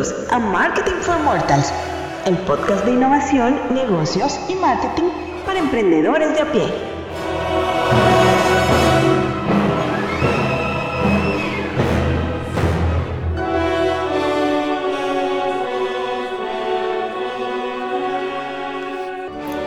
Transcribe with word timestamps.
A 0.00 0.38
Marketing 0.38 0.94
for 1.02 1.18
Mortals, 1.18 1.70
el 2.24 2.34
podcast 2.38 2.86
de 2.86 2.92
innovación, 2.92 3.60
negocios 3.74 4.40
y 4.48 4.54
marketing 4.54 5.10
para 5.44 5.58
emprendedores 5.58 6.32
de 6.32 6.40
a 6.40 6.50
pie. 6.50 6.72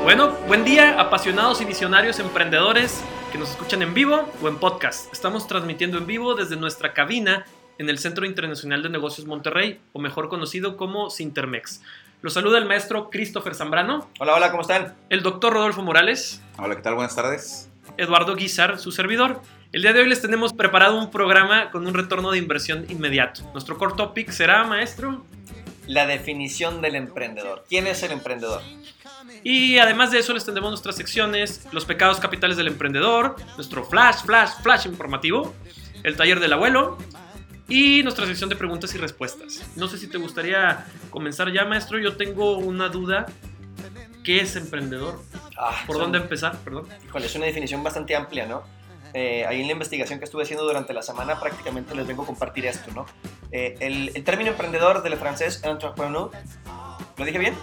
Bueno, 0.04 0.32
buen 0.48 0.66
día, 0.66 1.00
apasionados 1.00 1.62
y 1.62 1.66
visionarios 1.66 2.18
emprendedores 2.18 3.04
que 3.32 3.38
nos 3.38 3.52
escuchan 3.52 3.84
en 3.84 3.94
vivo 3.94 4.28
o 4.42 4.48
en 4.48 4.58
podcast. 4.58 5.14
Estamos 5.14 5.46
transmitiendo 5.46 6.00
en 6.00 6.08
vivo 6.08 6.34
desde 6.34 6.56
nuestra 6.56 6.92
cabina 6.92 7.46
en 7.84 7.90
el 7.90 8.00
Centro 8.00 8.26
Internacional 8.26 8.82
de 8.82 8.90
Negocios 8.90 9.28
Monterrey, 9.28 9.80
o 9.92 10.00
mejor 10.00 10.30
conocido 10.30 10.78
como 10.78 11.10
Sintermex. 11.10 11.82
Los 12.22 12.34
saluda 12.34 12.58
el 12.58 12.66
maestro 12.66 13.10
Christopher 13.10 13.54
Zambrano, 13.54 14.10
Hola, 14.20 14.36
hola, 14.36 14.52
¿cómo 14.52 14.62
están? 14.62 14.96
el 15.10 15.22
doctor 15.22 15.52
Rodolfo 15.52 15.82
Morales, 15.82 16.42
Hola, 16.58 16.78
¿qué 16.78 16.82
tal? 16.82 16.96
Buenas 16.96 17.14
tardes. 17.16 17.70
Eduardo 17.98 18.36
Guizar, 18.36 18.80
su 18.80 18.94
servidor. 18.94 19.42
El 19.74 19.82
día 19.82 19.92
de 19.92 20.00
hoy 20.00 20.08
les 20.08 20.22
tenemos 20.22 20.54
preparado 20.54 20.98
un 20.98 21.12
programa 21.12 21.72
con 21.72 21.86
un 21.86 21.94
retorno 21.94 22.32
de 22.32 22.38
inversión 22.38 22.86
inmediato. 22.88 23.42
Nuestro 23.52 23.78
core 23.78 23.96
topic 23.98 24.32
será, 24.32 24.64
maestro, 24.64 25.26
La 25.86 26.06
definición 26.06 26.82
del 26.82 26.96
emprendedor. 26.96 27.66
¿Quién 27.68 27.88
es 27.88 28.02
el 28.04 28.14
emprendedor? 28.14 28.62
Y 29.44 29.78
además 29.80 30.12
de 30.12 30.20
eso 30.20 30.32
les 30.32 30.46
tendremos 30.46 30.72
nuestras 30.72 30.96
secciones, 30.96 31.68
los 31.74 31.84
pecados 31.84 32.22
capitales 32.22 32.56
del 32.56 32.68
emprendedor, 32.68 33.36
nuestro 33.58 33.84
flash, 33.84 34.24
flash, 34.24 34.52
flash 34.62 34.86
informativo, 34.86 35.54
el 36.04 36.16
taller 36.16 36.40
del 36.40 36.54
abuelo 36.54 36.98
y 37.68 38.04
nuestra 38.04 38.26
sección 38.26 38.50
de 38.50 38.56
preguntas 38.56 38.94
y 38.94 38.98
respuestas. 38.98 39.62
No 39.76 39.88
sé 39.88 39.98
si 39.98 40.08
te 40.08 40.18
gustaría 40.18 40.86
comenzar 41.10 41.52
ya, 41.52 41.66
maestro. 41.66 41.98
Yo 42.00 42.16
tengo 42.18 42.58
una 42.58 42.90
duda. 42.90 43.26
¿Qué 44.24 44.40
es 44.42 44.56
emprendedor? 44.56 45.22
Ah, 45.58 45.76
¿Por 45.86 45.96
son- 45.98 46.04
dónde 46.06 46.18
empezar? 46.20 46.58
Perdón. 46.60 46.88
Híjole, 47.06 47.26
es 47.26 47.36
una 47.36 47.46
definición 47.46 47.84
bastante 47.84 48.16
amplia, 48.16 48.46
¿no? 48.46 48.64
Eh, 49.14 49.46
ahí 49.46 49.62
en 49.62 49.68
la 49.68 49.74
investigación 49.74 50.18
que 50.18 50.26
estuve 50.26 50.44
haciendo 50.44 50.66
durante 50.66 50.92
la 50.94 51.04
semana 51.04 51.40
prácticamente 51.40 51.94
les 51.94 52.08
vengo 52.08 52.24
a 52.24 52.26
compartir 52.26 52.66
esto, 52.66 52.90
¿no? 52.94 53.06
Eh, 53.52 53.76
el, 53.80 54.12
el 54.16 54.24
término 54.24 54.50
emprendedor 54.52 55.04
del 55.04 55.16
francés 55.18 55.62
entrepreneur, 55.64 56.32
¿lo 57.18 57.26
dije 57.26 57.38
bien? 57.38 57.54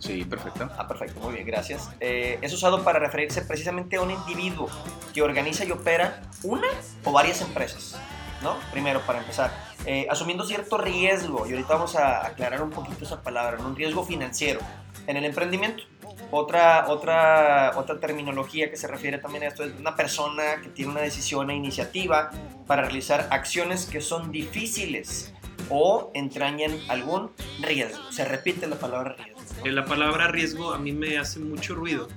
Sí, 0.00 0.24
perfecto. 0.24 0.68
Ah, 0.76 0.88
perfecto, 0.88 1.20
muy 1.20 1.34
bien, 1.34 1.46
gracias. 1.46 1.88
Eh, 2.00 2.38
es 2.42 2.52
usado 2.52 2.82
para 2.82 2.98
referirse 2.98 3.42
precisamente 3.42 3.96
a 3.96 4.00
un 4.00 4.10
individuo 4.10 4.68
que 5.14 5.22
organiza 5.22 5.64
y 5.64 5.70
opera 5.70 6.22
una 6.42 6.66
o 7.04 7.12
varias 7.12 7.40
empresas, 7.42 7.96
¿no? 8.42 8.56
Primero, 8.70 9.00
para 9.02 9.18
empezar, 9.18 9.50
eh, 9.86 10.06
asumiendo 10.10 10.44
cierto 10.44 10.78
riesgo, 10.78 11.46
y 11.46 11.52
ahorita 11.52 11.74
vamos 11.74 11.96
a 11.96 12.26
aclarar 12.26 12.62
un 12.62 12.70
poquito 12.70 13.04
esa 13.04 13.22
palabra, 13.22 13.58
¿no? 13.58 13.68
un 13.68 13.76
riesgo 13.76 14.04
financiero 14.04 14.60
en 15.06 15.16
el 15.16 15.24
emprendimiento. 15.24 15.84
Otra, 16.30 16.88
otra, 16.88 17.72
otra 17.76 17.98
terminología 17.98 18.70
que 18.70 18.76
se 18.76 18.86
refiere 18.86 19.18
también 19.18 19.44
a 19.44 19.46
esto 19.46 19.64
es 19.64 19.72
una 19.78 19.96
persona 19.96 20.60
que 20.62 20.68
tiene 20.68 20.90
una 20.90 21.00
decisión 21.00 21.50
e 21.50 21.54
iniciativa 21.54 22.30
para 22.66 22.82
realizar 22.82 23.28
acciones 23.30 23.86
que 23.86 24.02
son 24.02 24.30
difíciles 24.30 25.32
o 25.70 26.10
entrañan 26.14 26.72
algún 26.88 27.30
riesgo. 27.60 28.10
Se 28.10 28.24
repite 28.24 28.66
la 28.66 28.78
palabra 28.78 29.14
riesgo. 29.16 29.40
¿no? 29.58 29.66
Eh, 29.66 29.72
La 29.72 29.84
palabra 29.84 30.28
riesgo 30.28 30.72
a 30.72 30.78
mí 30.78 30.92
me 30.92 31.18
hace 31.18 31.40
mucho 31.40 31.74
ruido. 31.74 32.08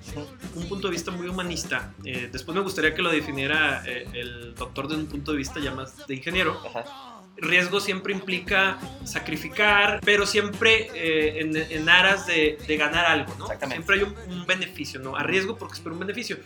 Un 0.55 0.67
punto 0.67 0.87
de 0.87 0.91
vista 0.91 1.11
muy 1.11 1.27
humanista. 1.27 1.93
Eh, 2.05 2.29
después 2.31 2.55
me 2.55 2.61
gustaría 2.61 2.93
que 2.93 3.01
lo 3.01 3.11
definiera 3.11 3.83
eh, 3.85 4.07
el 4.13 4.55
doctor 4.55 4.87
desde 4.87 5.03
un 5.03 5.07
punto 5.09 5.31
de 5.31 5.37
vista 5.37 5.59
ya 5.59 5.71
más 5.71 6.07
de 6.07 6.15
ingeniero. 6.15 6.59
Ajá. 6.65 7.10
Riesgo 7.41 7.79
siempre 7.79 8.13
implica 8.13 8.77
sacrificar, 9.03 9.99
pero 10.03 10.25
siempre 10.25 10.89
eh, 10.93 11.39
en, 11.41 11.55
en 11.57 11.89
aras 11.89 12.27
de, 12.27 12.57
de 12.67 12.77
ganar 12.77 13.05
algo, 13.05 13.33
¿no? 13.37 13.45
Exactamente. 13.45 13.83
Siempre 13.85 13.95
hay 13.97 14.03
un, 14.29 14.37
un 14.39 14.45
beneficio, 14.45 14.99
¿no? 14.99 15.15
Arriesgo 15.15 15.57
porque 15.57 15.75
espero 15.75 15.93
un 15.93 15.99
beneficio. 15.99 16.37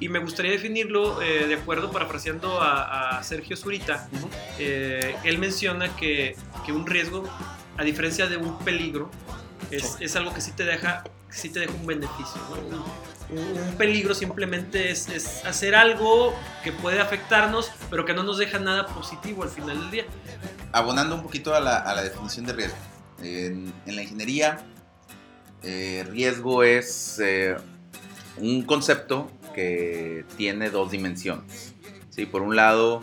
Y 0.00 0.08
me 0.08 0.18
gustaría 0.18 0.50
definirlo 0.50 1.22
eh, 1.22 1.46
de 1.46 1.54
acuerdo, 1.54 1.92
parafraseando 1.92 2.60
a, 2.60 3.18
a 3.18 3.22
Sergio 3.22 3.56
Zurita. 3.56 4.08
Eh, 4.58 5.14
él 5.22 5.38
menciona 5.38 5.94
que, 5.96 6.34
que 6.66 6.72
un 6.72 6.84
riesgo, 6.86 7.22
a 7.76 7.84
diferencia 7.84 8.26
de 8.26 8.36
un 8.36 8.58
peligro, 8.64 9.10
es, 9.70 9.82
Sí. 9.98 10.04
es 10.04 10.16
algo 10.16 10.34
que 10.34 10.40
sí 10.40 10.50
te 10.52 10.64
deja, 10.64 11.04
sí 11.34 11.50
te 11.50 11.60
deja 11.60 11.72
un 11.72 11.86
beneficio, 11.86 12.40
¿no? 12.70 12.84
Un, 13.30 13.76
peligro 13.76 14.14
simplemente 14.14 14.90
es, 14.90 15.08
hacer 15.44 15.74
algo 15.74 16.34
que 16.62 16.72
puede 16.72 17.00
afectarnos, 17.00 17.70
pero 17.90 18.04
que 18.04 18.14
no 18.14 18.22
nos 18.22 18.38
deja 18.38 18.58
nada 18.58 18.86
positivo 18.86 19.42
al 19.42 19.48
final 19.48 19.80
del 19.80 19.90
día. 19.90 20.04
Abonando 20.72 21.16
un 21.16 21.22
poquito 21.22 21.54
a 21.54 21.60
la, 21.60 21.78
a 21.78 21.94
la 21.94 22.02
definición 22.02 22.46
de 22.46 22.52
riesgo. 22.52 22.76
En, 23.22 23.72
en 23.86 23.96
la 23.96 24.02
ingeniería, 24.02 24.64
eh, 25.62 26.04
riesgo 26.10 26.62
es 26.62 27.18
eh, 27.24 27.56
un 28.36 28.62
concepto 28.62 29.30
que 29.54 30.24
tiene 30.36 30.68
dos 30.70 30.90
dimensiones. 30.90 31.74
¿sí? 32.10 32.26
Por 32.26 32.42
un 32.42 32.54
lado, 32.54 33.00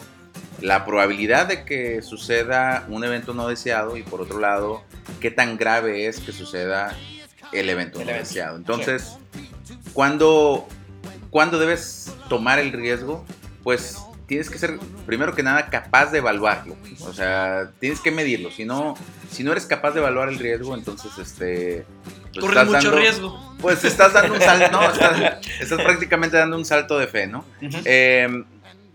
la 0.61 0.85
probabilidad 0.85 1.47
de 1.47 1.65
que 1.65 2.01
suceda 2.03 2.85
un 2.87 3.03
evento 3.03 3.33
no 3.33 3.47
deseado 3.47 3.97
y 3.97 4.03
por 4.03 4.21
otro 4.21 4.39
lado, 4.39 4.83
qué 5.19 5.31
tan 5.31 5.57
grave 5.57 6.07
es 6.07 6.19
que 6.19 6.31
suceda 6.31 6.95
el 7.53 7.69
evento 7.69 8.01
El 8.01 8.09
evento. 8.09 8.55
Entonces, 8.55 9.17
¿cuándo, 9.93 10.67
¿cuándo 11.29 11.59
debes 11.59 12.13
tomar 12.29 12.59
el 12.59 12.71
riesgo? 12.71 13.25
Pues 13.63 13.97
tienes 14.27 14.49
que 14.49 14.57
ser, 14.57 14.79
primero 15.05 15.35
que 15.35 15.43
nada, 15.43 15.67
capaz 15.69 16.11
de 16.11 16.19
evaluarlo. 16.19 16.75
O 17.01 17.13
sea, 17.13 17.71
tienes 17.79 17.99
que 17.99 18.11
medirlo. 18.11 18.49
Si 18.51 18.63
no, 18.63 18.95
si 19.29 19.43
no 19.43 19.51
eres 19.51 19.65
capaz 19.65 19.91
de 19.91 19.99
evaluar 19.99 20.29
el 20.29 20.39
riesgo, 20.39 20.73
entonces, 20.75 21.11
este... 21.17 21.85
pues 22.33 22.45
Corres 22.45 22.65
mucho 22.65 22.77
dando- 22.77 22.97
riesgo. 22.97 23.55
Pues 23.59 23.83
estás 23.83 24.13
dando 24.13 24.33
un 24.35 24.41
salto, 24.41 24.71
no, 24.71 24.83
estás, 24.91 25.45
estás 25.59 25.81
prácticamente 25.81 26.37
dando 26.37 26.55
un 26.57 26.65
salto 26.65 26.97
de 26.97 27.07
fe, 27.07 27.27
¿no? 27.27 27.43
Eh, 27.85 28.43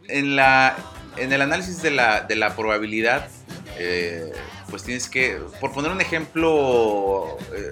en, 0.09 0.37
la, 0.37 0.75
en 1.19 1.33
el 1.33 1.43
análisis 1.43 1.83
de 1.83 1.91
la, 1.91 2.23
de 2.23 2.35
la 2.35 2.57
probabilidad, 2.57 3.29
eh, 3.79 4.33
pues 4.71 4.83
tienes 4.85 5.09
que, 5.09 5.39
por 5.61 5.73
poner 5.73 5.93
un 5.93 6.01
ejemplo, 6.01 7.37
eh, 7.55 7.71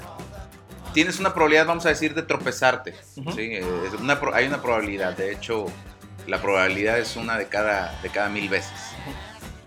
tienes 0.94 1.21
una 1.21 1.34
probabilidad, 1.34 1.66
vamos 1.66 1.84
a 1.84 1.91
decir, 1.91 2.15
de 2.15 2.22
tropezarte. 2.22 2.94
¿sí? 3.15 3.22
Eh, 3.38 3.65
es 3.87 4.00
una 4.00 4.19
pro- 4.19 4.34
hay 4.34 4.47
una 4.47 4.62
probabilidad, 4.62 5.15
de 5.15 5.32
hecho, 5.32 5.66
la 6.27 6.41
probabilidad 6.41 6.99
es 6.99 7.16
una 7.16 7.37
de 7.37 7.47
cada, 7.49 8.00
de 8.03 8.09
cada 8.09 8.31
mil 8.31 8.49
veces. 8.49 8.72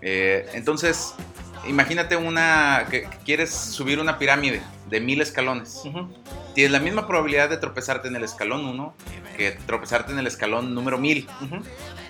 Eh, 0.02 0.48
entonces, 0.54 1.14
imagínate 1.68 2.16
una 2.16 2.86
que, 2.90 3.02
que 3.02 3.16
quieres 3.24 3.54
subir 3.54 4.00
una 4.00 4.18
pirámide 4.18 4.62
de 4.88 5.00
mil 5.00 5.20
escalones. 5.20 5.82
Tienes 6.54 6.72
la 6.72 6.80
misma 6.80 7.06
probabilidad 7.06 7.48
de 7.48 7.56
tropezarte 7.56 8.08
en 8.08 8.16
el 8.16 8.24
escalón 8.24 8.64
1 8.66 8.94
que 9.36 9.52
tropezarte 9.66 10.12
en 10.12 10.18
el 10.18 10.26
escalón 10.26 10.74
número 10.74 10.98
1000. 10.98 11.28
Ujú. 11.42 11.62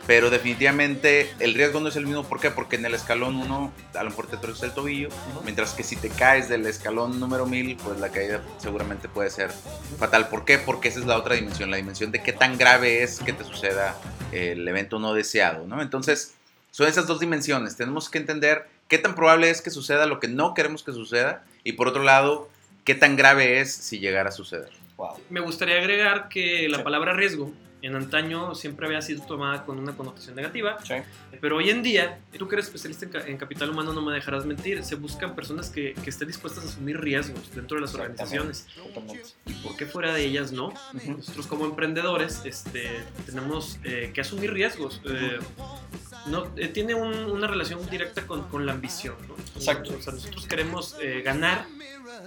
Pero 0.07 0.31
definitivamente 0.31 1.31
el 1.39 1.53
riesgo 1.53 1.81
no 1.81 1.89
es 1.89 1.97
el 1.97 2.07
mismo. 2.07 2.25
¿Por 2.25 2.41
qué? 2.41 2.51
Porque 2.51 2.77
en 2.77 2.87
el 2.87 2.95
escalón 2.95 3.37
1 3.37 3.73
a 3.95 4.03
lo 4.03 4.09
mejor 4.09 4.27
te 4.27 4.39
tropiezas 4.39 4.63
el 4.63 4.73
tobillo. 4.73 5.11
Mientras 5.45 5.75
que 5.75 5.83
si 5.83 5.97
te 5.97 6.09
caes 6.09 6.49
del 6.49 6.65
escalón 6.65 7.21
número 7.21 7.45
1000, 7.45 7.77
pues 7.77 8.01
la 8.01 8.09
caída 8.09 8.41
seguramente 8.57 9.09
puede 9.09 9.29
ser 9.29 9.51
fatal. 9.99 10.29
¿Por 10.29 10.47
qué? 10.47 10.57
Porque 10.59 10.89
esa 10.89 11.01
es 11.01 11.07
la 11.07 11.19
otra 11.19 11.35
dimensión. 11.35 11.71
La 11.71 11.77
dimensión 11.77 12.11
de 12.11 12.23
qué 12.23 12.33
tan 12.33 12.57
grave 12.57 13.03
es 13.03 13.21
que 13.21 13.35
te 13.35 13.45
suceda 13.45 13.97
el 14.33 14.67
evento 14.67 14.99
no 14.99 15.13
deseado. 15.13 15.67
¿no? 15.67 15.83
Entonces, 15.83 16.33
son 16.71 16.87
esas 16.87 17.07
dos 17.07 17.21
dimensiones. 17.21 17.77
Tenemos 17.77 18.09
que 18.09 18.17
entender 18.17 18.67
qué 18.88 18.99
tan 18.99 19.15
probable 19.15 19.50
es 19.50 19.62
que 19.62 19.71
suceda 19.71 20.06
lo 20.06 20.19
que 20.21 20.28
no 20.28 20.54
queremos 20.54 20.82
que 20.82 20.93
suceda. 20.93 21.44
Y 21.65 21.72
por 21.72 21.88
otro 21.88 22.03
lado, 22.03 22.49
qué 22.84 22.94
tan 22.94 23.16
grave 23.16 23.60
es 23.60 23.72
si 23.72 23.99
llegara 23.99 24.31
a 24.31 24.32
suceder. 24.32 24.71
Wow. 24.97 25.15
Me 25.31 25.41
gustaría 25.41 25.76
agregar 25.78 26.28
que 26.28 26.68
la 26.68 26.78
Sí. 26.78 26.83
palabra 26.84 27.13
riesgo 27.13 27.53
en 27.80 27.95
antaño 27.95 28.57
siempre 28.57 28.86
había 28.89 29.01
sido 29.01 29.22
tomada 29.24 29.65
con 29.65 29.78
una 29.78 29.97
connotación 29.97 30.34
negativa, 30.34 30.78
Sí. 30.84 30.95
pero 31.41 31.59
hoy 31.59 31.71
en 31.71 31.84
día, 31.84 32.18
tú 32.36 32.48
que 32.48 32.57
eres 32.57 32.66
especialista 32.66 33.04
en, 33.04 33.13
ca- 33.13 33.24
en 33.28 33.36
capital 33.36 33.71
humano 33.71 33.92
no 33.92 34.03
me 34.03 34.13
dejarás 34.13 34.45
mentir, 34.47 34.83
se 34.83 34.97
buscan 34.97 35.36
personas 35.36 35.71
que, 35.71 35.95
que 35.95 36.10
estén 36.10 36.27
dispuestas 36.27 36.65
a 36.65 36.68
asumir 36.68 37.01
riesgos 37.01 37.54
dentro 37.54 37.77
de 37.77 37.83
las 37.83 37.95
organizaciones. 37.95 38.66
¿Y 39.47 39.53
por 39.53 39.77
qué 39.77 39.86
fuera 39.86 40.13
de 40.13 40.24
ellas 40.24 40.51
no? 40.51 40.68
Ujú. 40.95 41.18
Nosotros 41.18 41.47
como 41.47 41.66
emprendedores 41.66 42.41
este, 42.45 42.91
tenemos 43.27 43.78
eh, 43.84 44.10
que 44.13 44.22
asumir 44.22 44.53
riesgos. 44.53 45.01
eh, 45.04 45.39
no, 46.30 46.47
eh, 46.57 46.69
tiene 46.69 46.95
un- 46.95 47.25
una 47.30 47.47
relación 47.47 47.84
directa 47.91 48.27
con, 48.27 48.48
con 48.48 48.65
la 48.66 48.72
ambición. 48.72 49.15
¿no? 49.27 49.34
Exacto. 49.57 49.95
O 49.98 50.03
sea, 50.03 50.13
nosotros 50.13 50.47
queremos 50.47 50.97
eh, 51.03 51.22
ganar. 51.25 51.66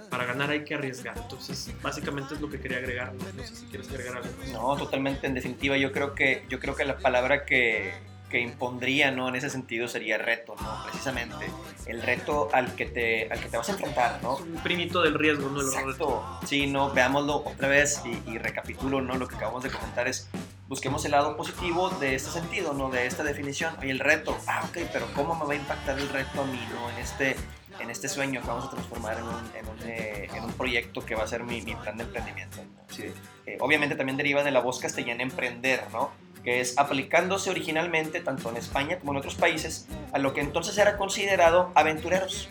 Para 0.09 0.25
ganar 0.25 0.50
hay 0.50 0.63
que 0.63 0.75
arriesgar. 0.75 1.18
Entonces, 1.18 1.71
básicamente 1.81 2.33
es 2.36 2.42
lo 2.42 2.50
que 2.50 2.59
quería 2.59 2.77
agregar. 2.77 3.13
No, 3.13 3.24
No 3.36 3.44
sé 3.48 3.56
si 3.56 3.65
quieres 3.65 3.89
agregar 3.89 4.18
algo. 4.18 4.30
No, 4.51 4.77
totalmente. 4.77 5.25
En 5.27 5.33
definitiva, 5.33 5.77
yo 5.77 5.92
creo 5.92 6.13
que, 6.15 6.45
yo 6.50 6.59
creo 6.59 6.75
que 6.75 6.83
la 6.86 6.98
palabra 6.98 7.45
que, 7.45 7.94
que 8.30 8.39
impondría 8.39 9.12
¿no? 9.12 9.27
en 9.30 9.36
ese 9.36 9.50
sentido 9.50 9.88
sería 9.88 10.18
reto, 10.18 10.56
¿no? 10.62 10.83
Precisamente. 10.83 11.45
El 11.88 12.01
reto 12.01 12.50
al 12.53 12.75
que 12.75 12.86
te, 12.86 13.31
al 13.31 13.39
que 13.39 13.50
te 13.50 13.57
vas 13.57 13.69
a 13.69 13.71
enfrentar, 13.74 14.19
¿no? 14.21 14.36
Es 14.36 14.42
un 14.42 14.56
primito 14.63 15.01
del 15.01 15.15
riesgo, 15.15 15.50
¿no? 15.50 15.62
Exacto. 15.62 16.39
Sí, 16.45 16.68
no, 16.68 16.92
veámoslo 16.92 17.38
otra 17.45 17.68
vez 17.69 18.01
y, 18.06 18.31
y 18.31 18.38
recapitulo, 18.38 19.01
¿no? 19.01 19.15
Lo 19.18 19.27
que 19.27 19.36
acabamos 19.36 19.63
de 19.63 19.69
comentar 19.71 20.07
es 20.07 20.30
busquemos 20.71 21.03
el 21.03 21.12
lado 21.12 21.35
positivo 21.35 21.89
de 21.89 22.15
este 22.15 22.31
sentido, 22.31 22.73
¿no? 22.73 22.89
De 22.89 23.06
esta 23.06 23.23
definición. 23.23 23.75
Y 23.83 23.89
el 23.89 24.00
reto, 24.00 24.38
ah, 24.47 24.63
ok, 24.69 24.77
pero 24.94 25.06
¿cómo 25.13 25.35
me 25.35 25.45
va 25.45 25.51
a 25.51 25.56
impactar 25.57 26.00
el 26.00 26.07
reto 26.07 26.41
a 26.41 26.45
mí, 26.45 26.65
¿no? 26.73 26.89
En 26.91 26.97
este, 26.97 27.35
en 27.81 27.89
este 27.89 28.07
sueño 28.07 28.39
que 28.39 28.47
vamos 28.47 28.68
a 28.68 28.69
transformar 28.69 29.18
en 29.18 29.23
un, 29.25 29.51
en 29.53 29.68
un, 29.68 29.79
eh, 29.83 30.29
en 30.33 30.45
un 30.45 30.53
proyecto 30.53 31.06
que 31.06 31.13
va 31.13 31.25
a 31.25 31.27
ser 31.27 31.44
mi, 31.44 31.62
mi 31.62 31.75
plan 31.75 31.97
de 31.97 32.06
emprendimiento. 32.06 32.63
¿no? 32.63 32.83
Sí, 32.88 33.03
eh, 33.45 33.57
obviamente 33.59 33.95
también 33.95 34.15
deriva 34.15 34.44
de 34.44 34.51
la 34.51 34.62
voz 34.62 34.79
castellana 34.79 35.23
emprender, 35.23 35.83
¿no? 35.91 36.12
que 36.41 36.62
es 36.62 36.77
aplicándose 36.77 37.50
originalmente 37.50 38.21
tanto 38.21 38.50
en 38.50 38.56
España 38.56 38.97
como 38.97 39.12
en 39.12 39.17
otros 39.17 39.35
países 39.35 39.88
a 40.13 40.19
lo 40.19 40.33
que 40.33 40.39
entonces 40.39 40.77
era 40.77 40.97
considerado 40.97 41.74
aventureros, 41.75 42.50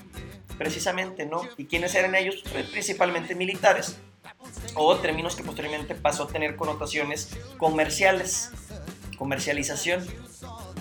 precisamente, 0.59 1.25
¿no? 1.25 1.43
¿Y 1.57 1.65
quiénes 1.65 1.95
eran 1.95 2.15
ellos? 2.15 2.45
Pues, 2.53 2.67
principalmente 2.67 3.35
militares, 3.35 3.99
o 4.75 4.97
términos 4.97 5.37
que 5.37 5.43
posteriormente 5.43 5.95
pasó 5.95 6.25
a 6.25 6.29
tener 6.29 6.57
connotaciones 6.57 7.37
comerciales, 7.59 8.51
comercialización, 9.19 10.05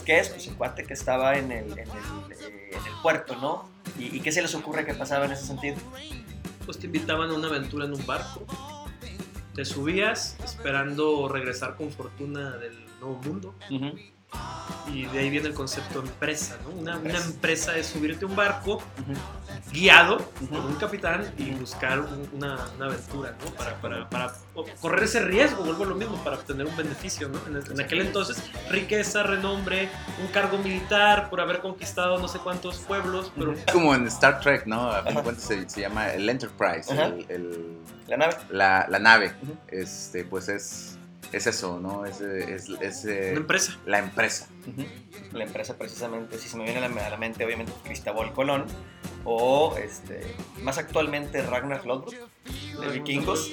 que 0.05 0.19
es 0.19 0.29
pues, 0.29 0.47
el 0.47 0.55
cuate 0.55 0.83
que 0.83 0.93
estaba 0.93 1.37
en 1.37 1.51
el, 1.51 1.71
en 1.71 1.79
el, 1.79 2.31
eh, 2.31 2.69
en 2.71 2.85
el 2.85 3.01
puerto, 3.01 3.35
¿no? 3.35 3.69
¿Y, 3.97 4.15
¿Y 4.15 4.19
qué 4.21 4.31
se 4.31 4.41
les 4.41 4.53
ocurre 4.55 4.85
que 4.85 4.93
pasaba 4.93 5.25
en 5.25 5.31
ese 5.31 5.45
sentido? 5.45 5.77
Pues 6.65 6.79
te 6.79 6.85
invitaban 6.85 7.29
a 7.29 7.33
una 7.33 7.47
aventura 7.47 7.85
en 7.85 7.93
un 7.93 8.05
barco. 8.05 8.45
Te 9.55 9.65
subías 9.65 10.37
esperando 10.43 11.27
regresar 11.27 11.75
con 11.75 11.91
fortuna 11.91 12.57
del 12.57 12.85
nuevo 12.99 13.17
mundo. 13.23 13.55
Y 14.91 15.05
de 15.05 15.19
ahí 15.19 15.29
viene 15.29 15.47
el 15.49 15.53
concepto 15.53 15.99
empresa, 15.99 16.57
¿no? 16.63 16.69
Una, 16.71 16.97
una 16.97 17.17
Empresa. 17.19 17.77
es 17.77 17.87
subirte 17.87 18.25
a 18.25 18.27
un 18.27 18.35
barco 18.35 18.75
Ujú. 18.77 19.13
guiado 19.71 20.15
Ujú. 20.41 20.47
por 20.47 20.59
un 20.65 20.75
capitán 20.75 21.31
y 21.37 21.51
buscar 21.51 21.99
un- 21.99 22.27
una, 22.33 22.57
una 22.75 22.85
aventura, 22.87 23.35
¿no? 23.43 23.51
Para, 23.53 23.79
para, 23.81 24.09
para 24.09 24.33
correr 24.81 25.03
ese 25.03 25.19
riesgo, 25.21 25.63
vuelvo 25.63 25.83
a 25.83 25.87
lo 25.87 25.95
mismo, 25.95 26.17
para 26.23 26.37
obtener 26.37 26.65
un 26.65 26.75
beneficio, 26.75 27.29
¿no? 27.29 27.39
En, 27.47 27.71
en 27.71 27.81
aquel 27.81 28.01
entonces, 28.01 28.41
riqueza, 28.71 29.21
renombre, 29.23 29.89
un 30.21 30.27
cargo 30.31 30.57
militar 30.57 31.29
por 31.29 31.39
haber 31.39 31.59
conquistado 31.59 32.17
no 32.17 32.27
sé 32.27 32.39
cuántos 32.39 32.77
pueblos, 32.79 33.31
pero. 33.37 33.53
Como 33.71 33.93
en 33.93 34.07
Star 34.07 34.39
Trek, 34.39 34.65
¿no? 34.65 34.89
A 34.91 34.97
fin 35.03 35.05
de 35.05 35.11
Ajá. 35.11 35.23
cuentas 35.23 35.43
se, 35.45 35.69
se 35.69 35.81
llama 35.81 36.11
el 36.13 36.27
Enterprise, 36.27 36.91
el- 36.91 37.25
el- 37.29 37.77
La 38.07 38.17
nave. 38.17 38.35
la, 38.49 38.87
la 38.89 38.97
nave. 38.99 39.33
Este, 39.67 40.23
pues 40.25 40.49
es, 40.49 40.97
es 41.31 41.47
eso, 41.47 41.79
¿no? 41.79 42.05
Es, 42.05 42.21
es, 42.21 42.69
es, 42.81 43.05
eh, 43.05 43.29
una 43.31 43.41
empresa. 43.41 43.77
la 43.85 43.99
empresa. 43.99 44.47
La 45.31 45.43
empresa 45.43 45.77
precisamente, 45.77 46.37
si 46.37 46.49
se 46.49 46.57
me 46.57 46.63
viene 46.63 46.79
a 46.79 46.89
la, 46.89 47.05
a 47.05 47.09
la 47.09 47.17
mente 47.17 47.45
obviamente 47.45 47.71
Cristóbal 47.83 48.33
Colón 48.33 48.65
o 49.25 49.75
este, 49.77 50.21
más 50.61 50.77
actualmente 50.77 51.41
Ragnar 51.41 51.85
Lodbrok 51.85 52.28
de 52.45 52.87
vikingos. 52.99 53.51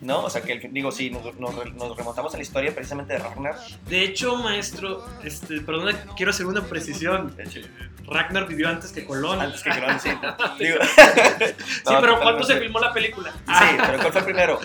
¿no? 0.00 0.24
O 0.24 0.30
sea 0.30 0.42
que 0.42 0.52
el- 0.52 0.72
digo, 0.72 0.92
sí, 0.92 1.10
nos, 1.10 1.34
nos 1.36 1.54
re- 1.54 1.72
nos 1.72 1.96
remontamos 1.96 2.32
a 2.34 2.36
la 2.36 2.42
historia 2.42 2.72
precisamente 2.74 3.14
de 3.14 3.18
Ragnar. 3.18 3.56
De 3.88 4.02
hecho, 4.04 4.36
maestro, 4.36 5.04
este, 5.24 5.60
perdona, 5.60 6.04
quiero 6.16 6.30
hacer 6.30 6.46
una 6.46 6.62
precisión. 6.62 7.34
Ragnar 8.06 8.46
vivió 8.48 8.68
antes 8.68 8.90
que 8.92 9.04
Colón. 9.04 9.40
Antes 9.40 9.62
que 9.62 9.70
Colón, 9.70 10.00
sí. 10.00 10.10
Digo, 10.58 10.78
sí, 10.82 11.44
no, 11.90 12.00
pero 12.00 12.20
¿cuándo 12.20 12.42
se 12.44 12.58
filmó 12.58 12.78
la 12.80 12.92
película? 12.92 13.30
Sí, 13.32 13.64
pero 13.86 13.98
¿cuál 13.98 14.12
fue 14.12 14.22
primero? 14.22 14.60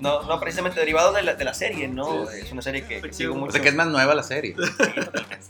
No, 0.00 0.22
no, 0.24 0.38
precisamente 0.40 0.78
derivado 0.80 1.12
de 1.12 1.22
la, 1.22 1.34
de 1.34 1.44
la 1.44 1.54
serie, 1.54 1.88
¿no? 1.88 2.26
Sí. 2.26 2.38
Es 2.42 2.52
una 2.52 2.62
serie 2.62 2.84
que, 2.86 3.12
sigo 3.12 3.32
o 3.34 3.36
O 3.36 3.40
mucho. 3.40 3.52
sea 3.52 3.62
que 3.62 3.68
es 3.70 3.74
más 3.74 3.86
nueva 3.88 4.14
la 4.14 4.22
serie. 4.22 4.54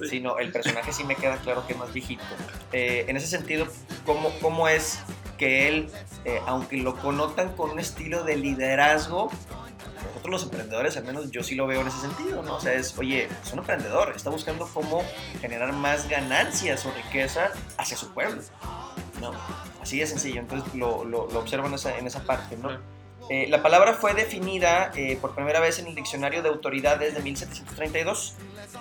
Sí, 0.09 0.19
no, 0.21 0.39
el 0.39 0.51
personaje 0.51 0.93
sí 0.93 1.05
me 1.05 1.15
queda 1.15 1.37
claro 1.37 1.65
que 1.67 1.75
es 1.75 1.79
más 1.79 1.93
viejito. 1.93 2.25
Eh, 2.73 3.05
en 3.07 3.17
ese 3.17 3.29
sentido, 3.29 3.69
¿cómo, 4.05 4.31
cómo 4.41 4.67
es 4.67 4.99
que 5.43 5.67
él, 5.67 5.91
eh, 6.25 6.41
aunque 6.47 6.77
lo 6.77 6.95
connotan 6.95 7.57
con 7.57 7.71
un 7.71 7.81
estilo 7.81 8.23
de 8.23 8.37
liderazgo, 8.37 9.29
nosotros 9.97 10.31
los 10.31 10.43
emprendedores, 10.45 10.97
al 10.97 11.03
menos 11.03 11.33
yo 11.33 11.43
sí 11.43 11.57
lo 11.57 11.67
veo 11.67 11.81
en 11.81 11.89
ese 11.89 11.99
sentido, 11.99 12.45
¿no? 12.45 12.59
O 12.59 12.61
sea, 12.61 12.75
es, 12.75 12.97
oye, 12.97 13.27
es 13.43 13.53
un 13.53 13.59
emprendedor, 13.59 14.13
está 14.15 14.31
buscando 14.31 14.69
cómo 14.73 15.03
generar 15.41 15.73
más 15.73 16.09
ganancias 16.09 16.87
o 16.87 16.93
riqueza 16.93 17.51
hacia 17.77 17.97
su 17.97 18.15
pueblo, 18.15 18.41
¿no? 19.21 19.33
Así 19.81 19.99
de 19.99 20.07
sencillo, 20.07 20.39
entonces 20.39 20.73
lo, 20.77 21.05
lo, 21.05 21.29
lo 21.29 21.41
observo 21.41 21.67
en 21.67 21.75
esa, 21.75 21.99
en 21.99 22.07
esa 22.07 22.23
parte, 22.23 22.57
¿no? 22.57 22.79
Eh, 23.31 23.47
la 23.49 23.63
palabra 23.63 23.95
fue 23.95 24.15
definida 24.15 24.91
eh, 24.97 25.17
por 25.21 25.35
primera 25.35 25.61
vez 25.61 25.79
en 25.79 25.87
el 25.87 25.95
diccionario 25.95 26.43
de 26.43 26.49
autoridades 26.49 27.15
de 27.15 27.21
1732 27.23 28.35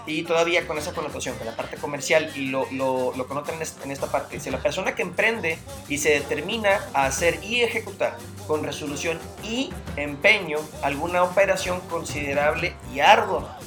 y 0.05 0.23
todavía 0.23 0.65
con 0.67 0.77
esa 0.77 0.93
connotación, 0.93 1.35
con 1.37 1.45
la 1.45 1.55
parte 1.55 1.77
comercial 1.77 2.31
y 2.35 2.47
lo, 2.47 2.65
lo, 2.71 3.13
lo 3.15 3.27
connotan 3.27 3.55
en, 3.55 3.61
est- 3.61 3.83
en 3.85 3.91
esta 3.91 4.07
parte. 4.07 4.35
Dice, 4.35 4.51
la 4.51 4.57
persona 4.61 4.95
que 4.95 5.03
emprende 5.03 5.57
y 5.87 5.99
se 5.99 6.09
determina 6.09 6.81
a 6.93 7.05
hacer 7.05 7.39
y 7.43 7.61
ejecutar 7.61 8.17
con 8.47 8.63
resolución 8.63 9.19
y 9.43 9.71
empeño 9.95 10.57
alguna 10.81 11.23
operación 11.23 11.79
considerable 11.81 12.73
y 12.93 12.99
ardua. 12.99 13.59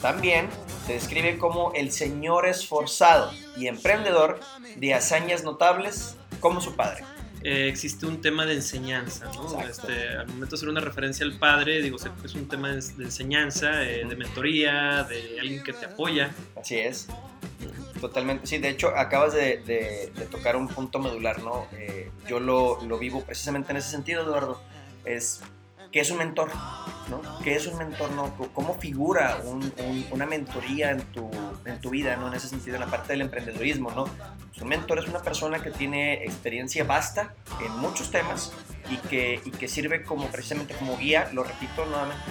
También 0.00 0.48
se 0.86 0.94
describe 0.94 1.38
como 1.38 1.72
el 1.74 1.92
señor 1.92 2.46
esforzado 2.46 3.30
y 3.56 3.68
emprendedor 3.68 4.40
de 4.76 4.94
hazañas 4.94 5.44
notables 5.44 6.16
como 6.40 6.60
su 6.60 6.74
padre. 6.74 7.04
Eh, 7.44 7.68
existe 7.68 8.06
un 8.06 8.20
tema 8.20 8.46
de 8.46 8.54
enseñanza, 8.54 9.30
¿no? 9.34 9.60
Este, 9.62 10.08
al 10.16 10.26
momento 10.28 10.50
de 10.50 10.54
hacer 10.56 10.68
una 10.68 10.80
referencia 10.80 11.24
al 11.26 11.38
padre, 11.38 11.82
digo, 11.82 11.96
es 12.24 12.34
un 12.34 12.48
tema 12.48 12.68
de, 12.70 12.80
de 12.80 13.04
enseñanza, 13.04 13.82
eh, 13.82 14.04
de 14.06 14.16
mentoría, 14.16 15.04
de 15.04 15.38
alguien 15.40 15.62
que 15.62 15.72
te 15.72 15.86
apoya. 15.86 16.30
Así 16.60 16.78
es. 16.78 17.08
Totalmente. 18.00 18.46
Sí, 18.46 18.58
de 18.58 18.68
hecho, 18.68 18.88
acabas 18.96 19.32
de, 19.34 19.58
de- 19.58 20.12
de 20.16 20.26
tocar 20.26 20.56
un 20.56 20.66
punto 20.68 20.98
medular, 20.98 21.40
¿no? 21.42 21.66
Eh, 21.72 22.10
yo 22.28 22.40
lo, 22.40 22.82
lo 22.84 22.98
vivo 22.98 23.22
precisamente 23.24 23.70
en 23.72 23.76
ese 23.78 23.90
sentido, 23.90 24.22
Eduardo. 24.22 24.60
Es 25.04 25.40
¿qué 25.92 26.00
es 26.00 26.10
un 26.10 26.18
mentor? 26.18 26.50
¿Qué 27.42 27.56
es 27.56 27.66
un 27.66 27.76
mentor? 27.78 28.10
No? 28.12 28.32
¿Cómo 28.54 28.74
figura 28.78 29.38
un- 29.44 29.72
un- 29.78 30.06
una 30.12 30.26
mentoría 30.26 30.90
en 30.92 31.00
tu, 31.12 31.28
en 31.64 31.80
tu 31.80 31.90
vida, 31.90 32.16
¿no? 32.16 32.28
En 32.28 32.34
ese 32.34 32.48
sentido, 32.48 32.76
en 32.76 32.80
la 32.82 32.86
parte 32.86 33.12
del 33.12 33.22
emprendedurismo, 33.22 33.90
¿no? 33.90 34.04
Pues 34.04 34.62
un 34.62 34.68
mentor 34.68 34.98
es 35.00 35.08
una 35.08 35.20
persona 35.20 35.60
que 35.62 35.70
tiene 35.70 36.24
experiencia 36.24 36.84
vasta 36.84 37.34
en 37.64 37.72
muchos 37.78 38.10
temas 38.10 38.52
y 38.90 38.96
que, 39.08 39.40
y 39.44 39.50
que 39.50 39.68
sirve 39.68 40.02
como 40.02 40.28
precisamente 40.30 40.74
como 40.74 40.96
guía, 40.98 41.30
lo 41.32 41.44
repito 41.44 41.84
nuevamente, 41.86 42.22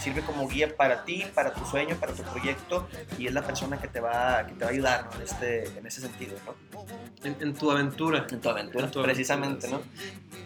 sirve 0.00 0.22
como 0.22 0.48
guía 0.48 0.76
para 0.76 1.04
ti, 1.04 1.24
para 1.34 1.52
tu 1.54 1.64
sueño, 1.64 1.96
para 1.96 2.12
tu 2.12 2.22
proyecto 2.22 2.88
y 3.18 3.26
es 3.26 3.32
la 3.32 3.42
persona 3.42 3.80
que 3.80 3.88
te 3.88 4.00
va, 4.00 4.46
que 4.46 4.54
te 4.54 4.64
va 4.64 4.70
a 4.70 4.72
ayudar 4.72 5.04
¿no? 5.06 5.16
en, 5.16 5.22
este, 5.22 5.64
en 5.78 5.86
ese 5.86 6.00
sentido, 6.00 6.36
¿no? 6.44 6.54
En, 7.24 7.36
en 7.40 7.54
tu 7.54 7.70
aventura. 7.70 8.26
En 8.30 8.40
tu 8.40 8.48
aventura, 8.48 8.60
En 8.60 8.70
tu 8.70 8.78
aventura, 8.78 9.04
precisamente, 9.04 9.68
¿no? 9.68 9.82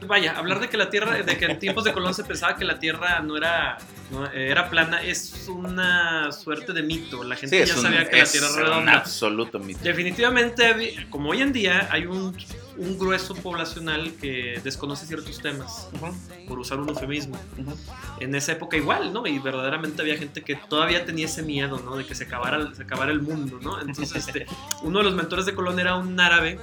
Vaya, 0.07 0.37
hablar 0.37 0.61
de 0.61 0.69
que 0.69 0.77
la 0.77 0.91
Tierra, 0.91 1.13
de 1.23 1.39
que 1.39 1.47
en 1.47 1.59
tiempos 1.59 1.85
de 1.85 1.93
Colón 1.93 2.13
se 2.13 2.25
pensaba 2.25 2.55
que 2.57 2.65
la 2.65 2.79
Tierra 2.79 3.21
no 3.21 3.37
era, 3.37 3.79
no, 4.11 4.31
era 4.31 4.69
plana, 4.69 5.03
es 5.03 5.49
una 5.49 6.31
suerte 6.33 6.73
de 6.75 6.83
mito. 6.83 7.25
La 7.25 7.35
gente 7.37 7.65
Sí, 7.65 7.71
ya 7.73 7.77
un, 7.77 7.83
sabía 7.83 8.09
que 8.09 8.19
la 8.19 8.25
Tierra 8.27 8.47
es 8.49 8.53
un 8.53 8.59
redonda. 8.63 8.93
absoluto 8.93 9.59
mito. 9.59 9.81
Definitivamente, 9.83 11.07
como 11.09 11.31
hoy 11.31 11.41
en 11.41 11.53
día, 11.53 11.89
hay 11.91 12.05
un, 12.05 12.37
un 12.79 12.99
grueso 12.99 13.35
poblacional 13.35 14.13
que 14.21 14.61
desconoce 14.63 15.07
ciertos 15.07 15.41
temas, 15.41 15.89
Ujú, 15.95 16.47
por 16.49 16.59
usar 16.59 16.79
un 16.81 16.89
eufemismo. 16.89 17.37
ujú. 17.59 17.75
En 18.21 18.35
esa 18.35 18.53
época 18.53 18.77
igual, 18.77 19.13
¿no? 19.13 19.27
Y 19.27 19.39
verdaderamente 19.39 20.03
había 20.03 20.17
gente 20.17 20.43
que 20.43 20.57
todavía 20.57 21.05
tenía 21.05 21.27
ese 21.27 21.43
miedo, 21.43 21.81
¿no? 21.85 21.97
De 21.97 22.05
que 22.05 22.15
se 22.15 22.25
acabara, 22.25 22.75
se 22.75 22.83
acabara 22.83 23.13
el 23.13 23.21
mundo, 23.23 23.59
¿no? 23.63 23.81
Entonces, 23.81 24.15
este, 24.27 24.47
uno 24.83 24.99
de 24.99 25.05
los 25.05 25.15
mentores 25.15 25.47
de 25.47 25.55
Colón 25.55 25.79
era 25.81 25.97
un 25.97 26.19
árabe, 26.21 26.59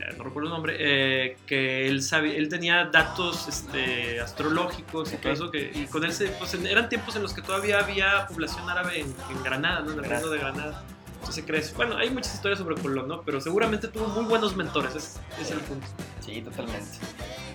eh, 0.00 0.14
no 0.18 0.24
recuerdo 0.24 0.48
el 0.48 0.54
nombre, 0.54 0.76
eh, 0.78 1.36
que 1.46 1.86
él, 1.88 2.02
sabía, 2.02 2.34
él 2.34 2.48
tenía 2.48 2.86
datos 2.86 3.46
este, 3.48 4.20
astrológicos 4.20 5.12
y 5.12 5.16
todo 5.16 5.32
eso, 5.32 5.50
que, 5.50 5.70
y 5.74 5.86
con 5.86 6.04
él 6.04 6.12
se, 6.12 6.26
pues, 6.28 6.54
eran 6.54 6.88
tiempos 6.88 7.14
en 7.16 7.22
los 7.22 7.32
que 7.32 7.42
todavía 7.42 7.78
había 7.78 8.26
población 8.26 8.68
árabe 8.68 9.00
en, 9.00 9.14
en 9.30 9.42
Granada, 9.44 9.80
¿no? 9.80 9.92
En 9.92 9.98
el 9.98 10.04
Granada. 10.04 10.20
reino 10.20 10.30
de 10.30 10.38
Granada. 10.38 10.84
Entonces 11.22 11.44
crees, 11.46 11.72
bueno, 11.76 11.96
hay 11.96 12.10
muchas 12.10 12.34
historias 12.34 12.58
sobre 12.58 12.74
Colón, 12.74 13.06
¿no? 13.06 13.22
Pero 13.22 13.40
seguramente 13.40 13.86
tuvo 13.86 14.08
muy 14.08 14.24
buenos 14.24 14.56
mentores, 14.56 14.96
ese 14.96 15.20
es 15.40 15.50
el 15.52 15.60
punto. 15.60 15.86
Sí, 16.20 16.42
totalmente. 16.42 16.98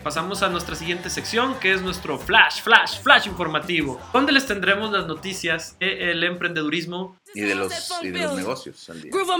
Pasamos 0.03 0.41
a 0.41 0.47
nuestra 0.47 0.73
siguiente 0.73 1.09
sección, 1.09 1.59
que 1.59 1.73
es 1.73 1.81
nuestro 1.81 2.17
flash, 2.17 2.61
flash, 2.61 3.01
flash 3.01 3.27
informativo, 3.27 3.99
donde 4.13 4.31
les 4.31 4.45
tendremos 4.45 4.89
las 4.93 5.05
noticias 5.05 5.75
del 5.79 6.23
emprendedurismo. 6.23 7.17
Y 7.35 7.41
de 7.41 7.55
los, 7.55 7.73
y 8.01 8.09
de 8.11 8.21
los 8.21 8.35
negocios 8.37 8.89
al 8.89 9.01
día. 9.01 9.11
Uh? 9.13 9.17
Uh. 9.17 9.23
Uh? 9.23 9.37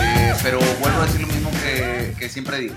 Eh, 0.00 0.34
pero 0.42 0.58
vuelvo 0.80 1.02
a 1.02 1.06
decir 1.06 1.20
lo 1.20 1.26
mismo 1.26 1.50
que, 1.62 2.14
que 2.18 2.28
siempre 2.30 2.58
digo. 2.60 2.74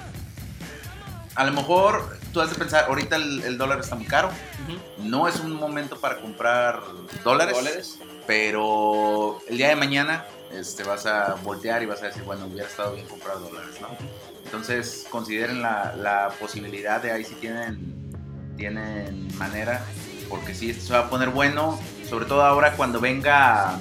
A 1.36 1.44
lo 1.44 1.52
mejor 1.52 2.18
tú 2.34 2.42
has 2.42 2.50
de 2.50 2.56
pensar, 2.56 2.86
ahorita 2.86 3.18
el, 3.18 3.44
el 3.44 3.58
dólar 3.58 3.80
está 3.80 3.96
muy 3.96 4.06
caro. 4.06 4.30
No 4.98 5.28
es 5.28 5.40
un 5.40 5.54
momento 5.54 6.00
para 6.00 6.22
comprar 6.22 6.82
dólares. 7.24 7.56
¿Dólares? 7.56 8.00
Pero 8.26 9.40
el 9.48 9.58
día 9.58 9.70
de 9.70 9.76
mañana 9.76 10.26
este, 10.52 10.84
vas 10.84 11.06
a 11.06 11.36
voltear 11.44 11.84
y 11.84 11.86
vas 11.86 12.02
a 12.02 12.08
decir, 12.08 12.24
bueno, 12.24 12.46
hubiera 12.46 12.68
estado 12.68 12.94
bien 12.94 13.08
comprar 13.08 13.40
dólares, 13.40 13.76
¿no? 13.82 13.90
Entonces 14.46 15.06
consideren 15.10 15.62
la, 15.62 15.94
la 15.98 16.30
posibilidad 16.40 17.02
de 17.02 17.12
ahí 17.12 17.24
si 17.24 17.36
tienen, 17.36 18.14
tienen 18.56 19.28
manera, 19.38 19.84
porque 20.30 20.54
sí, 20.56 20.70
esto 20.70 20.86
se 20.86 20.94
va 20.94 21.00
a 21.00 21.10
poner 21.10 21.30
bueno, 21.30 21.80
sobre 22.10 22.26
todo 22.26 22.44
ahora 22.44 22.74
cuando 22.74 23.00
venga, 23.00 23.78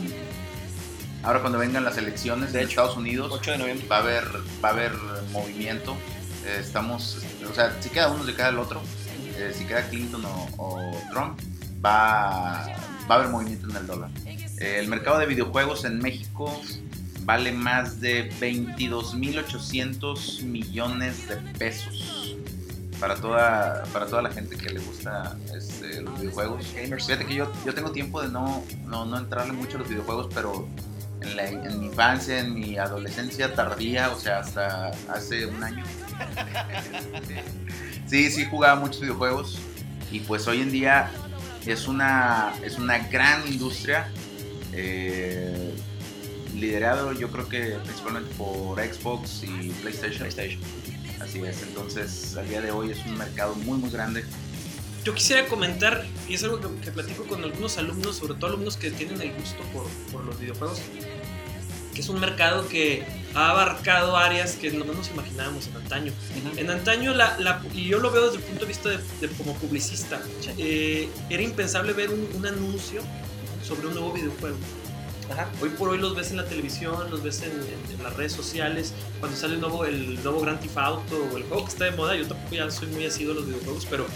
ahora 1.23 1.41
cuando 1.41 1.59
vengan 1.59 1.85
las 1.85 1.97
elecciones 1.99 2.53
De 2.53 2.63
Estados 2.63 2.97
Unidos, 2.97 3.31
8 3.33 3.53
de 3.53 3.59
noviembre. 3.59 3.87
va 3.89 3.97
a 3.97 4.01
haber, 4.01 4.25
va 4.65 4.71
a 4.71 4.73
haber 4.73 4.93
movimiento 5.33 5.97
Eh, 6.47 6.59
estamos, 6.61 7.19
o 7.51 7.55
sea, 7.55 7.77
si 7.81 7.89
queda 7.91 8.09
uno, 8.11 8.25
si 8.25 8.33
queda 8.33 8.49
el 8.49 8.59
otro. 8.59 8.81
Eh, 9.37 9.53
si 9.57 9.65
queda 9.65 9.83
Clinton 9.89 10.25
o, 10.25 10.49
o 10.59 10.81
Trump, 11.11 11.39
va, 11.85 12.67
va 13.11 13.15
a 13.15 13.15
haber 13.15 13.29
movimiento 13.29 13.69
en 13.71 13.77
el 13.77 13.87
dólar. 13.87 14.11
Eh, 14.27 14.77
el 14.79 14.89
mercado 14.89 15.19
de 15.19 15.27
videojuegos 15.27 15.85
en 15.85 15.99
México 15.99 16.61
vale 17.23 17.53
más 17.53 18.01
de 18.01 18.31
22.800 18.39 20.43
millones 20.43 21.29
de 21.29 21.37
pesos 21.59 22.37
para 23.01 23.17
toda, 23.17 23.83
para 23.93 24.07
toda 24.07 24.23
la 24.23 24.31
gente 24.31 24.57
que 24.57 24.71
le 24.71 24.79
gusta 24.81 25.37
este, 25.55 26.01
los 26.01 26.19
videojuegos. 26.21 26.65
Fíjate 26.67 27.27
que 27.27 27.35
yo, 27.35 27.51
yo 27.67 27.75
tengo 27.75 27.91
tiempo 27.91 28.23
de 28.23 28.29
no, 28.29 28.65
no, 28.87 29.05
no 29.05 29.19
entrarle 29.19 29.53
mucho 29.53 29.77
a 29.77 29.81
los 29.81 29.89
videojuegos, 29.89 30.29
pero 30.33 30.69
en, 31.21 31.37
la- 31.37 31.49
en 31.49 31.81
mi 31.81 31.87
infancia, 31.87 32.39
en 32.39 32.55
mi 32.55 32.79
adolescencia 32.79 33.53
tardía, 33.55 34.11
o 34.11 34.19
sea, 34.19 34.39
hasta 34.39 34.93
hace 35.13 35.47
un 35.47 35.63
año. 35.65 35.83
sí, 38.07 38.31
sí 38.31 38.45
jugaba 38.47 38.81
muchos 38.81 39.01
videojuegos 39.01 39.59
y 40.11 40.21
pues 40.21 40.47
hoy 40.47 40.61
en 40.61 40.71
día 40.71 41.11
es 41.67 41.89
una, 41.89 42.53
es 42.63 42.79
una 42.79 42.99
gran 42.99 43.47
industria. 43.49 44.09
eh, 44.73 45.75
liderado 46.55 47.13
yo 47.13 47.31
creo 47.31 47.49
que 47.49 47.79
principalmente 47.85 48.33
por 48.37 48.81
Xbox 48.81 49.43
y 49.43 49.71
PlayStation. 49.83 50.21
PlayStation. 50.21 50.61
Así 51.21 51.41
es, 51.43 51.63
entonces 51.63 52.37
al 52.37 52.49
día 52.49 52.61
de 52.61 52.71
hoy 52.71 52.91
es 52.91 53.05
un 53.07 53.19
mercado 53.19 53.55
muy 53.57 53.79
muy 53.79 53.91
grande. 53.91 54.25
Yo 55.05 55.15
quisiera 55.15 55.47
comentar, 55.47 56.07
y 56.29 56.35
es 56.35 56.45
algo 56.45 56.61
que, 56.61 56.81
que 56.81 56.91
platico 56.91 57.25
con 57.25 57.45
algunos 57.45 57.77
alumnos, 57.77 58.17
sobre 58.17 58.35
todo 58.35 58.47
alumnos 58.51 58.79
que 58.79 58.91
tienen 58.91 59.21
el 59.21 59.35
gusto 59.35 59.63
por, 59.73 59.87
por 60.11 60.25
los 60.25 60.41
videojuegos, 60.41 60.81
que 61.95 62.01
es 62.01 62.09
un 62.09 62.21
mercado 62.21 62.69
que 62.69 63.05
ha 63.35 63.51
abarcado 63.51 64.17
áreas 64.17 64.57
que 64.57 64.71
no 64.73 64.85
nos 64.85 65.11
imaginábamos 65.11 65.67
en 65.69 65.77
antaño. 65.77 66.13
En 66.57 66.71
antaño, 66.71 67.15
la, 67.15 67.39
la- 67.39 67.63
y 67.73 67.85
yo 67.89 67.99
lo 68.01 68.11
veo 68.11 68.25
desde 68.27 68.37
el 68.39 68.43
punto 68.43 68.61
de 68.63 68.67
vista 68.69 68.89
de, 68.91 68.99
de 69.21 69.29
como 69.37 69.55
publicista, 69.55 70.21
eh, 70.59 71.09
era 71.31 71.43
impensable 71.43 71.93
ver 71.93 72.11
un, 72.11 72.29
un 72.35 72.47
anuncio 72.47 73.03
sobre 73.67 73.87
un 73.89 73.95
nuevo 73.95 74.13
videojuego. 74.13 74.57
Ajá. 75.33 75.49
Hoy 75.63 75.71
por 75.71 75.89
hoy 75.89 75.99
los 75.99 76.15
ves 76.15 76.31
en 76.33 76.37
la 76.37 76.45
televisión, 76.45 77.11
los 77.11 77.23
ves 77.23 77.43
en, 77.43 77.53
en- 77.53 77.97
en 77.97 78.03
las 78.03 78.15
redes 78.15 78.33
sociales, 78.33 78.93
cuando 79.21 79.37
sale 79.39 79.55
el 79.55 79.61
nuevo, 79.61 79.85
el 79.87 80.23
nuevo 80.23 80.41
Grand 80.41 80.61
Theft 80.61 80.77
Auto 80.77 81.29
o 81.33 81.37
el 81.37 81.45
juego 81.45 81.65
que 81.65 81.71
está 81.71 81.85
de 81.87 81.93
moda, 81.93 82.15
yo 82.15 82.27
tampoco 82.29 82.55
ya 82.55 82.71
soy 82.71 82.89
muy 82.89 83.07
asiduo 83.07 83.33
a 83.33 83.37
los 83.37 83.47
videojuegos, 83.47 83.87
pero 83.89 84.07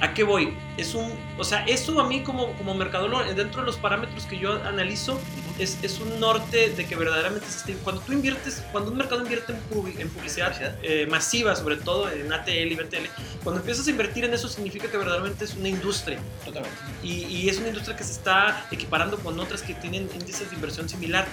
¿a 0.00 0.12
qué 0.12 0.22
voy? 0.24 0.52
Es 0.76 0.94
un, 0.94 1.12
o 1.38 1.44
sea, 1.44 1.64
eso 1.66 1.98
a 2.00 2.08
mí 2.08 2.22
como, 2.24 2.52
como 2.56 2.74
mercadólogo, 2.74 3.22
dentro 3.32 3.60
de 3.60 3.66
los 3.66 3.76
parámetros 3.76 4.24
que 4.26 4.38
yo 4.38 4.54
analizo, 4.64 5.20
es, 5.62 5.78
es 5.82 6.00
un 6.00 6.18
norte 6.20 6.70
de 6.70 6.86
que 6.86 6.96
verdaderamente 6.96 7.46
cuando 7.84 8.00
tú 8.02 8.12
inviertes, 8.12 8.62
cuando 8.72 8.90
un 8.90 8.96
mercado 8.98 9.22
invierte 9.22 9.52
en, 9.52 9.58
publi- 9.70 9.98
en 9.98 10.08
publicidad 10.08 10.76
eh, 10.82 11.06
masiva, 11.06 11.54
sobre 11.54 11.76
todo 11.76 12.10
en 12.10 12.32
ATL 12.32 12.50
y 12.72 12.74
BTL, 12.74 13.06
cuando 13.44 13.60
empiezas 13.60 13.86
a 13.86 13.90
invertir 13.90 14.24
en 14.24 14.34
eso 14.34 14.48
significa 14.48 14.90
que 14.90 14.96
verdaderamente 14.96 15.44
es 15.44 15.54
una 15.54 15.68
industria. 15.68 16.18
Totalmente. 16.44 16.76
Y, 17.02 17.24
y 17.26 17.48
es 17.48 17.58
una 17.58 17.68
industria 17.68 17.96
que 17.96 18.04
se 18.04 18.12
está 18.12 18.66
equiparando 18.70 19.18
con 19.18 19.38
otras 19.38 19.62
que 19.62 19.74
tienen 19.74 20.08
índices 20.14 20.48
de 20.50 20.56
inversión 20.56 20.88
similar. 20.88 21.26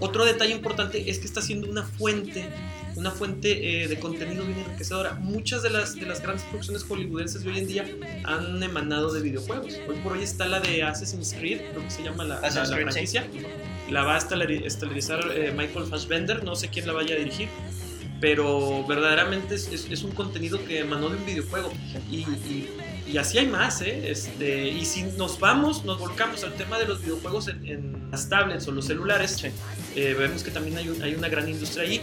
Otro 0.00 0.24
detalle 0.24 0.52
importante 0.52 1.10
es 1.10 1.18
que 1.18 1.26
está 1.26 1.42
siendo 1.42 1.68
una 1.68 1.82
fuente, 1.82 2.46
una 2.96 3.10
fuente 3.10 3.82
eh, 3.84 3.88
de 3.88 3.98
contenido 3.98 4.44
bien 4.44 4.58
enriquecedora. 4.60 5.14
Muchas 5.14 5.62
de 5.62 5.70
las, 5.70 5.94
de 5.96 6.06
las 6.06 6.22
grandes 6.22 6.44
producciones 6.44 6.84
hollywoodenses 6.84 7.42
de 7.42 7.50
hoy 7.50 7.58
en 7.58 7.66
día 7.66 7.86
han 8.24 8.62
emanado 8.62 9.12
de 9.12 9.20
videojuegos. 9.20 9.74
Hoy 9.88 9.96
por 10.02 10.12
hoy 10.12 10.22
está 10.22 10.46
la 10.46 10.60
de 10.60 10.82
Assassin's 10.82 11.34
Creed, 11.34 11.60
creo 11.72 11.82
que 11.84 11.90
se 11.90 12.02
llama 12.02 12.24
la, 12.24 12.40
la- 12.40 12.48
la 12.70 12.76
franquicia. 12.92 13.26
La 13.90 14.04
va 14.04 14.16
a 14.16 14.20
estelari- 14.20 14.64
estelarizar 14.64 15.20
eh, 15.34 15.52
Michael 15.56 15.86
Fassbender, 15.86 16.44
no 16.44 16.54
sé 16.56 16.68
quién 16.68 16.86
la 16.86 16.92
vaya 16.92 17.14
a 17.14 17.18
dirigir. 17.18 17.48
Pero 18.20 18.84
verdaderamente 18.86 19.54
es, 19.54 19.68
es- 19.68 19.88
es 19.90 20.02
un 20.02 20.10
contenido 20.12 20.64
que 20.64 20.80
emanó 20.80 21.08
de 21.08 21.16
un 21.16 21.24
videojuego. 21.26 21.72
Y, 22.10 22.16
y- 22.18 22.68
y 23.08 23.18
así 23.18 23.38
hay 23.38 23.46
más, 23.46 23.80
¿eh? 23.82 24.10
Este, 24.10 24.68
y 24.68 24.84
si 24.84 25.02
nos 25.02 25.38
vamos, 25.40 25.84
nos 25.84 25.98
volcamos 25.98 26.44
al 26.44 26.54
tema 26.54 26.78
de 26.78 26.86
los 26.86 27.00
videojuegos 27.02 27.48
en, 27.48 27.66
en 27.66 28.08
las 28.10 28.28
tablets 28.28 28.66
o 28.68 28.72
los 28.72 28.86
celulares, 28.86 29.42
eh, 29.96 30.14
vemos 30.18 30.42
que 30.42 30.50
también 30.50 30.76
hay, 30.78 30.88
un- 30.88 31.02
hay 31.02 31.14
una 31.14 31.28
gran 31.28 31.48
industria 31.48 31.84
ahí. 31.84 32.00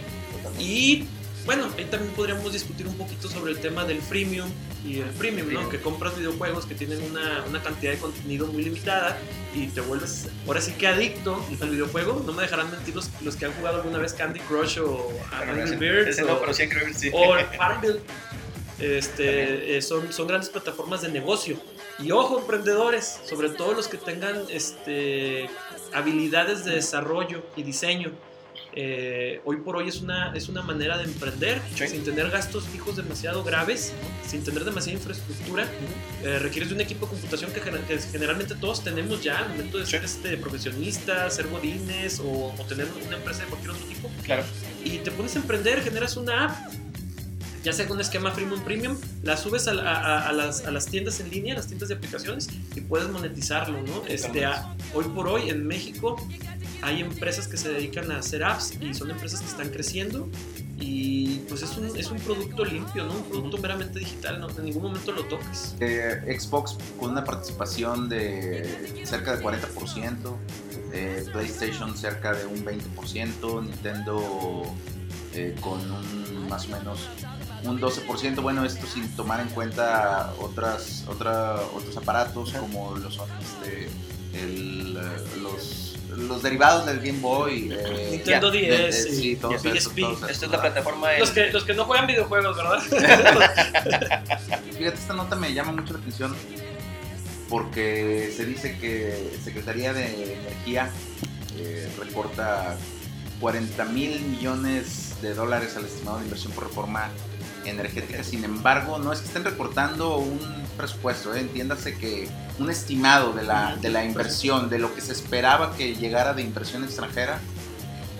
Y 0.58 1.04
bueno, 1.44 1.68
ahí 1.78 1.84
también 1.84 2.12
podríamos 2.14 2.52
discutir 2.52 2.86
un 2.88 2.96
poquito 2.96 3.28
sobre 3.28 3.52
el 3.52 3.58
tema 3.58 3.84
del 3.84 4.00
freemium 4.02 4.48
y 4.84 4.98
el 4.98 5.08
premium, 5.10 5.52
¿no? 5.52 5.68
Que 5.68 5.78
compras 5.80 6.16
videojuegos 6.16 6.66
que 6.66 6.74
tienen 6.74 7.00
una, 7.02 7.44
una 7.48 7.62
cantidad 7.62 7.92
de 7.92 7.98
contenido 7.98 8.46
muy 8.48 8.62
limitada 8.64 9.16
y 9.54 9.66
te 9.68 9.80
vuelves 9.80 10.28
ahora 10.46 10.60
sí 10.60 10.72
que 10.72 10.86
adicto 10.88 11.44
al 11.60 11.70
videojuego. 11.70 12.22
No 12.26 12.32
me 12.32 12.42
dejarán 12.42 12.70
mentir 12.70 12.94
los, 12.94 13.10
los 13.22 13.36
que 13.36 13.46
han 13.46 13.52
jugado 13.52 13.76
alguna 13.78 13.98
vez 13.98 14.12
Candy 14.12 14.40
Crush 14.40 14.78
o 14.80 15.08
Angry 15.32 15.76
Birds 15.76 16.08
Ese 16.10 16.22
o, 16.24 16.26
no, 16.26 16.40
pero 16.40 16.52
sí 16.54 16.62
Angry 16.64 16.84
Birds, 16.84 16.98
sí. 17.00 17.10
o 17.12 17.34
Farmville. 17.56 18.00
Este, 18.78 19.76
eh, 19.76 19.82
son, 19.82 20.12
son 20.12 20.26
grandes 20.28 20.50
plataformas 20.50 21.02
de 21.02 21.08
negocio. 21.08 21.58
Y 21.98 22.10
ojo, 22.12 22.38
emprendedores, 22.38 23.20
sobre 23.24 23.48
todo 23.48 23.72
los 23.72 23.88
que 23.88 23.96
tengan 23.96 24.36
este, 24.50 25.48
habilidades 25.94 26.64
de 26.64 26.72
desarrollo 26.74 27.42
y 27.56 27.62
diseño. 27.62 28.12
Eh, 28.78 29.40
hoy 29.46 29.56
por 29.56 29.76
hoy 29.76 29.88
es 29.88 30.02
una, 30.02 30.34
es 30.36 30.50
una 30.50 30.60
manera 30.60 30.98
de 30.98 31.04
emprender 31.04 31.62
Sí. 31.74 31.88
sin 31.88 32.04
tener 32.04 32.28
gastos 32.28 32.64
fijos 32.68 32.96
demasiado 32.96 33.42
graves, 33.42 33.94
sin 34.26 34.44
tener 34.44 34.64
demasiada 34.64 34.98
infraestructura. 34.98 35.66
Eh, 36.22 36.38
requieres 36.40 36.68
de 36.68 36.74
un 36.74 36.82
equipo 36.82 37.06
de 37.06 37.12
computación 37.12 37.50
que, 37.52 37.60
que 37.62 37.98
generalmente 38.12 38.54
todos 38.54 38.84
tenemos 38.84 39.22
ya 39.22 39.38
al 39.38 39.48
momento 39.48 39.78
de 39.78 39.86
ser 39.86 40.04
este, 40.04 40.36
profesionistas, 40.36 41.34
ser 41.36 41.48
godines 41.48 42.20
o, 42.20 42.52
o 42.58 42.64
tener 42.68 42.86
una 43.06 43.16
empresa 43.16 43.44
de 43.44 43.46
cualquier 43.46 43.70
otro 43.70 43.86
tipo 43.86 44.10
Claro. 44.24 44.44
y 44.84 44.98
te 44.98 45.10
pones 45.10 45.34
a 45.36 45.38
emprender, 45.38 45.80
generas 45.82 46.18
una 46.18 46.44
app, 46.44 46.72
ya 47.66 47.72
sea 47.72 47.88
con 47.88 47.96
un 47.96 48.00
esquema 48.00 48.30
freemium 48.30 48.60
premium, 48.62 48.96
la 49.24 49.36
subes 49.36 49.66
a, 49.66 49.74
la- 49.74 49.90
a- 49.92 50.28
a 50.28 50.32
las, 50.32 50.64
a 50.66 50.70
las 50.70 50.86
tiendas 50.86 51.18
en 51.18 51.30
línea, 51.30 51.54
a 51.54 51.56
las 51.56 51.66
tiendas 51.66 51.88
de 51.88 51.96
aplicaciones 51.96 52.48
y 52.76 52.80
puedes 52.80 53.08
monetizarlo, 53.08 53.82
¿no? 53.82 54.04
Este, 54.06 54.44
a- 54.44 54.72
hoy 54.94 55.04
por 55.06 55.26
hoy 55.26 55.50
en 55.50 55.66
México 55.66 56.14
hay 56.82 57.00
empresas 57.00 57.48
que 57.48 57.56
se 57.56 57.68
dedican 57.70 58.12
a 58.12 58.18
hacer 58.20 58.44
apps 58.44 58.74
y 58.80 58.94
son 58.94 59.10
empresas 59.10 59.40
que 59.40 59.48
están 59.48 59.70
creciendo 59.70 60.28
y 60.78 61.38
pues 61.48 61.62
es 61.62 61.76
un, 61.76 61.96
es 61.96 62.08
un 62.12 62.18
producto 62.20 62.64
limpio, 62.64 63.04
¿no? 63.04 63.14
Un 63.14 63.24
producto 63.24 63.58
meramente 63.58 63.98
digital, 63.98 64.38
¿no? 64.40 64.48
En 64.48 64.64
ningún 64.64 64.84
momento 64.84 65.10
lo 65.10 65.24
tocas. 65.24 65.74
Eh, 65.80 66.38
Xbox 66.38 66.76
con 67.00 67.10
una 67.10 67.24
participación 67.24 68.08
de 68.08 69.02
cerca 69.04 69.34
de 69.36 69.42
40%, 69.42 70.36
eh, 70.92 71.24
PlayStation 71.32 71.96
cerca 71.96 72.32
de 72.32 72.46
un 72.46 72.64
20%, 72.64 73.64
Nintendo 73.64 74.62
eh, 75.34 75.56
con 75.60 75.80
un 75.90 76.48
más 76.48 76.66
o 76.66 76.68
menos 76.68 77.00
un 77.64 77.80
12%, 77.80 78.40
bueno, 78.42 78.64
esto 78.64 78.86
sin 78.86 79.08
tomar 79.16 79.40
en 79.40 79.48
cuenta 79.48 80.32
otras, 80.40 81.04
otra, 81.08 81.54
otros 81.74 81.96
aparatos 81.96 82.52
como 82.52 82.96
lo 82.96 83.10
son 83.10 83.28
este, 83.40 83.88
el, 84.34 84.94
los, 85.42 85.96
los 86.16 86.42
derivados 86.42 86.86
del 86.86 86.98
Game 87.00 87.18
Boy, 87.20 87.70
eh, 87.72 88.08
Nintendo 88.12 88.52
ya, 88.52 88.60
10 88.60 88.70
de- 88.70 88.76
de- 89.02 89.08
y- 89.10 89.16
sí, 89.16 89.36
todos 89.36 89.64
y 89.64 89.68
PSP. 89.70 89.98
Esta 90.30 90.30
es 90.46 90.50
la 90.50 90.60
plataforma 90.60 91.08
de... 91.10 91.18
Los 91.20 91.30
que, 91.30 91.50
los 91.50 91.64
que 91.64 91.74
no 91.74 91.84
juegan 91.84 92.06
videojuegos, 92.06 92.56
¿verdad? 92.56 92.80
Fíjate, 94.76 94.86
esta 94.98 95.14
nota 95.14 95.36
me 95.36 95.52
llama 95.52 95.72
mucho 95.72 95.94
la 95.94 95.98
atención 96.00 96.34
porque 97.48 98.32
se 98.36 98.44
dice 98.44 98.76
que 98.78 99.38
Secretaría 99.42 99.92
de 99.92 100.34
Energía 100.42 100.90
eh, 101.56 101.88
reporta 101.98 102.76
40 103.40 103.84
mil 103.86 104.20
millones 104.20 105.14
de 105.22 105.34
dólares 105.34 105.76
al 105.76 105.84
estimado 105.84 106.18
de 106.18 106.24
inversión 106.24 106.52
por 106.52 106.64
reforma 106.64 107.08
energética. 107.70 108.22
Sin 108.22 108.44
embargo, 108.44 108.98
no 108.98 109.12
es 109.12 109.20
que 109.20 109.26
estén 109.26 109.44
reportando 109.44 110.18
un 110.18 110.40
presupuesto, 110.76 111.34
¿eh? 111.34 111.40
entiéndase 111.40 111.96
que 111.96 112.28
un 112.58 112.70
estimado 112.70 113.32
de 113.32 113.42
la, 113.42 113.76
de 113.76 113.90
la 113.90 114.04
inversión, 114.04 114.68
de 114.68 114.78
lo 114.78 114.94
que 114.94 115.00
se 115.00 115.12
esperaba 115.12 115.74
que 115.76 115.94
llegara 115.94 116.34
de 116.34 116.42
inversión 116.42 116.84
extranjera 116.84 117.40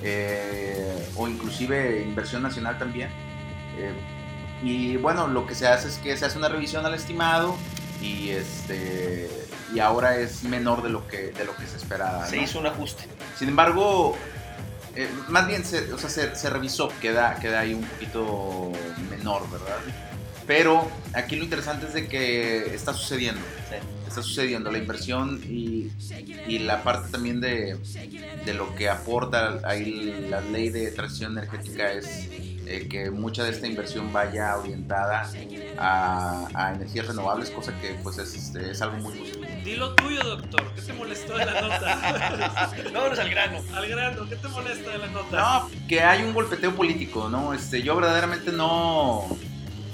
eh, 0.02 1.10
o 1.16 1.28
inclusive 1.28 2.02
inversión 2.02 2.42
nacional 2.42 2.78
también. 2.78 3.10
Eh, 3.78 3.92
y 4.62 4.96
bueno, 4.96 5.28
lo 5.28 5.46
que 5.46 5.54
se 5.54 5.66
hace 5.66 5.88
es 5.88 5.98
que 5.98 6.16
se 6.16 6.24
hace 6.24 6.38
una 6.38 6.48
revisión 6.48 6.86
al 6.86 6.94
estimado 6.94 7.56
y 8.00 8.30
este 8.30 9.28
y 9.74 9.80
ahora 9.80 10.16
es 10.16 10.44
menor 10.44 10.82
de 10.82 10.90
lo 10.90 11.06
que 11.08 11.32
de 11.32 11.44
lo 11.44 11.54
que 11.56 11.66
se 11.66 11.76
esperaba. 11.76 12.26
Se 12.26 12.36
¿no? 12.36 12.42
hizo 12.42 12.58
un 12.58 12.66
ajuste. 12.66 13.04
Sin 13.38 13.48
embargo, 13.48 14.16
eh, 14.96 15.08
más 15.28 15.46
bien 15.46 15.64
se, 15.64 15.92
o 15.92 15.98
sea, 15.98 16.10
se, 16.10 16.34
se 16.34 16.50
revisó, 16.50 16.88
queda, 17.00 17.36
queda 17.40 17.60
ahí 17.60 17.74
un 17.74 17.84
poquito 17.84 18.72
menor, 19.10 19.48
¿verdad? 19.50 19.76
Pero 20.46 20.88
aquí 21.12 21.36
lo 21.36 21.44
interesante 21.44 21.86
es 21.86 21.94
de 21.94 22.06
que 22.06 22.74
está 22.74 22.92
sucediendo, 22.94 23.40
Sí. 23.68 23.76
está 24.06 24.22
sucediendo 24.22 24.70
la 24.70 24.78
inversión 24.78 25.42
y, 25.44 25.90
y 26.46 26.60
la 26.60 26.84
parte 26.84 27.10
también 27.10 27.40
de, 27.40 27.76
de 28.44 28.54
lo 28.54 28.72
que 28.76 28.88
aporta 28.88 29.58
ahí 29.64 30.26
la 30.30 30.40
ley 30.40 30.68
de 30.70 30.92
transición 30.92 31.32
energética 31.32 31.90
es, 31.92 32.28
eh, 32.66 32.88
que 32.88 33.11
mucha 33.11 33.44
de 33.44 33.50
esta 33.50 33.66
inversión 33.66 34.12
vaya 34.12 34.56
orientada 34.56 35.30
a, 35.78 36.49
a 36.54 36.75
energías 36.75 37.06
renovables, 37.06 37.50
cosa 37.50 37.78
que 37.80 37.96
pues 38.02 38.18
es, 38.18 38.35
este, 38.35 38.70
es 38.70 38.82
algo 38.82 38.96
muy 38.96 39.14
positivo. 39.18 39.44
Dilo 39.64 39.94
tuyo, 39.94 40.23
doctor. 40.23 40.75
¿Qué 40.75 40.82
te 40.82 40.92
molestó 40.92 41.37
de 41.37 41.46
la 41.46 41.61
nota? 41.61 42.73
Vámonos 42.92 43.18
al 43.18 43.30
grano. 43.30 43.58
Al 43.75 43.88
grano, 43.88 44.28
¿qué 44.28 44.37
te 44.37 44.49
molesta 44.49 44.90
de 44.90 44.99
la 44.99 45.06
nota? 45.08 45.37
No, 45.37 45.70
que 45.88 46.00
hay 46.00 46.23
un 46.23 46.35
golpeteo 46.35 46.75
político, 46.75 47.28
¿no? 47.28 47.54
Este, 47.54 47.82
yo 47.82 47.94
verdaderamente 47.94 48.52
no, 48.52 49.26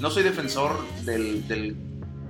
no 0.01 0.11
soy 0.11 0.23
defensor 0.23 0.83
del, 1.05 1.47
del 1.49 1.77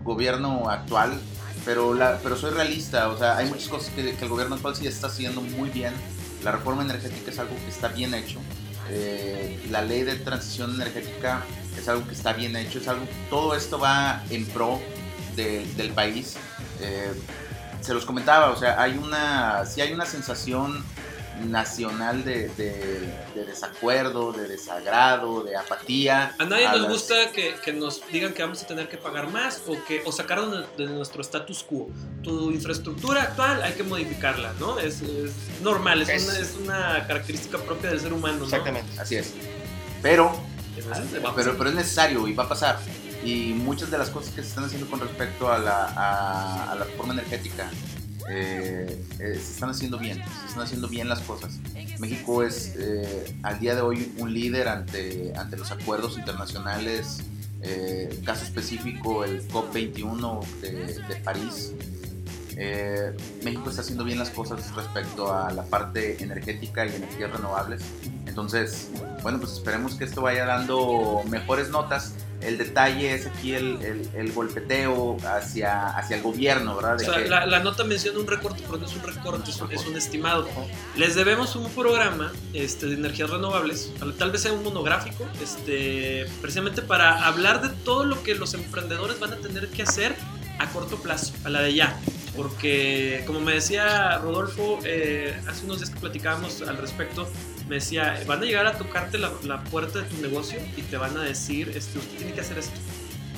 gobierno 0.02 0.68
actual, 0.68 1.20
pero, 1.64 1.94
la, 1.94 2.18
pero 2.22 2.36
soy 2.36 2.50
realista. 2.50 3.08
O 3.08 3.18
sea, 3.18 3.36
hay 3.36 3.48
muchas 3.48 3.68
cosas 3.68 3.90
que, 3.94 4.14
que 4.14 4.24
el 4.24 4.28
gobierno 4.28 4.56
actual 4.56 4.74
sí 4.74 4.86
está 4.86 5.06
haciendo 5.06 5.40
muy 5.40 5.70
bien. 5.70 5.92
La 6.42 6.50
reforma 6.50 6.82
energética 6.82 7.30
es 7.30 7.38
algo 7.38 7.54
que 7.54 7.68
está 7.68 7.88
bien 7.88 8.14
hecho. 8.14 8.40
Eh, 8.90 9.64
la 9.70 9.82
ley 9.82 10.02
de 10.02 10.16
transición 10.16 10.74
energética 10.74 11.42
es 11.78 11.88
algo 11.88 12.06
que 12.06 12.14
está 12.14 12.32
bien 12.32 12.56
hecho. 12.56 12.78
Es 12.78 12.88
algo, 12.88 13.06
todo 13.30 13.54
esto 13.54 13.78
va 13.78 14.22
en 14.30 14.46
pro 14.46 14.80
de- 15.36 15.64
del 15.76 15.90
país. 15.92 16.34
Eh, 16.80 17.12
se 17.80 17.94
los 17.94 18.04
comentaba, 18.04 18.50
o 18.50 18.56
sea, 18.56 18.80
hay 18.80 18.96
una, 18.96 19.64
sí 19.66 19.80
hay 19.80 19.92
una 19.92 20.06
sensación 20.06 20.84
nacional 21.44 22.24
de, 22.24 22.48
de- 22.50 23.12
de 23.34 23.44
desacuerdo, 23.44 24.32
de 24.32 24.46
desagrado, 24.48 25.42
de 25.42 25.56
apatía. 25.56 26.34
A 26.38 26.44
nadie 26.44 26.66
a 26.66 26.72
nos 26.72 26.82
las- 26.82 26.90
gusta 26.92 27.14
que, 27.32 27.54
que 27.64 27.72
nos 27.72 28.02
digan 28.12 28.32
que 28.32 28.42
vamos 28.42 28.62
a 28.62 28.66
tener 28.66 28.88
que 28.88 28.96
pagar 28.96 29.28
más 29.30 29.62
o 29.66 29.82
que 29.84 30.02
o 30.04 30.12
sacarnos 30.12 30.66
de, 30.76 30.84
de 30.86 30.92
nuestro 30.92 31.22
status 31.22 31.62
quo. 31.62 31.88
Tu 32.22 32.50
infraestructura 32.52 33.22
actual 33.22 33.62
hay 33.62 33.72
que 33.72 33.82
modificarla, 33.82 34.52
¿no? 34.60 34.78
Es, 34.78 35.00
es 35.02 35.32
normal, 35.62 36.02
es, 36.02 36.08
Es- 36.08 36.24
Una, 36.24 36.38
es 36.38 36.54
una 36.62 37.06
característica 37.06 37.58
propia 37.58 37.90
del 37.90 38.00
ser 38.00 38.12
humano, 38.12 38.38
¿no? 38.38 38.44
Exactamente. 38.44 39.00
Así 39.00 39.16
es. 39.16 39.32
Pero, 40.02 40.32
pero, 41.34 41.56
pero 41.56 41.70
es 41.70 41.74
necesario 41.76 42.26
y 42.28 42.32
va 42.34 42.44
a 42.44 42.48
pasar. 42.48 42.78
Y 43.24 43.52
muchas 43.54 43.90
de 43.90 43.98
las 43.98 44.10
cosas 44.10 44.34
que 44.34 44.42
se 44.42 44.48
están 44.48 44.64
haciendo 44.64 44.88
con 44.90 44.98
respecto 45.00 45.50
a 45.52 45.58
la, 45.58 45.84
a, 45.96 46.72
a 46.72 46.74
la 46.74 46.84
reforma 46.84 47.12
energética 47.14 47.70
eh, 48.28 49.04
eh, 49.18 49.34
se 49.34 49.52
están 49.52 49.70
haciendo 49.70 49.98
bien, 49.98 50.22
se 50.40 50.48
están 50.48 50.62
haciendo 50.64 50.88
bien 50.88 51.08
las 51.08 51.20
cosas. 51.20 51.58
México 51.98 52.42
es 52.42 52.74
eh, 52.78 53.36
al 53.42 53.58
día 53.58 53.74
de 53.74 53.80
hoy 53.80 54.12
un 54.18 54.32
líder 54.32 54.68
ante, 54.68 55.32
ante 55.36 55.56
los 55.56 55.70
acuerdos 55.70 56.18
internacionales, 56.18 57.20
eh, 57.62 58.20
caso 58.24 58.44
específico 58.44 59.24
el 59.24 59.46
COP21 59.48 60.44
de, 60.60 60.70
de 61.08 61.16
París. 61.22 61.72
México 63.42 63.70
está 63.70 63.80
haciendo 63.80 64.04
bien 64.04 64.18
las 64.18 64.30
cosas 64.30 64.74
respecto 64.76 65.34
a 65.34 65.50
la 65.52 65.64
parte 65.64 66.22
energética 66.22 66.86
y 66.86 66.94
energías 66.94 67.32
renovables. 67.32 67.82
Entonces, 68.26 68.88
bueno, 69.22 69.40
pues 69.40 69.52
esperemos 69.52 69.94
que 69.94 70.04
esto 70.04 70.22
vaya 70.22 70.44
dando 70.44 71.22
mejores 71.28 71.70
notas. 71.70 72.12
El 72.42 72.58
detalle 72.58 73.14
es 73.14 73.26
aquí 73.26 73.54
el, 73.54 73.80
el- 73.82 74.08
el 74.14 74.32
golpeteo 74.32 75.16
hacia, 75.24 75.88
hacia 75.96 76.16
el 76.16 76.22
gobierno, 76.22 76.74
¿verdad? 76.76 76.94
O 76.94 76.98
De 76.98 77.04
sea, 77.04 77.14
que- 77.22 77.28
la, 77.28 77.46
la 77.46 77.60
nota 77.60 77.84
menciona 77.84 78.18
un 78.18 78.26
recorte, 78.26 78.62
pero 78.66 78.78
no 78.78 78.86
es 78.86 78.94
un 78.94 79.02
recorte, 79.02 79.50
es 79.50 79.60
un, 79.60 79.72
es 79.72 79.86
un 79.86 79.96
estimado. 79.96 80.48
Les 80.96 81.14
debemos 81.14 81.54
un 81.56 81.70
programa 81.70 82.32
este, 82.52 82.86
de 82.86 82.94
energías 82.94 83.30
renovables, 83.30 83.92
tal- 83.98 84.14
tal 84.14 84.30
vez 84.32 84.40
sea 84.42 84.52
un 84.52 84.62
monográfico, 84.64 85.24
este, 85.42 86.26
precisamente 86.40 86.82
para 86.82 87.26
hablar 87.26 87.62
de 87.62 87.68
todo 87.84 88.04
lo 88.04 88.22
que 88.22 88.34
los 88.34 88.54
emprendedores 88.54 89.20
van 89.20 89.32
a 89.32 89.36
tener 89.36 89.68
que 89.68 89.82
hacer 89.82 90.14
a 90.58 90.68
corto 90.70 90.96
plazo, 91.00 91.32
a 91.44 91.48
la 91.50 91.60
de 91.62 91.74
ya. 91.74 91.96
Porque, 92.36 93.22
como 93.26 93.40
me 93.40 93.52
decía 93.52 94.16
Rodolfo, 94.18 94.78
eh, 94.84 95.38
hace 95.46 95.64
unos 95.66 95.78
días 95.78 95.90
que 95.90 96.00
platicábamos 96.00 96.62
al 96.62 96.78
respecto, 96.78 97.28
me 97.68 97.76
decía, 97.76 98.22
van 98.26 98.40
a 98.42 98.44
llegar 98.44 98.66
a 98.66 98.76
tocarte 98.78 99.18
la, 99.18 99.32
la 99.44 99.62
puerta 99.64 100.00
de 100.00 100.04
tu 100.08 100.20
negocio 100.22 100.58
y 100.76 100.82
te 100.82 100.96
van 100.96 101.16
a 101.16 101.22
decir, 101.22 101.70
este, 101.74 101.98
usted 101.98 102.16
tiene 102.18 102.32
que 102.32 102.40
hacer 102.40 102.58
esto. 102.58 102.74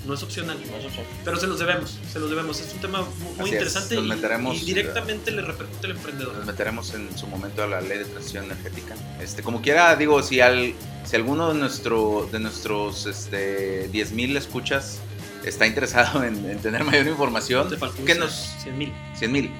No 0.06 0.12
es 0.12 0.22
opcional. 0.22 0.58
No 0.70 0.76
es 0.76 0.84
opción. 0.84 1.06
Pero 1.24 1.38
se 1.38 1.46
los 1.46 1.58
debemos, 1.58 1.98
se 2.12 2.18
los 2.18 2.28
debemos. 2.28 2.60
Es 2.60 2.74
un 2.74 2.80
tema 2.80 3.00
mu- 3.00 3.06
muy, 3.38 3.50
interesante 3.50 3.94
y- 3.94 4.00
meteremos, 4.02 4.60
y, 4.62 4.66
directamente 4.66 5.30
le 5.30 5.40
repercute 5.40 5.86
al 5.86 5.92
emprendedor. 5.92 6.34
nos 6.34 6.44
meteremos 6.44 6.92
en 6.92 7.16
su 7.16 7.26
momento 7.26 7.62
a 7.62 7.66
la 7.66 7.80
ley 7.80 7.98
de 7.98 8.04
transición 8.04 8.44
energética. 8.44 8.94
Este, 9.20 9.42
como 9.42 9.62
quiera, 9.62 9.96
digo, 9.96 10.22
si, 10.22 10.40
al, 10.42 10.74
si 11.06 11.16
alguno 11.16 11.54
de, 11.54 11.58
nuestro, 11.58 12.28
de 12.30 12.38
nuestros 12.38 13.06
este, 13.06 13.90
10.000 13.90 14.36
escuchas 14.36 14.98
está 15.42 15.66
interesado 15.66 16.22
en, 16.22 16.50
en 16.50 16.58
tener 16.58 16.84
mayor 16.84 17.06
información, 17.06 17.70
que 17.70 17.76
cien- 17.78 18.18
nos, 18.18 18.32
100 18.62 18.76
mil. 18.76 18.92
100 19.16 19.32
mil. 19.32 19.50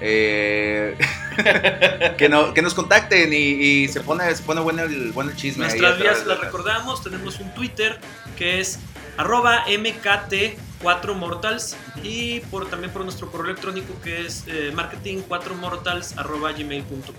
Eh, 0.00 0.96
que, 2.18 2.28
no, 2.28 2.52
que 2.54 2.62
nos 2.62 2.74
contacten 2.74 3.32
y, 3.32 3.36
y 3.36 3.88
se 3.88 4.00
pone, 4.02 4.32
se 4.34 4.42
pone 4.42 4.60
bueno, 4.60 4.82
el, 4.82 5.12
bueno 5.12 5.30
el 5.30 5.36
chisme. 5.36 5.64
ahí 5.66 5.78
Nuestras 5.78 5.98
vías 6.00 6.26
las 6.26 6.40
recordamos. 6.40 7.02
Tenemos 7.02 7.38
un 7.40 7.52
Twitter 7.54 7.98
que 8.36 8.60
es 8.60 8.78
arroba 9.16 9.64
mkt4mortals 9.66 11.74
y 12.02 12.40
por, 12.40 12.68
también 12.68 12.92
por 12.92 13.02
nuestro 13.04 13.30
correo 13.30 13.46
electrónico 13.52 13.98
que 14.02 14.26
es 14.26 14.44
eh, 14.46 14.72
marketing4mortals 14.74 16.18
arroba 16.18 16.52
gmail.com. 16.52 17.14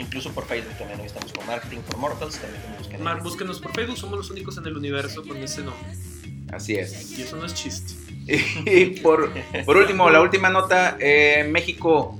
Incluso 0.00 0.32
por 0.32 0.46
Facebook 0.46 0.76
también. 0.78 0.98
Hoy 1.00 1.06
estamos 1.06 1.32
con 1.32 1.46
Marketing 1.46 1.78
for 1.88 1.98
Mortals. 1.98 2.38
También 2.38 2.62
ahí. 2.92 2.98
Mar- 2.98 3.22
búsquenos 3.22 3.60
por 3.60 3.72
Facebook, 3.72 3.96
somos 3.98 4.18
los 4.18 4.30
únicos 4.30 4.56
en 4.58 4.66
el 4.66 4.76
universo 4.76 5.22
con 5.24 5.36
ese 5.38 5.62
nombre. 5.62 5.88
Así 6.52 6.74
es. 6.76 7.16
Y 7.18 7.22
eso 7.22 7.36
no 7.36 7.46
es 7.46 7.54
chiste. 7.54 7.94
Y 8.66 8.86
por, 9.00 9.32
por 9.64 9.76
último, 9.76 10.10
la 10.10 10.20
última 10.20 10.50
nota, 10.50 10.96
eh, 11.00 11.46
México, 11.50 12.18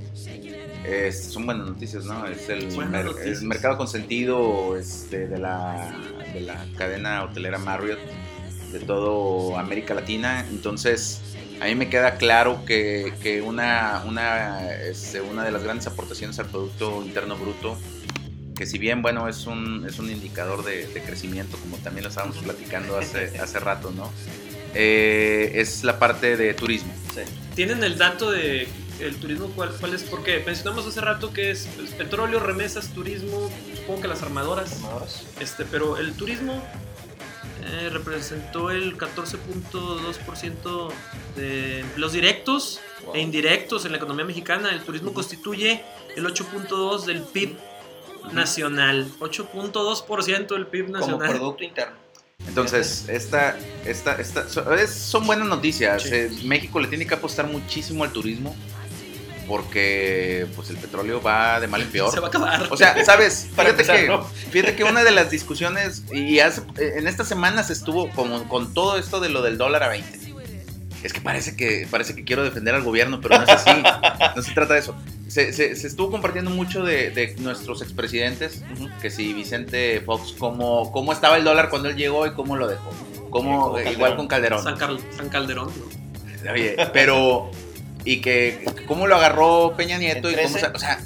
eh, 0.85 1.11
son 1.13 1.47
buenas 1.47 1.67
noticias, 1.67 2.05
¿no? 2.05 2.27
Es 2.27 2.49
el, 2.49 2.71
mer- 2.89 3.07
mercado 3.43 3.77
consentido 3.77 4.77
este, 4.77 5.27
de, 5.27 5.39
la, 5.39 5.95
de 6.33 6.41
la 6.43 6.65
cadena 6.77 7.25
hotelera 7.25 7.59
Marriott 7.59 7.99
de 8.73 8.79
todo 8.81 9.59
América 9.59 9.95
Latina. 9.95 10.47
Entonces, 10.49 11.21
a 11.61 11.65
mí 11.65 11.75
me 11.75 11.89
queda 11.89 12.17
claro 12.17 12.65
que, 12.65 13.13
que 13.23 13.43
una, 13.43 14.05
una, 14.07 14.73
este, 14.75 15.21
una 15.21 15.43
de 15.45 15.51
las 15.51 15.65
grandes 15.65 15.87
aportaciones 15.89 16.39
al 16.39 16.47
Producto 16.47 17.03
Interno 17.05 17.37
Bruto, 17.37 17.77
que 18.57 18.65
si 18.67 18.79
bien, 18.79 19.03
bueno, 19.03 19.29
es 19.29 19.47
un, 19.47 19.85
es 19.89 19.99
un 19.99 20.11
indicador 20.11 20.65
de, 20.65 20.87
de 20.87 21.01
crecimiento, 21.03 21.57
como 21.59 21.79
también 21.79 22.05
lo 22.05 22.11
estábamos 22.11 22.37
platicando 22.39 22.97
hace, 22.97 23.39
hace 23.39 23.59
rato, 23.59 23.91
¿no? 23.91 24.11
Eh, 24.79 25.53
es 25.61 25.83
la 25.85 25.99
parte 25.99 26.37
de 26.37 26.53
turismo. 26.55 26.93
Sí. 27.15 27.23
¿Tienen 27.55 27.83
el 27.83 27.97
dato 27.97 28.31
de 28.31 28.69
el 29.01 29.17
turismo 29.17 29.51
cuál, 29.55 29.71
cuál 29.81 29.95
es? 29.95 30.03
Porque 30.05 30.43
mencionamos 30.45 30.87
hace 30.87 31.01
rato 31.01 31.33
que 31.33 31.51
es 31.51 31.67
pues, 31.77 31.91
petróleo, 31.93 32.41
remesas, 32.41 32.89
turismo, 32.95 33.51
supongo 33.75 34.03
que 34.03 34.09
las 34.09 34.23
armadoras, 34.23 34.73
Armadoras. 34.75 35.25
este, 35.41 35.65
pero 35.65 35.97
el 35.97 36.13
turismo 36.15 36.63
eh, 37.65 37.89
representó 37.91 38.71
el 38.71 38.97
14.2% 38.99 40.91
de 41.37 41.81
empleos 41.81 42.13
directos 42.13 42.81
Wow. 43.05 43.15
e 43.15 43.21
indirectos 43.21 43.85
en 43.85 43.93
la 43.93 43.99
economía 43.99 44.25
mexicana. 44.25 44.71
El 44.73 44.81
turismo 44.81 45.13
constituye 45.13 45.85
el 46.17 46.25
8.2 46.27 47.05
del 47.05 47.21
PIB 47.23 47.57
nacional, 48.33 49.07
8.2% 49.21 50.49
del 50.55 50.67
PIB 50.67 50.87
Como 50.87 50.99
nacional. 50.99 51.31
Producto 51.31 51.63
Interno. 51.63 51.95
Entonces, 52.57 53.05
esta, 53.09 53.55
esta, 53.85 54.15
esta, 54.15 54.49
so- 54.49 54.73
es- 54.75 54.89
son 54.91 55.27
buenas 55.27 55.47
noticias. 55.47 56.03
Sí. 56.05 56.09
Eh, 56.11 56.31
México 56.45 56.81
le 56.81 56.89
tiene 56.89 57.07
que 57.07 57.13
apostar 57.13 57.47
muchísimo 57.47 58.03
al 58.03 58.13
turismo 58.13 58.57
porque 59.47 60.47
pues 60.57 60.71
el 60.71 60.77
petróleo 60.77 61.21
va 61.23 61.61
de 61.61 61.69
mal 61.69 61.83
en 61.83 61.89
peor. 61.93 62.11
Se 62.13 62.19
va 62.21 62.27
a 62.27 62.29
acabar. 62.31 62.67
O 62.71 62.77
sea, 62.77 63.05
¿sabes? 63.05 63.49
Fíjate 63.51 63.71
empezar, 63.71 63.97
que, 64.01 64.07
¿no? 64.09 64.25
fíjate 64.25 64.75
que 64.75 64.85
una 64.85 65.05
de 65.05 65.11
las 65.11 65.31
discusiones, 65.37 66.03
y 66.13 66.39
hace- 66.41 66.63
en 66.79 67.07
estas 67.07 67.29
semanas 67.29 67.71
estuvo 67.71 68.09
con, 68.11 68.45
con 68.49 68.73
todo 68.75 68.97
esto 68.99 69.21
de 69.21 69.29
lo 69.29 69.43
del 69.43 69.59
dólar 69.59 69.83
a 69.83 69.89
20. 69.89 70.21
Es 71.03 71.13
que 71.13 71.21
parece 71.21 71.55
que 71.57 71.87
parece 71.91 72.17
que 72.17 72.25
quiero 72.25 72.43
defender 72.43 72.75
al 72.75 72.83
gobierno, 72.83 73.21
pero 73.21 73.37
no 73.39 73.45
es 73.45 73.51
así. 73.51 73.71
no 74.35 74.43
se 74.43 74.53
trata 74.53 74.75
de 74.75 74.81
eso. 74.81 74.97
Se, 75.29 75.53
se- 75.53 75.75
se 75.75 75.87
estuvo 75.89 76.11
compartiendo 76.11 76.51
mucho 76.51 76.85
de, 76.85 77.11
de 77.11 77.35
nuestros 77.39 77.83
expresidentes, 77.83 78.63
Ujú. 78.75 78.89
que 79.03 79.11
si 79.11 79.33
Vicente 79.33 80.01
Fox, 80.01 80.35
cómo, 80.39 80.93
cómo 80.93 81.13
estaba 81.13 81.37
el 81.37 81.45
dólar 81.45 81.69
cuando 81.69 81.89
él 81.89 81.97
llegó 81.97 82.27
y 82.27 82.33
cómo 82.33 82.57
lo 82.57 82.69
dejó. 82.69 82.91
Cómo, 83.31 83.73
como 83.73 83.81
igual 83.81 84.17
con 84.17 84.29
Calderón. 84.29 84.63
San, 84.63 84.77
Carl- 84.79 85.01
San 85.17 85.29
Calderón, 85.29 85.71
¿no? 85.77 86.53
Oye, 86.53 86.77
pero... 86.93 87.51
Y 88.05 88.21
que 88.21 88.65
cómo 88.87 89.09
lo 89.09 89.17
agarró 89.17 89.75
Peña 89.77 89.99
Nieto 89.99 90.31
y 90.31 90.35
En 90.35 90.43
cómo... 90.45 90.55
13. 90.55 90.61
sa- 90.61 90.73
O 90.73 90.79
sea, 90.79 91.01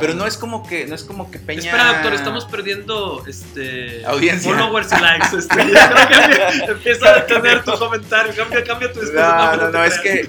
Pero 0.00 0.14
no 0.14 0.26
es 0.26 0.36
como 0.36 0.66
que, 0.66 0.86
no 0.86 0.94
es 0.94 1.04
como 1.04 1.30
que 1.30 1.38
Peña... 1.38 1.60
Espera, 1.60 1.92
doctor, 1.94 2.14
estamos 2.14 2.44
perdiendo 2.46 3.24
este 3.26 4.04
Audiencia. 4.06 4.50
followers 4.52 4.88
y 4.92 5.00
likes. 5.00 5.26
Este, 5.36 5.72
ya 5.72 5.90
creo 5.90 6.66
que 6.66 6.72
empieza 6.72 7.08
a 7.10 7.14
detener 7.20 7.62
tu 7.64 7.72
comentario. 7.78 8.32
Cambia, 8.36 8.64
cambia 8.64 8.92
tu 8.92 9.00
discurso. 9.00 9.22
No, 9.24 9.56
no, 9.56 9.70
no, 9.70 9.84
es 9.84 9.98
que 10.00 10.28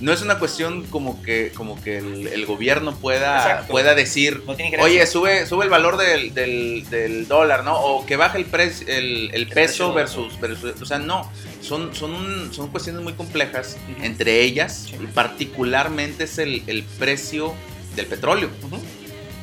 no 0.00 0.12
es 0.12 0.22
una 0.22 0.38
cuestión 0.38 0.84
como 0.84 1.22
que, 1.22 1.52
como 1.54 1.80
que 1.82 1.98
el, 1.98 2.26
el 2.28 2.46
gobierno 2.46 2.94
pueda, 2.96 3.36
Exacto. 3.42 3.70
pueda 3.72 3.94
decir, 3.94 4.42
No 4.46 4.54
tiene 4.56 4.70
gerencia. 4.70 4.84
oye, 4.92 5.06
sube, 5.06 5.46
sube 5.46 5.64
el 5.64 5.70
valor 5.70 5.96
del, 5.96 6.34
del, 6.34 6.84
del 6.90 7.28
dólar, 7.28 7.64
¿no? 7.64 7.76
O 7.78 8.04
que 8.06 8.16
baje 8.16 8.38
el, 8.38 8.44
pre- 8.46 8.72
el, 8.86 9.30
el 9.32 9.46
peso 9.48 9.92
precio 9.92 9.92
versus, 9.92 10.40
versus- 10.40 10.80
O 10.82 10.86
sea, 10.86 10.98
no. 10.98 11.30
Son, 11.60 11.94
son, 11.94 12.12
un- 12.12 12.52
son 12.52 12.68
cuestiones 12.68 13.02
muy 13.02 13.12
complejas. 13.12 13.76
Entre 14.02 14.40
ellas, 14.40 14.88
y 15.00 15.06
particularmente 15.06 16.24
es 16.24 16.38
el, 16.38 16.62
el 16.66 16.82
precio 16.82 17.54
del 17.96 18.06
petróleo. 18.06 18.50
Ujú. 18.62 18.78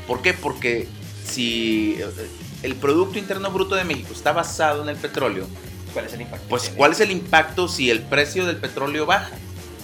¿Por 0.08 0.22
qué? 0.22 0.34
Porque 0.34 0.88
si. 1.26 1.96
eh, 2.00 2.06
el 2.64 2.76
Producto 2.76 3.18
Interno 3.18 3.52
Bruto 3.52 3.76
de 3.76 3.84
México 3.86 4.10
está 4.12 4.34
basado 4.34 4.84
en 4.84 4.90
el 4.90 4.98
petróleo, 4.98 5.48
¿Cuál 5.94 6.06
es 6.06 6.14
el 6.14 6.22
impacto? 6.22 6.46
pues? 6.50 6.70
¿cuál 6.76 6.92
es 6.92 7.00
el 7.00 7.10
impacto 7.12 7.68
si 7.70 7.90
el 7.90 8.02
precio 8.02 8.46
del 8.46 8.58
petróleo 8.58 9.06
baja? 9.06 9.32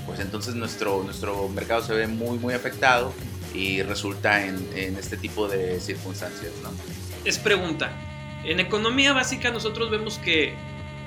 Pues 0.05 0.19
entonces 0.19 0.55
nuestro, 0.55 1.01
nuestro 1.03 1.47
mercado 1.49 1.83
se 1.83 1.93
ve 1.93 2.07
muy, 2.07 2.37
muy 2.37 2.53
afectado 2.53 3.13
y 3.53 3.81
resulta 3.81 4.45
en, 4.45 4.67
en 4.75 4.97
este 4.97 5.15
tipo 5.17 5.47
de 5.47 5.79
circunstancias, 5.79 6.51
¿no? 6.61 6.69
Es 7.23 7.39
pregunta. 7.39 7.91
En 8.43 8.59
economía 8.59 9.13
básica 9.13 9.49
nosotros 9.51 9.89
vemos 9.89 10.19
que 10.19 10.53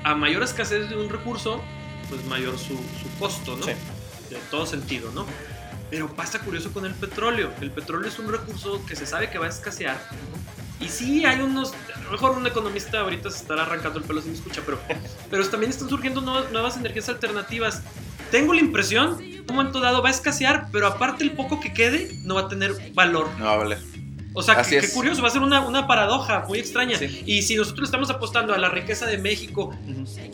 a 0.05 0.15
mayor 0.15 0.43
escasez 0.43 0.89
de 0.89 0.97
un 0.97 1.09
recurso, 1.11 1.61
pues 2.09 2.25
mayor 2.25 2.59
su, 2.59 2.75
su 2.75 3.19
costo, 3.21 3.57
¿no? 3.57 3.67
Sí. 3.67 3.73
De 4.31 4.37
todo 4.51 4.65
sentido, 4.67 5.13
¿no? 5.13 5.27
Pero 5.91 6.15
pasa 6.15 6.41
curioso 6.41 6.73
con 6.73 6.85
el 6.85 6.95
petróleo. 6.95 7.51
El 7.61 7.71
petróleo 7.71 8.09
es 8.09 8.19
un 8.19 8.31
recurso 8.31 8.85
que 8.87 8.97
se 8.97 9.07
sabe 9.07 9.31
que 9.31 9.39
va 9.39 9.47
a 9.47 9.49
escasear. 9.49 9.99
Y 10.81 10.89
sí 10.89 11.25
hay 11.25 11.41
unos, 11.41 11.73
a 11.95 12.01
lo 12.05 12.11
mejor 12.13 12.33
un 12.33 12.47
economista 12.47 13.01
ahorita 13.01 13.31
se 13.31 13.39
estará 13.39 13.63
arrancando 13.63 13.99
el 13.99 14.05
pelo 14.05 14.21
si 14.21 14.29
me 14.29 14.35
escucha, 14.35 14.63
pero, 14.65 14.79
pero 15.31 15.49
también 15.49 15.71
están 15.71 15.89
surgiendo 15.89 16.21
nuevas, 16.21 16.53
nuevas 16.53 16.77
energías 16.77 17.09
alternativas. 17.09 17.83
Tengo 18.31 18.55
la 18.55 18.61
impresión, 18.61 19.19
un 19.49 19.57
momento 19.57 19.81
dado 19.81 20.03
va 20.03 20.09
a 20.09 20.13
escasear, 20.13 20.69
pero 20.71 20.87
aparte 20.87 21.25
el 21.25 21.33
poco 21.33 21.59
que 21.59 21.73
quede 21.73 22.15
no 22.25 22.35
va 22.35 22.43
a 22.43 22.49
tener 22.49 22.93
valor. 22.93 23.29
No 23.39 23.47
va 23.47 23.55
a 23.55 23.57
valer. 23.57 23.79
O 24.35 24.43
sea, 24.43 24.55
Así 24.55 24.71
qué, 24.75 24.81
qué 24.81 24.87
es. 24.87 24.93
curioso, 24.93 25.23
va 25.23 25.29
a 25.29 25.31
ser 25.31 25.43
una, 25.43 25.61
una 25.67 25.87
paradoja 25.87 26.45
muy 26.47 26.59
extraña. 26.59 26.97
Sí. 26.99 27.23
Y 27.27 27.43
si 27.43 27.57
nosotros 27.57 27.89
estamos 27.89 28.11
apostando 28.11 28.55
a 28.55 28.59
la 28.59 28.69
riqueza 28.69 29.07
de 29.07 29.19
México, 29.19 29.75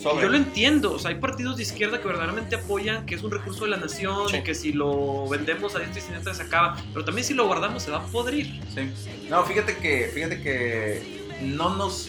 yo 0.02 0.28
lo 0.28 0.36
entiendo, 0.36 0.92
o 0.92 0.98
sea, 0.98 1.10
hay 1.10 1.16
partidos 1.20 1.56
de 1.56 1.62
izquierda 1.62 2.00
que 2.00 2.08
verdaderamente 2.08 2.56
apoyan 2.56 3.06
que 3.06 3.14
es 3.14 3.22
un 3.22 3.30
recurso 3.30 3.64
de 3.64 3.70
la 3.70 3.76
nación, 3.78 4.28
Sí. 4.28 4.36
y 4.38 4.42
que 4.42 4.54
si 4.54 4.72
lo 4.72 5.26
vendemos 5.28 5.74
a 5.74 5.78
diestra 5.78 6.00
y 6.00 6.02
siniestra 6.02 6.34
se 6.34 6.42
acaba, 6.42 6.76
pero 6.92 7.04
también 7.04 7.24
si 7.26 7.34
lo 7.34 7.46
guardamos 7.46 7.82
se 7.82 7.90
va 7.92 7.98
a 7.98 8.02
podrir. 8.06 8.60
Sí. 8.74 8.90
No, 9.30 9.44
fíjate 9.44 9.76
que, 9.76 10.10
fíjate 10.12 10.42
que 10.42 11.24
no 11.42 11.74
nos... 11.76 12.08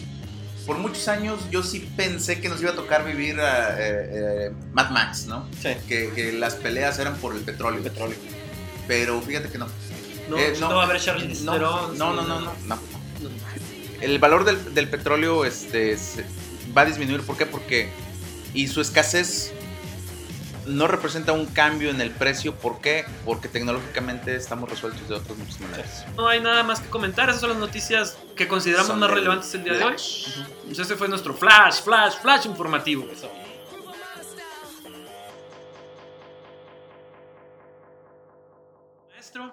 Por 0.66 0.78
muchos 0.78 1.06
años 1.06 1.38
yo 1.52 1.62
sí 1.62 1.88
pensé 1.96 2.40
que 2.40 2.48
nos 2.48 2.60
iba 2.60 2.72
a 2.72 2.74
tocar 2.74 3.04
vivir 3.04 3.38
a, 3.40 3.78
eh, 3.78 4.10
eh, 4.48 4.52
Mad 4.72 4.90
Max, 4.90 5.26
¿no? 5.26 5.46
Sí. 5.62 5.68
Que, 5.86 6.10
que 6.12 6.32
las 6.32 6.56
peleas 6.56 6.98
eran 6.98 7.14
por 7.18 7.36
el 7.36 7.42
petróleo. 7.42 7.80
Petróleo. 7.84 8.16
Pero 8.88 9.20
fíjate 9.22 9.48
que 9.48 9.58
no. 9.58 9.68
No, 10.28 10.38
Eh, 10.38 10.54
no, 10.58 10.68
va 10.74 10.82
a 10.82 10.86
haber 10.86 11.00
Charlize 11.00 11.44
no, 11.44 11.52
Theron, 11.52 11.98
no, 11.98 12.12
no, 12.14 12.22
no, 12.22 12.40
no, 12.40 12.52
no. 12.66 12.78
El 14.00 14.18
valor 14.18 14.44
del, 14.44 14.74
del 14.74 14.88
petróleo 14.88 15.44
este, 15.44 15.96
se- 15.96 16.24
va 16.76 16.82
a 16.82 16.84
disminuir. 16.84 17.22
¿Por 17.22 17.36
qué? 17.36 17.46
Porque... 17.46 17.90
Y 18.54 18.68
su 18.68 18.80
escasez 18.80 19.52
no 20.66 20.88
representa 20.88 21.32
un 21.32 21.46
cambio 21.46 21.90
en 21.90 22.00
el 22.00 22.10
precio. 22.10 22.54
¿Por 22.54 22.80
qué? 22.80 23.04
Porque 23.24 23.48
tecnológicamente 23.48 24.34
estamos 24.34 24.68
resueltos 24.68 25.08
de 25.08 25.14
otras 25.14 25.38
muchas 25.38 25.60
maneras. 25.60 26.04
No 26.16 26.26
hay 26.28 26.40
nada 26.40 26.62
más 26.62 26.80
que 26.80 26.88
comentar, 26.88 27.28
esas 27.28 27.40
son 27.40 27.50
las 27.50 27.58
noticias 27.58 28.16
que 28.34 28.48
consideramos 28.48 28.88
Son 28.88 28.98
más 28.98 29.10
relevantes 29.10 29.54
el 29.54 29.64
día 29.64 29.74
de 29.74 29.84
hoy. 29.84 29.94
Pues 30.66 30.78
ese 30.78 30.96
fue 30.96 31.08
nuestro 31.08 31.34
flash, 31.34 31.82
flash, 31.82 32.14
flash 32.20 32.46
informativo. 32.46 33.06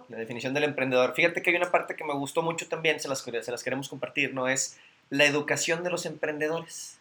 La 0.10 0.18
definición 0.18 0.54
del 0.54 0.64
emprendedor. 0.64 1.14
Fíjate 1.14 1.42
que 1.42 1.50
hay 1.50 1.56
una 1.56 1.72
parte 1.72 1.96
que 1.96 2.04
me 2.04 2.14
gustó 2.14 2.42
mucho 2.42 2.68
también, 2.68 3.00
se 3.00 3.08
las, 3.08 3.20
se 3.20 3.52
las 3.52 3.64
queremos 3.64 3.90
compartir, 3.90 4.34
¿no? 4.34 4.48
Es 4.48 4.80
la 5.10 5.26
educación 5.26 5.84
de 5.84 5.90
los 5.90 6.06
emprendedores. 6.06 7.00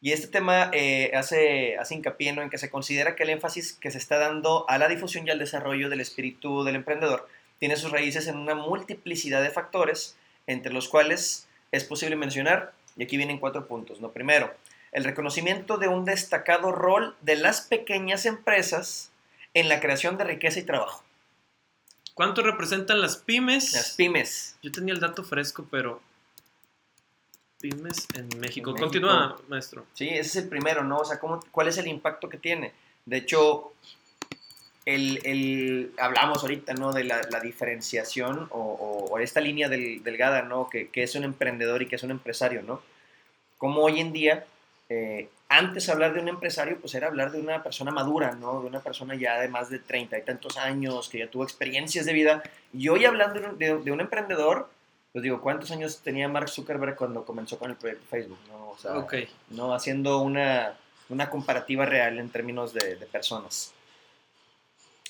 Y 0.00 0.12
este 0.12 0.28
tema 0.28 0.70
eh, 0.72 1.10
hace, 1.14 1.76
hace 1.78 1.94
hincapié 1.94 2.32
¿no? 2.32 2.42
en 2.42 2.50
que 2.50 2.58
se 2.58 2.70
considera 2.70 3.16
que 3.16 3.22
el 3.22 3.30
énfasis 3.30 3.72
que 3.72 3.90
se 3.90 3.98
está 3.98 4.18
dando 4.18 4.68
a 4.68 4.78
la 4.78 4.88
difusión 4.88 5.26
y 5.26 5.30
al 5.30 5.38
desarrollo 5.38 5.88
del 5.88 6.00
espíritu 6.00 6.64
del 6.64 6.76
emprendedor 6.76 7.28
tiene 7.58 7.76
sus 7.76 7.90
raíces 7.90 8.28
en 8.28 8.36
una 8.36 8.54
multiplicidad 8.54 9.42
de 9.42 9.50
factores, 9.50 10.16
entre 10.46 10.72
los 10.72 10.88
cuales 10.88 11.48
es 11.72 11.84
posible 11.84 12.16
mencionar, 12.16 12.72
y 12.96 13.04
aquí 13.04 13.16
vienen 13.16 13.38
cuatro 13.38 13.66
puntos. 13.66 14.00
¿no? 14.00 14.12
Primero, 14.12 14.54
el 14.92 15.04
reconocimiento 15.04 15.78
de 15.78 15.88
un 15.88 16.04
destacado 16.04 16.72
rol 16.72 17.16
de 17.22 17.36
las 17.36 17.62
pequeñas 17.62 18.26
empresas 18.26 19.10
en 19.54 19.68
la 19.68 19.80
creación 19.80 20.18
de 20.18 20.24
riqueza 20.24 20.60
y 20.60 20.64
trabajo. 20.64 21.02
¿Cuánto 22.16 22.42
representan 22.42 23.00
las 23.00 23.18
pymes? 23.18 23.72
Las 23.74 23.92
pymes. 23.92 24.56
Yo 24.62 24.72
tenía 24.72 24.92
el 24.94 24.98
dato 25.00 25.22
fresco, 25.22 25.64
pero 25.70 26.00
pymes 27.60 28.06
en 28.14 28.28
México. 28.40 28.70
En 28.70 28.76
Continúa, 28.78 29.28
México. 29.28 29.44
maestro. 29.48 29.86
Sí, 29.94 30.08
ese 30.08 30.20
es 30.20 30.36
el 30.36 30.48
primero, 30.48 30.82
¿no? 30.82 30.98
O 30.98 31.04
sea, 31.04 31.18
¿cómo, 31.20 31.40
¿cuál 31.50 31.68
es 31.68 31.78
el 31.78 31.86
impacto 31.86 32.28
que 32.28 32.38
tiene? 32.38 32.72
De 33.04 33.18
hecho, 33.18 33.72
el, 34.84 35.20
el- 35.24 35.92
hablamos 35.98 36.42
ahorita, 36.42 36.74
¿no? 36.74 36.92
De 36.92 37.04
la, 37.04 37.20
la 37.30 37.40
diferenciación 37.40 38.48
o, 38.50 38.58
o- 38.60 39.04
o 39.10 39.18
esta 39.18 39.40
línea 39.40 39.68
del- 39.68 40.02
delgada, 40.02 40.42
¿no? 40.42 40.68
Que, 40.68 40.88
que 40.90 41.02
es 41.02 41.14
un 41.14 41.24
emprendedor 41.24 41.82
y 41.82 41.86
que 41.88 41.96
es 41.96 42.02
un 42.02 42.10
empresario, 42.10 42.62
¿no? 42.62 42.82
Como 43.58 43.82
hoy 43.82 44.00
en 44.00 44.12
día, 44.12 44.44
eh, 44.88 45.28
antes 45.48 45.88
hablar 45.88 46.14
de 46.14 46.20
un 46.20 46.28
empresario, 46.28 46.78
pues 46.80 46.94
era 46.94 47.06
hablar 47.08 47.30
de 47.32 47.40
una 47.40 47.62
persona 47.62 47.90
madura, 47.90 48.32
¿no? 48.32 48.60
De 48.62 48.66
una 48.68 48.80
persona 48.80 49.14
ya 49.14 49.38
de 49.40 49.48
más 49.48 49.70
de 49.70 49.78
treinta 49.78 50.18
y 50.18 50.22
tantos 50.22 50.56
años, 50.56 51.08
que 51.08 51.18
ya 51.18 51.30
tuvo 51.30 51.44
experiencias 51.44 52.04
de 52.06 52.12
vida. 52.12 52.42
Y 52.72 52.88
hoy 52.88 53.04
hablando 53.04 53.40
de 53.40 53.46
un, 53.48 53.58
de- 53.58 53.78
de 53.78 53.92
un 53.92 54.00
emprendedor, 54.00 54.68
pues 55.12 55.22
digo, 55.22 55.40
¿cuántos 55.40 55.70
años 55.70 56.00
tenía 56.02 56.28
Mark 56.28 56.48
Zuckerberg 56.48 56.96
cuando 56.96 57.24
comenzó 57.24 57.58
con 57.58 57.70
el 57.70 57.76
proyecto 57.76 58.04
Facebook, 58.10 58.38
¿no? 58.48 58.70
O 58.70 58.78
sea, 58.78 58.98
Ok. 58.98 59.14
¿no? 59.50 59.72
haciendo 59.74 60.18
una, 60.20 60.74
una 61.08 61.30
comparativa 61.30 61.86
real 61.86 62.18
en 62.18 62.28
términos 62.30 62.72
de, 62.74 62.96
de 62.96 63.06
personas. 63.06 63.72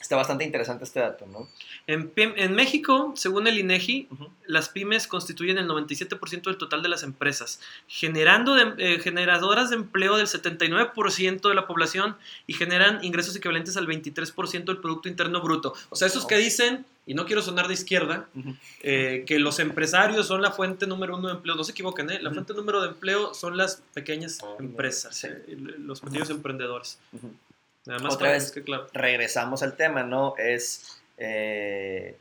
Está 0.01 0.15
bastante 0.15 0.45
interesante 0.45 0.85
este 0.85 1.01
dato, 1.01 1.27
¿no? 1.27 1.49
En, 1.87 2.13
en 2.17 2.55
México, 2.55 3.13
según 3.17 3.47
el 3.47 3.59
INEGI, 3.59 4.09
Ujú. 4.11 4.29
las 4.47 4.69
pymes 4.69 5.07
constituyen 5.07 5.57
el 5.59 5.67
97% 5.67 6.43
del 6.51 6.59
total 6.59 6.83
de 6.83 6.89
las 6.89 7.03
empresas, 7.03 7.61
generando 7.89 8.55
de- 8.55 8.75
eh, 8.77 9.01
generadoras 9.01 9.71
de 9.71 9.77
empleo 9.77 10.17
del 10.17 10.27
79% 10.27 11.49
de 11.49 11.55
la 11.55 11.67
población 11.67 12.17
y 12.47 12.53
generan 12.53 13.03
ingresos 13.05 13.35
equivalentes 13.37 13.77
al 13.77 13.87
23% 13.87 14.73
del 14.73 14.79
Producto 14.83 15.09
Interno 15.09 15.41
Bruto. 15.41 15.75
O 15.89 15.97
sea, 15.97 16.07
esos 16.09 16.27
que 16.27 16.37
dicen, 16.37 16.85
y 17.07 17.15
no 17.15 17.25
quiero 17.25 17.41
sonar 17.41 17.67
de 17.67 17.75
izquierda, 17.75 18.29
eh, 18.83 19.25
que 19.27 19.39
los 19.39 19.59
empresarios 19.61 20.27
son 20.27 20.43
la 20.43 20.51
fuente 20.51 20.87
número 20.87 21.17
uno 21.17 21.29
de 21.29 21.35
empleo. 21.35 21.55
No 21.55 21.65
se 21.65 21.73
equivoquen, 21.73 22.11
¿eh? 22.11 22.19
La 22.21 22.29
Ujú. 22.29 22.35
fuente 22.35 22.53
número 22.55 22.83
de 22.83 22.89
empleo 22.89 23.33
son 23.33 23.57
las 23.57 23.83
pequeñas 23.95 24.41
Ah, 24.43 24.57
empresas, 24.61 25.17
sí. 25.17 25.29
eh, 25.29 25.57
los 25.79 26.01
pequeños 26.01 26.29
emprendedores. 26.31 26.99
Ujú. 27.87 27.91
Nada 27.91 28.03
más 28.03 28.15
Otra 28.15 28.33
vez. 28.33 28.51
que 28.53 28.63
claro. 28.63 28.87
Regresamos 28.93 29.63
al 29.63 29.77
tema, 29.77 30.03
¿no? 30.03 30.35
Es, 30.39 31.01
eh, 31.19 32.17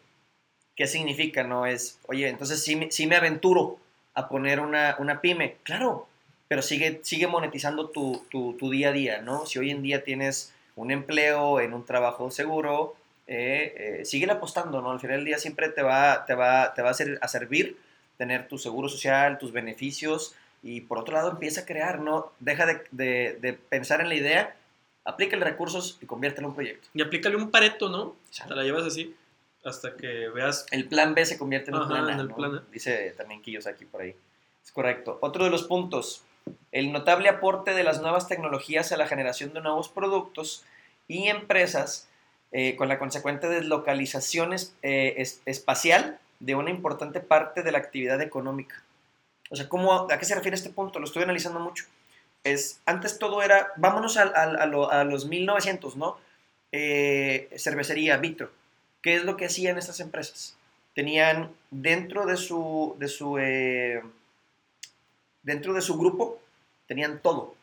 ¿qué 0.75 0.87
significa, 0.87 1.43
no? 1.43 1.65
Es, 1.65 1.97
oye, 2.07 2.27
entonces 2.29 2.63
sí, 2.63 2.75
me- 2.75 2.91
sí 2.91 3.07
me 3.07 3.15
aventuro 3.15 3.77
a 4.13 4.29
poner 4.29 4.59
una, 4.59 4.95
una 4.99 5.21
pyme, 5.21 5.55
claro, 5.63 6.07
pero 6.47 6.61
sigue, 6.61 6.99
sigue 7.03 7.27
monetizando 7.27 7.89
tu, 7.89 8.23
tu, 8.29 8.53
tu 8.53 8.69
día 8.69 8.89
a 8.89 8.93
día, 8.93 9.21
¿no? 9.21 9.45
Si 9.45 9.59
hoy 9.59 9.71
en 9.71 9.81
día 9.81 10.03
tienes 10.03 10.53
un 10.75 10.91
empleo 10.91 11.59
en 11.59 11.73
un 11.73 11.85
trabajo 11.85 12.29
seguro, 12.31 12.95
eh, 13.27 13.97
eh, 14.01 14.05
sigue 14.05 14.29
apostando, 14.31 14.81
¿no? 14.81 14.91
Al 14.91 14.99
final 14.99 15.17
del 15.17 15.25
día 15.25 15.39
siempre 15.39 15.69
te 15.69 15.81
va, 15.81 16.25
te 16.25 16.35
va, 16.35 16.73
te 16.73 16.81
va 16.81 16.91
a, 16.91 16.93
ser- 16.93 17.17
a 17.21 17.27
servir 17.27 17.77
tener 18.17 18.47
tu 18.47 18.57
seguro 18.57 18.87
social, 18.87 19.37
tus 19.39 19.51
beneficios, 19.51 20.35
y 20.63 20.81
por 20.81 20.97
otro 20.99 21.15
lado 21.15 21.31
empieza 21.31 21.61
a 21.61 21.65
crear, 21.65 21.99
¿no? 21.99 22.31
Deja 22.39 22.65
de, 22.65 22.81
de- 22.91 23.37
de 23.41 23.53
pensar 23.53 23.99
en 24.01 24.09
la 24.09 24.15
idea, 24.15 24.55
aplícale 25.05 25.43
recursos 25.45 25.97
y 26.01 26.05
conviértelo 26.05 26.47
en 26.47 26.49
un 26.49 26.55
proyecto. 26.55 26.89
Y 26.93 27.01
aplícale 27.01 27.35
un 27.35 27.51
pareto, 27.51 27.89
¿no? 27.89 28.15
Exacto. 28.27 28.53
Te 28.53 28.59
la 28.59 28.63
llevas 28.65 28.85
así 28.85 29.15
hasta 29.63 29.95
que 29.95 30.29
veas 30.29 30.65
El 30.71 30.87
plan 30.87 31.15
B 31.15 31.25
se 31.25 31.37
convierte 31.39 31.71
en 31.71 31.77
un 31.77 31.87
plan 31.87 32.07
A, 32.09 32.13
en 32.13 32.19
el 32.19 32.27
¿no? 32.27 32.35
plan 32.35 32.55
A. 32.55 32.63
Dice 32.71 33.13
también 33.17 33.41
Kiyosaki 33.41 33.85
por 33.85 34.01
ahí. 34.01 34.15
Es 34.63 34.71
correcto. 34.71 35.17
Otro 35.21 35.43
de 35.45 35.49
los 35.51 35.63
puntos, 35.63 36.23
el 36.71 36.91
notable 36.91 37.29
aporte 37.29 37.73
de 37.73 37.83
las 37.83 38.01
nuevas 38.01 38.27
tecnologías 38.27 38.91
a 38.91 38.97
la 38.97 39.07
generación 39.07 39.53
de 39.53 39.61
nuevos 39.61 39.89
productos 39.89 40.63
y 41.07 41.27
empresas 41.29 42.07
eh, 42.51 42.75
con 42.75 42.87
la 42.87 42.99
consecuente 42.99 43.47
deslocalización 43.49 44.53
es- 44.53 44.75
eh, 44.81 45.15
es- 45.17 45.41
espacial 45.45 46.19
de 46.39 46.55
una 46.55 46.69
importante 46.69 47.19
parte 47.19 47.63
de 47.63 47.71
la 47.71 47.79
actividad 47.79 48.21
económica. 48.21 48.81
O 49.49 49.55
sea, 49.55 49.67
¿cómo, 49.67 49.93
¿a 50.09 50.17
qué 50.19 50.25
se 50.25 50.35
refiere 50.35 50.55
este 50.55 50.69
punto? 50.69 50.99
Lo 50.99 51.05
estoy 51.05 51.23
analizando 51.23 51.59
mucho. 51.59 51.85
Es, 52.45 52.79
antes 52.85 53.19
todo 53.19 53.41
era, 53.43 53.73
vámonos 53.75 54.15
al- 54.17 54.33
al- 54.35 54.55
a, 54.61 54.65
lo- 54.67 54.89
a 54.91 55.03
los 55.03 55.25
1900, 55.27 55.97
¿no? 55.97 56.17
Eh, 56.71 57.49
cervecería, 57.57 58.17
Vitro. 58.17 58.51
¿Qué 59.01 59.15
es 59.15 59.25
lo 59.25 59.35
que 59.37 59.45
hacían 59.47 59.77
estas 59.77 59.99
empresas? 59.99 60.55
Tenían 60.93 61.51
dentro 61.71 62.25
de 62.25 62.37
su, 62.37 62.95
de 62.99 63.07
su, 63.09 63.37
eh, 63.39 64.01
dentro 65.43 65.73
de 65.73 65.81
su 65.81 65.97
grupo, 65.97 66.39
tenían 66.87 67.19
todo. 67.21 67.55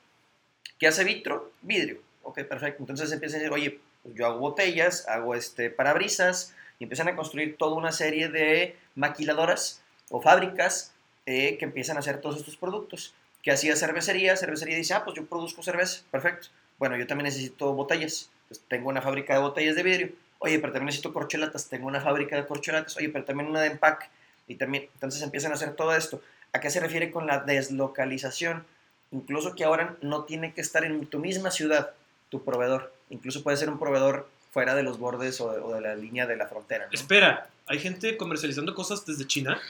¿Qué 0.78 0.86
hace 0.88 1.04
Vitro? 1.04 1.52
Vidrio. 1.62 2.00
Ok, 2.22 2.42
perfecto. 2.44 2.82
Entonces 2.82 3.10
empiezan 3.12 3.40
a 3.40 3.42
decir, 3.44 3.52
oye, 3.54 3.80
pues 4.02 4.14
yo 4.14 4.26
hago 4.26 4.38
botellas, 4.38 5.08
hago 5.08 5.34
este 5.34 5.70
parabrisas, 5.70 6.54
y 6.78 6.84
empiezan 6.84 7.08
a 7.08 7.16
construir 7.16 7.56
toda 7.56 7.76
una 7.76 7.92
serie 7.92 8.28
de 8.28 8.76
maquiladoras 8.94 9.82
o 10.10 10.20
fábricas 10.20 10.92
eh, 11.26 11.56
que 11.58 11.64
empiezan 11.64 11.96
a 11.96 12.00
hacer 12.00 12.20
todos 12.20 12.38
estos 12.38 12.56
productos. 12.56 13.14
¿Qué 13.42 13.50
hacía 13.50 13.76
cervecería? 13.76 14.36
Cervecería 14.36 14.76
dice, 14.76 14.94
ah, 14.94 15.04
pues 15.04 15.16
yo 15.16 15.26
produzco 15.26 15.62
cerveza, 15.62 16.02
perfecto. 16.10 16.48
Bueno, 16.78 16.96
yo 16.96 17.06
también 17.06 17.26
necesito 17.26 17.72
botellas. 17.72 18.30
Pues 18.48 18.60
tengo 18.68 18.88
una 18.88 19.02
fábrica 19.02 19.34
de 19.34 19.40
botellas 19.40 19.76
de 19.76 19.82
vidrio. 19.82 20.12
Oye, 20.38 20.58
pero 20.58 20.72
también 20.72 20.86
necesito 20.86 21.12
corcholatas. 21.12 21.68
Tengo 21.68 21.86
una 21.86 22.00
fábrica 22.00 22.36
de 22.36 22.46
corcholatas. 22.46 22.96
Oye, 22.96 23.08
pero 23.08 23.24
también 23.24 23.48
una 23.48 23.60
de 23.60 23.68
empaque. 23.68 24.06
Y 24.46 24.56
también, 24.56 24.88
entonces 24.94 25.22
empiezan 25.22 25.52
a 25.52 25.54
hacer 25.54 25.74
todo 25.74 25.94
esto. 25.94 26.22
¿A 26.52 26.60
qué 26.60 26.70
se 26.70 26.80
refiere 26.80 27.10
con 27.10 27.26
la 27.26 27.40
deslocalización? 27.40 28.64
Incluso 29.10 29.54
que 29.54 29.64
ahora 29.64 29.96
no 30.02 30.24
tiene 30.24 30.54
que 30.54 30.60
estar 30.60 30.84
en 30.84 31.06
tu 31.06 31.18
misma 31.18 31.50
ciudad 31.50 31.92
tu 32.30 32.44
proveedor. 32.44 32.92
Incluso 33.10 33.42
puede 33.42 33.56
ser 33.56 33.68
un 33.68 33.78
proveedor 33.78 34.28
fuera 34.50 34.74
de 34.74 34.82
los 34.82 34.98
bordes 34.98 35.40
o 35.40 35.52
de, 35.52 35.60
o 35.60 35.74
de 35.74 35.80
la 35.80 35.94
línea 35.94 36.26
de 36.26 36.36
la 36.36 36.46
frontera. 36.46 36.86
¿no? 36.86 36.92
Espera, 36.92 37.48
¿hay 37.66 37.78
gente 37.78 38.16
comercializando 38.16 38.74
cosas 38.74 39.04
desde 39.06 39.26
China? 39.26 39.60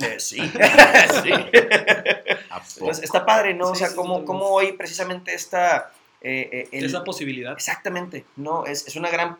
Eh, 0.00 0.18
sí. 0.18 0.38
sí. 1.22 1.30
Pues 2.78 3.02
está 3.02 3.24
padre, 3.26 3.54
¿no? 3.54 3.70
o 3.70 3.74
Sí, 3.74 3.80
sea, 3.80 3.88
sí, 3.88 3.96
como, 3.96 4.24
como 4.24 4.46
hoy 4.46 4.72
precisamente 4.72 5.34
esta... 5.34 5.92
eh, 6.20 6.48
eh, 6.52 6.68
el- 6.72 6.84
Esa 6.86 7.04
posibilidad. 7.04 7.52
Exactamente, 7.52 8.24
¿no? 8.36 8.64
Es, 8.66 8.86
es 8.86 8.96
una 8.96 9.10
gran 9.10 9.38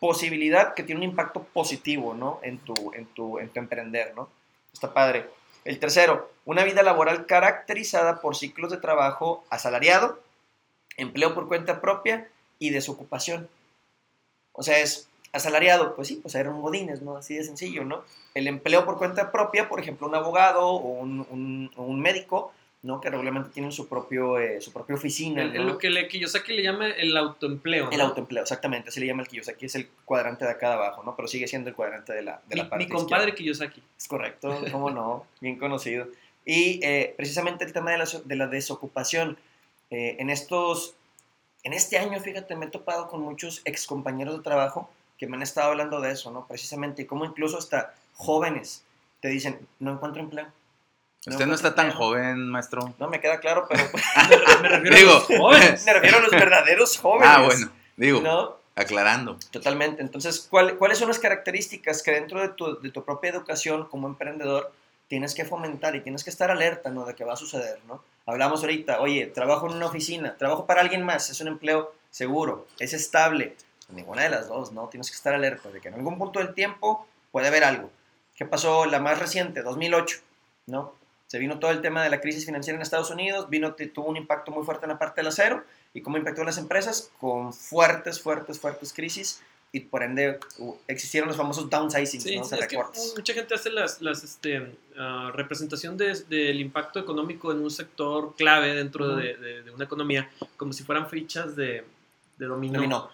posibilidad 0.00 0.74
que 0.74 0.82
tiene 0.82 1.00
un 1.00 1.10
impacto 1.10 1.44
positivo, 1.44 2.14
¿no? 2.14 2.40
En 2.42 2.58
tu, 2.58 2.92
en 2.94 3.06
tu, 3.06 3.38
en 3.38 3.48
tu 3.50 3.60
emprender, 3.60 4.12
¿no? 4.16 4.28
Está 4.72 4.92
padre. 4.92 5.28
El 5.64 5.78
tercero, 5.78 6.32
una 6.44 6.64
vida 6.64 6.82
laboral 6.82 7.26
caracterizada 7.26 8.20
por 8.20 8.34
ciclos 8.36 8.70
de 8.72 8.78
trabajo 8.78 9.44
asalariado, 9.48 10.20
empleo 10.96 11.34
por 11.34 11.46
cuenta 11.46 11.80
propia 11.80 12.28
y 12.58 12.70
desocupación. 12.70 13.48
O 14.52 14.62
sea, 14.64 14.78
es 14.78 15.08
asalariado, 15.32 15.94
pues 15.96 16.08
sí, 16.08 16.16
pues 16.20 16.34
era 16.34 16.50
un 16.50 16.60
godines, 16.62 17.02
¿no? 17.02 17.16
Así 17.16 17.34
de 17.34 17.44
sencillo, 17.44 17.84
¿no? 17.84 18.02
El 18.34 18.46
empleo 18.46 18.84
por 18.84 18.98
cuenta 18.98 19.32
propia, 19.32 19.68
por 19.68 19.80
ejemplo, 19.80 20.06
un 20.06 20.14
abogado 20.14 20.68
o 20.68 20.76
un, 21.00 21.70
un- 21.76 22.00
médico, 22.00 22.52
¿no? 22.82 23.00
Que 23.00 23.08
regularmente 23.10 23.50
tienen 23.50 23.72
su, 23.72 23.88
propio, 23.88 24.38
eh, 24.38 24.60
su 24.60 24.72
propia 24.72 24.94
oficina. 24.96 25.40
El- 25.42 25.56
el- 25.56 25.66
¿no? 25.66 25.72
lo 25.72 25.78
que 25.78 25.88
le 25.88 26.08
Kiyosaki 26.08 26.52
le 26.52 26.62
llama 26.62 26.88
el 26.88 27.16
autoempleo. 27.16 27.90
El 27.90 28.00
autoempleo, 28.00 28.42
exactamente, 28.42 28.88
así 28.90 29.00
le 29.00 29.06
llama 29.06 29.22
el 29.22 29.28
Kiyosaki, 29.28 29.66
es 29.66 29.74
el 29.76 29.88
cuadrante 30.04 30.44
de 30.44 30.50
acá 30.50 30.68
de 30.68 30.74
abajo, 30.74 31.02
¿no? 31.02 31.14
Pero 31.16 31.28
sigue 31.28 31.46
siendo 31.48 31.70
el 31.70 31.76
cuadrante 31.76 32.12
de 32.12 32.22
la, 32.22 32.42
de 32.48 32.56
la 32.56 32.64
Mi, 32.64 32.68
parte 32.70 32.84
mi 32.84 32.90
compadre 32.90 33.28
izquierda. 33.30 33.36
Kiyosaki. 33.36 33.82
Es 33.96 34.08
correcto, 34.08 34.60
cómo 34.70 34.90
no, 34.90 35.26
bien 35.40 35.58
conocido. 35.58 36.08
Y 36.44 36.80
eh, 36.82 37.14
precisamente 37.16 37.64
el 37.64 37.72
tema 37.72 37.92
de 37.92 37.98
la, 37.98 38.04
de 38.24 38.36
la 38.36 38.48
desocupación, 38.48 39.38
eh, 39.90 40.16
en 40.18 40.28
estos, 40.28 40.94
en 41.62 41.72
este 41.72 41.98
año, 41.98 42.18
fíjate, 42.18 42.56
me 42.56 42.66
he 42.66 42.68
topado 42.70 43.08
con 43.08 43.20
muchos 43.22 43.62
ex 43.64 43.86
compañeros 43.86 44.36
de 44.38 44.42
trabajo 44.42 44.90
que 45.22 45.28
me 45.28 45.36
han 45.36 45.42
estado 45.44 45.70
hablando 45.70 46.00
de 46.00 46.10
eso, 46.10 46.32
¿no? 46.32 46.48
Precisamente, 46.48 47.02
y 47.02 47.04
cómo 47.06 47.24
incluso 47.24 47.56
hasta 47.56 47.94
jóvenes 48.16 48.82
te 49.20 49.28
dicen, 49.28 49.68
no 49.78 49.92
encuentro 49.92 50.20
empleo. 50.20 50.48
Usted 51.24 51.46
no 51.46 51.54
está 51.54 51.76
tan 51.76 51.86
empleo". 51.86 52.08
joven, 52.08 52.48
maestro. 52.48 52.92
No 52.98 53.06
me 53.08 53.20
queda 53.20 53.38
claro, 53.38 53.66
pero 53.70 53.84
Me 54.62 54.68
refiero 54.68 54.96
Digo, 54.96 55.10
a 55.10 55.14
los 55.14 55.24
jóvenes. 55.26 55.84
me 55.86 55.92
refiero 55.92 56.16
a 56.18 56.20
los 56.22 56.30
verdaderos 56.32 56.98
jóvenes. 56.98 57.28
Ah, 57.32 57.42
bueno, 57.44 57.70
digo, 57.96 58.20
¿No? 58.20 58.56
aclarando. 58.74 59.38
Totalmente. 59.52 60.02
Entonces, 60.02 60.44
¿cuál- 60.50 60.76
¿cuáles 60.76 60.98
son 60.98 61.06
las 61.06 61.20
características 61.20 62.02
que 62.02 62.10
dentro 62.10 62.40
de 62.40 62.48
tu, 62.48 62.80
de 62.80 62.90
tu 62.90 63.04
propia 63.04 63.30
educación 63.30 63.84
como 63.88 64.08
emprendedor 64.08 64.72
tienes 65.06 65.36
que 65.36 65.44
fomentar 65.44 65.94
y 65.94 66.00
tienes 66.00 66.24
que 66.24 66.30
estar 66.30 66.50
alerta, 66.50 66.90
¿no? 66.90 67.04
De 67.04 67.14
que 67.14 67.22
va 67.22 67.34
a 67.34 67.36
suceder, 67.36 67.78
¿no? 67.86 68.02
Hablamos 68.26 68.62
ahorita, 68.62 69.00
oye, 69.00 69.26
trabajo 69.28 69.68
en 69.70 69.76
una 69.76 69.86
oficina, 69.86 70.34
trabajo 70.36 70.66
para 70.66 70.80
alguien 70.80 71.04
más, 71.04 71.30
es 71.30 71.40
un 71.40 71.46
empleo 71.46 71.94
seguro, 72.10 72.66
es 72.80 72.92
estable. 72.92 73.54
Ninguna 73.92 74.22
de 74.22 74.30
las 74.30 74.48
dos, 74.48 74.72
¿no? 74.72 74.88
Tienes 74.88 75.10
que 75.10 75.16
estar 75.16 75.34
alerta 75.34 75.70
de 75.70 75.80
que 75.80 75.88
en 75.88 75.94
algún 75.94 76.18
punto 76.18 76.38
del 76.40 76.54
tiempo 76.54 77.06
puede 77.30 77.48
haber 77.48 77.64
algo. 77.64 77.90
¿Qué 78.34 78.44
pasó 78.46 78.86
la 78.86 78.98
más 78.98 79.18
reciente, 79.18 79.62
2008, 79.62 80.18
¿no? 80.66 80.94
Se 81.26 81.38
vino 81.38 81.58
todo 81.58 81.70
el 81.70 81.80
tema 81.80 82.02
de 82.02 82.10
la 82.10 82.20
crisis 82.20 82.44
financiera 82.44 82.76
en 82.76 82.82
Estados 82.82 83.10
Unidos, 83.10 83.48
vino, 83.48 83.74
tuvo 83.74 84.06
un 84.08 84.16
impacto 84.16 84.50
muy 84.50 84.64
fuerte 84.64 84.84
en 84.86 84.90
la 84.90 84.98
parte 84.98 85.20
del 85.20 85.28
acero, 85.28 85.64
y 85.94 86.00
cómo 86.02 86.16
impactó 86.16 86.42
a 86.42 86.44
las 86.46 86.58
empresas 86.58 87.10
con 87.20 87.52
fuertes, 87.52 88.20
fuertes, 88.20 88.58
fuertes 88.58 88.92
crisis 88.92 89.42
y 89.74 89.80
por 89.80 90.02
ende 90.02 90.38
existieron 90.86 91.28
los 91.28 91.36
famosos 91.36 91.68
downsizing, 91.70 92.20
Sí, 92.20 92.36
¿no? 92.38 92.44
Sea, 92.44 92.58
es 92.58 92.66
que 92.66 92.78
mucha 93.16 93.32
gente 93.34 93.54
hace 93.54 93.70
las, 93.70 94.02
las 94.02 94.22
este, 94.24 94.74
ah, 94.98 95.30
representación 95.34 95.96
de- 95.96 96.14
del 96.28 96.60
impacto 96.60 96.98
económico 96.98 97.52
en 97.52 97.58
un 97.62 97.70
sector 97.70 98.34
clave 98.36 98.74
dentro 98.74 99.06
Ujú. 99.06 99.16
de, 99.16 99.36
de- 99.36 99.62
de 99.62 99.70
una 99.70 99.84
economía 99.84 100.30
como 100.58 100.72
si 100.74 100.82
fueran 100.82 101.08
fichas 101.08 101.56
de, 101.56 101.84
de 102.38 102.46
dominó. 102.46 102.74
Dominó. 102.74 103.10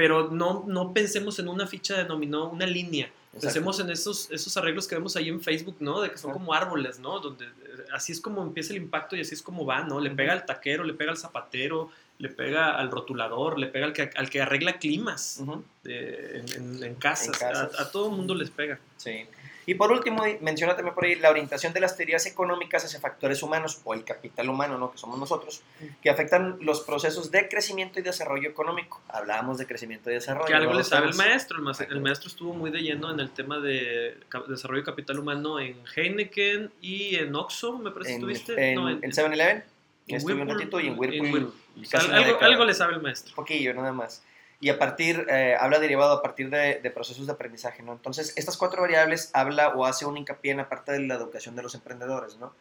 Pero 0.00 0.30
no, 0.30 0.64
no 0.66 0.94
pensemos 0.94 1.38
en 1.40 1.48
una 1.50 1.66
ficha 1.66 1.94
de 1.98 2.04
dominó, 2.04 2.48
una 2.48 2.64
línea. 2.64 3.04
Exacto. 3.34 3.40
Pensemos 3.42 3.80
en 3.80 3.90
esos, 3.90 4.30
esos 4.30 4.56
arreglos 4.56 4.88
que 4.88 4.94
vemos 4.94 5.14
ahí 5.16 5.28
en 5.28 5.42
Facebook, 5.42 5.76
¿no? 5.80 6.00
De 6.00 6.10
que 6.10 6.16
son 6.16 6.32
como 6.32 6.54
árboles, 6.54 6.98
¿no? 7.00 7.20
Donde 7.20 7.44
eh, 7.44 7.50
así 7.92 8.12
es 8.12 8.20
como 8.22 8.42
empieza 8.42 8.72
el 8.72 8.78
impacto 8.78 9.14
y 9.14 9.20
así 9.20 9.34
es 9.34 9.42
como 9.42 9.66
va, 9.66 9.82
¿no? 9.82 10.00
Le 10.00 10.08
pega 10.10 10.32
al 10.32 10.46
taquero, 10.46 10.84
le 10.84 10.94
pega 10.94 11.10
al 11.10 11.18
zapatero, 11.18 11.90
le 12.16 12.30
pega 12.30 12.76
al 12.78 12.90
rotulador, 12.90 13.58
le 13.58 13.66
pega 13.66 13.84
al 13.84 13.92
que, 13.92 14.10
al 14.16 14.30
que 14.30 14.40
arregla 14.40 14.78
climas 14.78 15.38
de- 15.84 16.38
en, 16.38 16.52
en- 16.76 16.82
en 16.82 16.94
casas. 16.94 17.26
En 17.26 17.32
casas. 17.34 17.78
A, 17.78 17.82
a 17.82 17.90
todo 17.90 18.08
mundo 18.10 18.34
les 18.34 18.48
pega. 18.48 18.78
Sí. 18.96 19.26
Y 19.70 19.74
por 19.74 19.92
último, 19.92 20.26
y 20.26 20.36
menciona 20.40 20.74
también 20.74 20.96
por 20.96 21.04
ahí 21.04 21.14
la 21.14 21.30
orientación 21.30 21.72
de 21.72 21.78
las 21.78 21.96
teorías 21.96 22.26
económicas 22.26 22.84
hacia 22.84 22.98
factores 22.98 23.40
humanos 23.40 23.80
o 23.84 23.94
el 23.94 24.02
capital 24.04 24.48
humano, 24.48 24.78
¿no? 24.78 24.90
que 24.90 24.98
somos 24.98 25.16
nosotros, 25.16 25.62
que 26.02 26.10
afectan 26.10 26.56
los 26.60 26.80
procesos 26.80 27.30
de 27.30 27.48
crecimiento 27.48 28.00
y 28.00 28.02
desarrollo 28.02 28.48
económico. 28.50 29.00
Hablábamos 29.06 29.58
de 29.58 29.68
crecimiento 29.68 30.10
y 30.10 30.14
desarrollo. 30.14 30.46
Que 30.46 30.54
algo 30.54 30.72
¿no? 30.72 30.78
le 30.78 30.82
sabe 30.84 31.06
el 31.06 31.14
maestro. 31.14 31.58
El, 31.58 31.62
maestro. 31.62 31.86
el 31.88 32.00
maestro 32.00 32.28
estuvo 32.28 32.52
muy 32.52 32.72
de 32.72 32.80
lleno 32.82 33.12
en 33.12 33.20
el 33.20 33.30
tema 33.30 33.60
de 33.60 34.18
desarrollo 34.48 34.80
de 34.80 34.86
capital 34.86 35.20
humano 35.20 35.60
en 35.60 35.76
Heineken 35.94 36.72
y 36.80 37.14
en 37.14 37.32
Oxxo, 37.36 37.78
me 37.78 37.92
parece 37.92 38.10
que 38.10 38.14
En, 38.16 38.30
estuviste. 38.30 38.70
en, 38.70 38.74
No, 38.74 38.88
en 38.90 39.00
7-Eleven, 39.02 39.64
en 40.08 40.16
estuve 40.16 40.34
un 40.42 40.48
ratito 40.48 40.80
y 40.80 40.88
en 40.88 40.94
en 40.94 40.98
Whirlpool. 40.98 41.54
Al- 41.92 42.06
una 42.06 42.16
algo, 42.16 42.40
algo 42.40 42.64
le 42.64 42.74
sabe 42.74 42.94
el 42.94 43.02
maestro. 43.02 43.36
poquillo 43.36 43.72
nada 43.72 43.92
más. 43.92 44.24
Y 44.60 44.68
a 44.68 44.78
partir, 44.78 45.26
eh, 45.30 45.56
habla 45.58 45.78
derivado 45.78 46.12
a 46.12 46.22
partir 46.22 46.50
de, 46.50 46.80
de 46.80 46.90
procesos 46.90 47.26
de 47.26 47.32
aprendizaje, 47.32 47.82
¿no? 47.82 47.92
Entonces, 47.92 48.34
estas 48.36 48.56
cuatro 48.56 48.82
variables 48.82 49.30
habla 49.32 49.70
o 49.70 49.86
hace 49.86 50.04
un 50.04 50.18
hincapié 50.18 50.50
en 50.50 50.58
la 50.58 50.68
parte 50.68 50.92
de 50.92 51.00
la 51.00 51.14
educación 51.14 51.56
de 51.56 51.62
los 51.62 51.74
emprendedores, 51.74 52.36
¿no? 52.36 52.52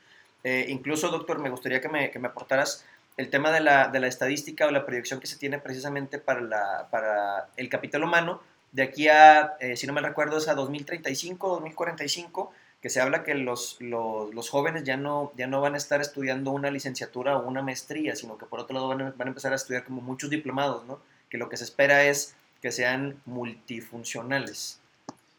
Eh, 0.43 0.65
incluso, 0.69 1.09
doctor, 1.09 1.39
me 1.39 1.49
gustaría 1.49 1.81
que 1.81 1.89
me, 1.89 2.11
que 2.11 2.19
me 2.19 2.29
aportaras 2.29 2.85
el 3.17 3.29
tema 3.29 3.51
de 3.51 3.59
la, 3.59 3.89
de 3.89 3.99
la 3.99 4.07
estadística 4.07 4.65
o 4.65 4.71
la 4.71 4.85
proyección 4.85 5.19
que 5.19 5.27
se 5.27 5.37
tiene 5.37 5.59
precisamente 5.59 6.19
para, 6.19 6.39
la, 6.39 6.87
para 6.89 7.49
el 7.57 7.67
capital 7.67 8.03
humano 8.03 8.41
de 8.71 8.83
aquí 8.83 9.07
a, 9.07 9.55
eh, 9.59 9.75
si 9.75 9.87
no 9.87 9.93
me 9.93 10.01
recuerdo, 10.01 10.37
es 10.37 10.47
a 10.47 10.53
2035, 10.53 11.49
2045, 11.49 12.51
que 12.81 12.89
se 12.89 13.01
habla 13.01 13.23
que 13.23 13.33
los, 13.33 13.77
los, 13.79 14.33
los 14.33 14.49
jóvenes 14.49 14.83
ya 14.83 14.95
no, 14.95 15.31
ya 15.35 15.47
no 15.47 15.59
van 15.59 15.73
a 15.73 15.77
estar 15.77 16.01
estudiando 16.01 16.51
una 16.51 16.71
licenciatura 16.71 17.37
o 17.37 17.47
una 17.47 17.61
maestría, 17.61 18.15
sino 18.15 18.37
que 18.37 18.45
por 18.45 18.59
otro 18.59 18.75
lado 18.75 18.87
van 18.87 19.01
a, 19.01 19.11
van 19.11 19.27
a 19.27 19.31
empezar 19.31 19.51
a 19.53 19.55
estudiar 19.55 19.83
como 19.83 20.01
muchos 20.01 20.29
diplomados, 20.29 20.85
¿no? 20.85 20.99
Que 21.29 21.37
lo 21.37 21.49
que 21.49 21.57
se 21.57 21.63
espera 21.63 22.03
es 22.05 22.35
que 22.61 22.71
sean 22.71 23.15
multifuncionales. 23.25 24.79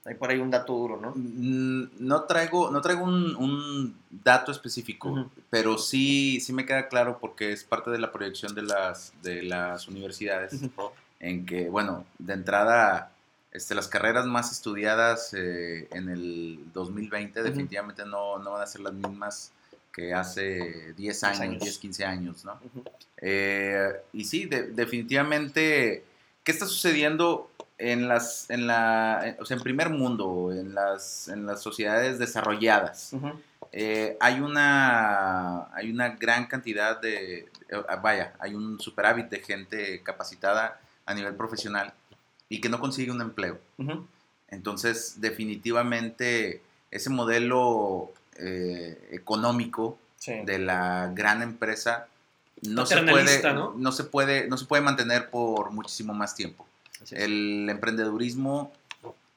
Hay 0.07 0.15
por 0.15 0.31
ahí 0.31 0.39
un 0.39 0.51
dato 0.51 0.73
duro, 0.73 0.97
¿no? 0.99 1.13
Mm, 1.15 1.91
No 1.99 2.25
traigo, 2.25 2.71
no 2.71 2.81
traigo 2.81 3.05
un, 3.05 3.37
un 3.37 3.97
dato 4.11 4.51
específico, 4.51 5.31
pero 5.51 5.77
sí, 5.77 6.41
sí 6.41 6.53
me 6.55 6.65
queda 6.65 6.89
claro 6.89 7.19
porque 7.21 7.53
es 7.53 7.65
parte 7.65 7.91
de 7.91 7.99
la 7.99 8.11
proyección 8.11 8.55
de 8.55 8.63
las, 8.63 9.13
de 9.23 9.43
las 9.43 9.89
universidades, 9.89 10.55
en 11.21 11.45
que, 11.45 11.69
bueno, 11.69 12.07
de 12.19 12.33
entrada, 12.33 13.13
este, 13.53 13.75
las 13.75 13.89
carreras 13.89 14.25
más 14.25 14.53
estudiadas 14.53 15.35
eh, 15.35 15.87
en 15.91 16.09
el 16.09 16.61
2020 16.73 17.41
Ujú. 17.41 17.49
definitivamente 17.49 18.07
no, 18.07 18.39
no 18.39 18.53
van 18.53 18.63
a 18.63 18.67
ser 18.67 18.81
las 18.81 18.95
mismas 18.95 19.53
que 19.93 20.15
hace 20.15 20.93
10 20.97 21.25
años, 21.25 21.41
años. 21.41 21.63
10, 21.63 21.79
15 21.79 22.05
años, 22.05 22.45
¿no? 22.45 22.61
Eh, 23.19 23.93
y 24.13 24.25
sí, 24.25 24.47
de- 24.47 24.69
definitivamente, 24.69 26.05
¿qué 26.45 26.53
está 26.53 26.67
sucediendo 26.67 27.51
en 27.79 28.09
las, 28.09 28.49
en 28.51 28.67
la, 28.67 29.21
en- 29.25 29.37
o 29.41 29.45
sea, 29.45 29.57
en 29.57 29.63
primer 29.63 29.91
mundo, 29.91 30.53
en 30.53 30.75
las, 30.75 31.29
en 31.29 31.47
las 31.47 31.63
sociedades 31.63 32.19
desarrolladas? 32.19 33.13
Eh, 33.73 34.17
hay 34.21 34.41
una, 34.41 35.73
hay 35.75 35.91
una 35.91 36.11
gran 36.11 36.47
cantidad 36.47 37.01
de, 37.01 37.49
eh, 37.69 37.83
vaya, 38.03 38.35
hay 38.41 38.55
un 38.55 38.81
superávit 38.81 39.29
de 39.29 39.41
gente 39.41 40.03
capacitada 40.03 40.81
a 41.07 41.15
nivel 41.15 41.35
profesional 41.35 41.93
y 42.49 42.61
que 42.61 42.69
no 42.69 42.81
consigue 42.81 43.11
un 43.13 43.21
empleo. 43.21 43.59
Entonces, 44.49 45.21
definitivamente, 45.21 46.63
ese 46.91 47.11
modelo 47.11 48.13
eh, 48.41 49.09
económico 49.13 49.99
Sí. 50.17 50.35
de 50.45 50.59
la 50.59 51.11
gran 51.15 51.41
empresa 51.41 52.07
no 52.61 52.85
se 52.85 53.01
puede 53.05 53.43
¿no? 53.55 53.73
¿no? 53.75 53.91
se 53.91 54.05
puede 54.05 54.49
no 54.49 54.59
se 54.59 54.67
puede 54.67 54.83
mantener 54.83 55.31
por 55.31 55.71
muchísimo 55.71 56.13
más 56.13 56.35
tiempo 56.35 56.67
el 57.13 57.67
emprendedurismo 57.71 58.71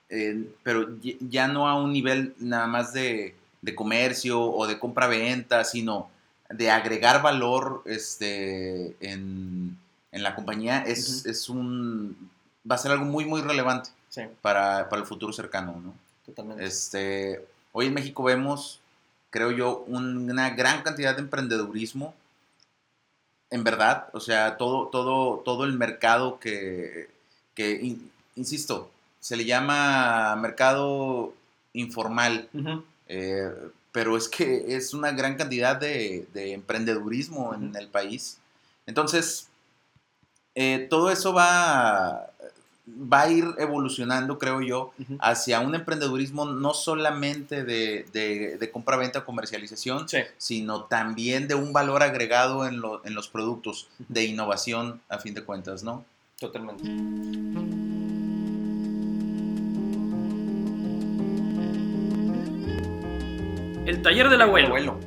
eh, 0.10 0.46
pero 0.62 0.90
ya 1.22 1.48
no 1.48 1.70
a 1.70 1.76
un 1.82 1.94
nivel 1.94 2.36
nada 2.40 2.68
más 2.68 2.92
de, 2.92 3.34
de 3.62 3.76
comercio 3.76 4.42
o 4.42 4.68
de 4.68 4.78
compra-venta 4.78 5.64
sino 5.64 6.10
de 6.50 6.70
agregar 6.70 7.22
valor 7.22 7.82
este 7.86 8.98
en, 9.00 9.78
en 10.12 10.22
la 10.24 10.36
compañía 10.36 10.84
es, 10.86 11.26
es 11.26 11.48
un 11.48 12.30
va 12.70 12.76
a 12.76 12.78
ser 12.78 12.92
algo 12.92 13.06
muy 13.06 13.24
muy 13.24 13.40
relevante 13.42 13.90
Sí, 14.10 14.22
para, 14.42 14.90
para 14.90 15.02
el 15.02 15.08
futuro 15.08 15.32
cercano 15.32 15.80
¿no? 15.82 15.94
totalmente. 16.26 16.66
Este, 16.66 17.44
hoy 17.72 17.88
en 17.88 17.94
México 17.96 18.22
vemos, 18.22 18.82
creo 19.34 19.50
yo, 19.52 19.84
un- 19.88 20.30
una 20.30 20.52
gran 20.52 20.84
cantidad 20.84 21.16
de 21.16 21.22
emprendedurismo. 21.24 22.14
En 23.50 23.64
verdad, 23.64 24.08
o 24.14 24.20
sea, 24.20 24.58
todo, 24.58 24.88
todo, 24.88 25.40
todo 25.40 25.64
el 25.66 25.74
mercado 25.74 26.40
que, 26.40 27.10
que 27.56 27.72
in- 27.82 28.12
insisto, 28.36 28.90
se 29.20 29.36
le 29.36 29.46
llama 29.46 30.36
mercado 30.38 31.34
informal. 31.74 32.48
Eh, 33.08 33.52
pero 33.92 34.18
es 34.18 34.28
que 34.30 34.76
es 34.76 34.94
una 34.94 35.12
gran 35.12 35.36
cantidad 35.36 35.76
de, 35.76 36.28
de 36.34 36.54
emprendedurismo 36.54 37.54
en 37.54 37.76
el 37.76 37.88
país. 37.88 38.38
Entonces, 38.88 39.48
eh, 40.56 40.88
todo 40.90 41.10
eso 41.12 41.34
va, 41.34 42.28
va 42.88 43.22
a 43.22 43.30
ir 43.30 43.46
evolucionando, 43.60 44.38
creo 44.38 44.62
yo, 44.62 44.92
hacia 45.20 45.62
un 45.62 45.74
emprendedurismo 45.74 46.46
no 46.46 46.74
solamente 46.74 47.64
de, 47.64 48.06
de, 48.12 48.58
de 48.58 48.72
compra-venta, 48.72 49.24
comercialización, 49.24 50.10
Sí. 50.10 50.20
sino 50.38 50.84
también 50.84 51.48
de 51.48 51.56
un 51.56 51.72
valor 51.72 52.04
agregado 52.04 52.68
en, 52.68 52.82
lo- 52.82 53.06
en 53.06 53.16
los 53.16 53.30
productos, 53.30 53.88
de 54.10 54.26
innovación, 54.26 55.00
a 55.10 55.18
fin 55.20 55.34
de 55.34 55.44
cuentas, 55.44 55.84
¿no? 55.84 56.04
Totalmente. 56.40 56.84
El 63.86 64.02
taller 64.02 64.30
del 64.30 64.42
abuelo. 64.42 64.68
Abuelo. 64.68 65.00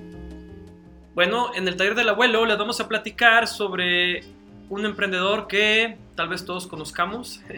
Bueno, 1.14 1.50
en 1.54 1.66
el 1.66 1.76
taller 1.76 1.94
del 1.94 2.08
abuelo 2.10 2.44
les 2.44 2.58
vamos 2.58 2.78
a 2.80 2.88
platicar 2.88 3.48
sobre 3.48 4.22
un 4.68 4.84
emprendedor 4.84 5.46
que 5.46 5.96
tal 6.14 6.28
vez 6.28 6.44
todos 6.44 6.66
conozcamos. 6.66 7.40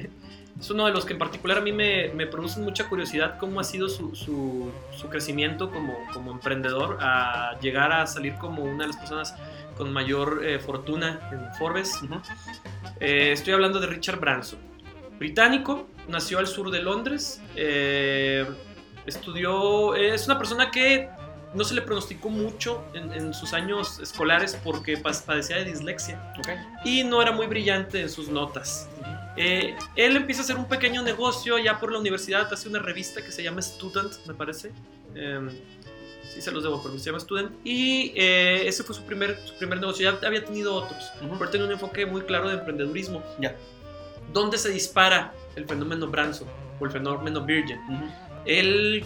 Es 0.58 0.70
uno 0.70 0.86
de 0.86 0.92
los 0.92 1.04
que 1.04 1.12
en 1.12 1.20
particular 1.20 1.58
a 1.58 1.60
mí 1.60 1.70
me, 1.70 2.08
me 2.14 2.26
produce 2.26 2.58
mucha 2.58 2.88
curiosidad 2.88 3.38
cómo 3.38 3.60
ha 3.60 3.64
sido 3.64 3.88
su, 3.88 4.16
su- 4.16 4.72
su 4.90 5.08
crecimiento 5.08 5.70
como, 5.70 5.94
como 6.12 6.32
emprendedor 6.32 6.98
a 7.00 7.56
llegar 7.60 7.92
a 7.92 8.08
salir 8.08 8.34
como 8.40 8.64
una 8.64 8.82
de 8.82 8.88
las 8.88 8.96
personas 8.96 9.36
con 9.76 9.92
mayor 9.92 10.40
eh, 10.44 10.58
fortuna 10.58 11.20
en 11.30 11.54
Forbes. 11.60 12.02
Ujú. 12.02 12.20
Eh, 12.98 13.30
estoy 13.30 13.52
hablando 13.52 13.78
de 13.78 13.86
Richard 13.86 14.18
Branson. 14.18 14.58
Británico, 15.20 15.86
nació 16.08 16.40
al 16.40 16.48
sur 16.48 16.72
de 16.72 16.82
Londres, 16.82 17.40
eh, 17.54 18.44
estudió, 19.06 19.94
es 19.94 20.26
una 20.26 20.38
persona 20.38 20.72
que 20.72 21.08
no 21.54 21.64
se 21.64 21.74
le 21.74 21.82
pronosticó 21.82 22.28
mucho 22.28 22.84
en, 22.94 23.12
en 23.12 23.32
sus 23.34 23.52
años 23.52 23.98
escolares 24.00 24.58
porque 24.62 24.96
padecía 24.98 25.56
de 25.56 25.64
dislexia 25.64 26.32
y 26.84 27.04
no 27.04 27.22
era 27.22 27.32
muy 27.32 27.46
brillante 27.46 28.00
en 28.02 28.10
sus 28.10 28.28
notas. 28.28 28.88
Eh, 29.36 29.76
él 29.94 30.16
empieza 30.16 30.42
a 30.42 30.44
hacer 30.44 30.56
un 30.56 30.66
pequeño 30.66 31.02
negocio 31.02 31.58
ya 31.58 31.78
por 31.78 31.92
la 31.92 31.98
universidad, 31.98 32.52
hace 32.52 32.68
una 32.68 32.80
revista 32.80 33.22
que 33.22 33.30
se 33.30 33.42
llama 33.42 33.62
Student, 33.62 34.12
me 34.26 34.34
parece. 34.34 34.72
Em, 35.14 35.48
sí 36.28 36.42
se 36.42 36.50
los 36.50 36.62
debo, 36.64 36.82
pero 36.82 36.98
se 36.98 37.06
llama 37.06 37.20
Student. 37.20 37.52
Y 37.64 38.12
eh, 38.16 38.66
ese 38.66 38.82
fue 38.82 38.94
su 38.96 39.02
primer, 39.04 39.38
su 39.44 39.54
primer 39.56 39.78
negocio. 39.80 40.10
Ya 40.10 40.26
había 40.26 40.44
tenido 40.44 40.74
otros, 40.74 41.12
Ujú. 41.22 41.38
pero 41.38 41.50
tenía 41.50 41.66
un 41.66 41.72
enfoque 41.72 42.04
muy 42.04 42.22
claro 42.22 42.48
de 42.48 42.56
emprendedurismo. 42.56 43.22
Ya. 43.38 43.56
¿Dónde 44.32 44.58
se 44.58 44.70
dispara 44.70 45.32
el 45.56 45.64
fenómeno 45.66 46.08
Branson 46.08 46.48
o 46.80 46.84
el 46.84 46.90
fenómeno 46.90 47.40
Virgin? 47.42 47.78
Ujú. 47.88 48.04
Él 48.44 49.04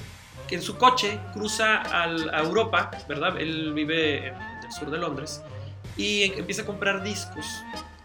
en 0.54 0.62
su 0.62 0.76
coche 0.76 1.18
cruza 1.32 1.76
al- 1.82 2.28
a 2.34 2.40
Europa, 2.40 2.90
¿verdad? 3.08 3.40
Él 3.40 3.72
vive 3.72 4.28
en 4.28 4.34
el 4.64 4.72
sur 4.72 4.90
de 4.90 4.98
Londres 4.98 5.42
y 5.96 6.22
em- 6.24 6.38
empieza 6.38 6.62
a 6.62 6.66
comprar 6.66 7.02
discos, 7.02 7.46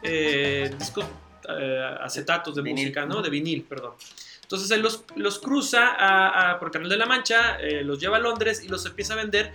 eh, 0.03 0.73
discos 0.77 1.05
eh, 1.49 1.95
acetatos 2.01 2.55
de 2.55 2.61
Vinil. 2.61 2.85
música, 2.87 3.05
¿no? 3.05 3.21
De 3.21 3.29
vinil, 3.29 3.63
perdón. 3.63 3.93
Entonces 4.41 4.69
él 4.71 4.81
los, 4.81 5.03
los 5.15 5.39
cruza 5.39 5.87
a, 5.87 6.51
a- 6.51 6.59
por 6.59 6.71
Canal 6.71 6.89
de 6.89 6.97
la 6.97 7.05
Mancha, 7.05 7.57
eh, 7.59 7.83
los 7.83 7.99
lleva 7.99 8.17
a 8.17 8.19
Londres 8.19 8.61
y 8.63 8.67
los 8.67 8.85
empieza 8.85 9.13
a 9.13 9.17
vender 9.17 9.53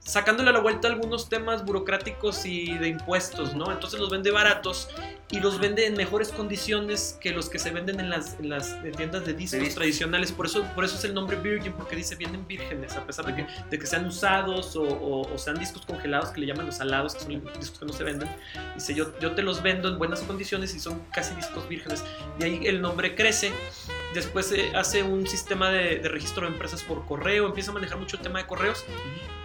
sacándole 0.00 0.50
a 0.50 0.52
la 0.52 0.60
vuelta 0.60 0.88
algunos 0.88 1.28
temas 1.28 1.64
burocráticos 1.64 2.44
y 2.44 2.76
de 2.78 2.88
impuestos, 2.88 3.54
¿no? 3.54 3.70
Entonces 3.70 4.00
los 4.00 4.10
vende 4.10 4.30
baratos 4.32 4.88
y 5.32 5.38
los 5.40 5.58
vende 5.60 5.86
en 5.86 5.94
mejores 5.94 6.30
condiciones 6.30 7.16
que 7.20 7.30
los 7.30 7.48
que 7.48 7.58
se 7.58 7.70
venden 7.70 8.00
en 8.00 8.10
las, 8.10 8.38
en 8.40 8.48
las 8.48 8.76
tiendas 8.96 9.24
de 9.24 9.32
discos, 9.34 9.74
tradicionales. 9.74 10.32
Por 10.32 10.46
eso, 10.46 10.64
por 10.74 10.84
eso 10.84 10.96
es 10.96 11.04
el 11.04 11.14
nombre 11.14 11.36
Virgin, 11.36 11.72
porque 11.72 11.94
dice 11.96 12.16
vienen 12.16 12.46
vírgenes, 12.46 12.92
a 12.96 13.06
pesar 13.06 13.26
de 13.26 13.36
que, 13.36 13.46
de 13.70 13.78
que 13.78 13.86
sean 13.86 14.06
usados 14.06 14.74
o, 14.76 14.82
o- 14.82 15.32
o 15.34 15.38
sean 15.38 15.58
discos 15.58 15.86
congelados, 15.86 16.30
que 16.30 16.40
le 16.40 16.46
llaman 16.46 16.66
los 16.66 16.76
salados, 16.76 17.14
que 17.14 17.20
son 17.20 17.44
discos 17.58 17.78
que 17.78 17.86
no 17.86 17.92
se 17.92 18.02
venden. 18.04 18.28
Dice, 18.74 18.94
yo, 18.94 19.18
yo 19.20 19.32
te 19.34 19.42
los 19.42 19.62
vendo 19.62 19.88
en 19.88 19.98
buenas 19.98 20.20
condiciones 20.22 20.74
y 20.74 20.80
son 20.80 21.00
casi 21.12 21.34
discos 21.36 21.68
vírgenes. 21.68 22.02
De 22.38 22.46
ahí 22.46 22.66
el 22.66 22.80
nombre 22.80 23.14
crece. 23.14 23.52
Después 24.14 24.52
hace 24.74 25.02
un 25.02 25.26
sistema 25.26 25.70
de, 25.70 25.98
de 25.98 26.08
registro 26.08 26.42
de 26.46 26.52
empresas 26.52 26.82
por 26.82 27.04
correo, 27.06 27.46
empieza 27.46 27.70
a 27.70 27.74
manejar 27.74 27.98
mucho 27.98 28.16
el 28.16 28.22
tema 28.22 28.38
de 28.40 28.46
correos. 28.46 28.84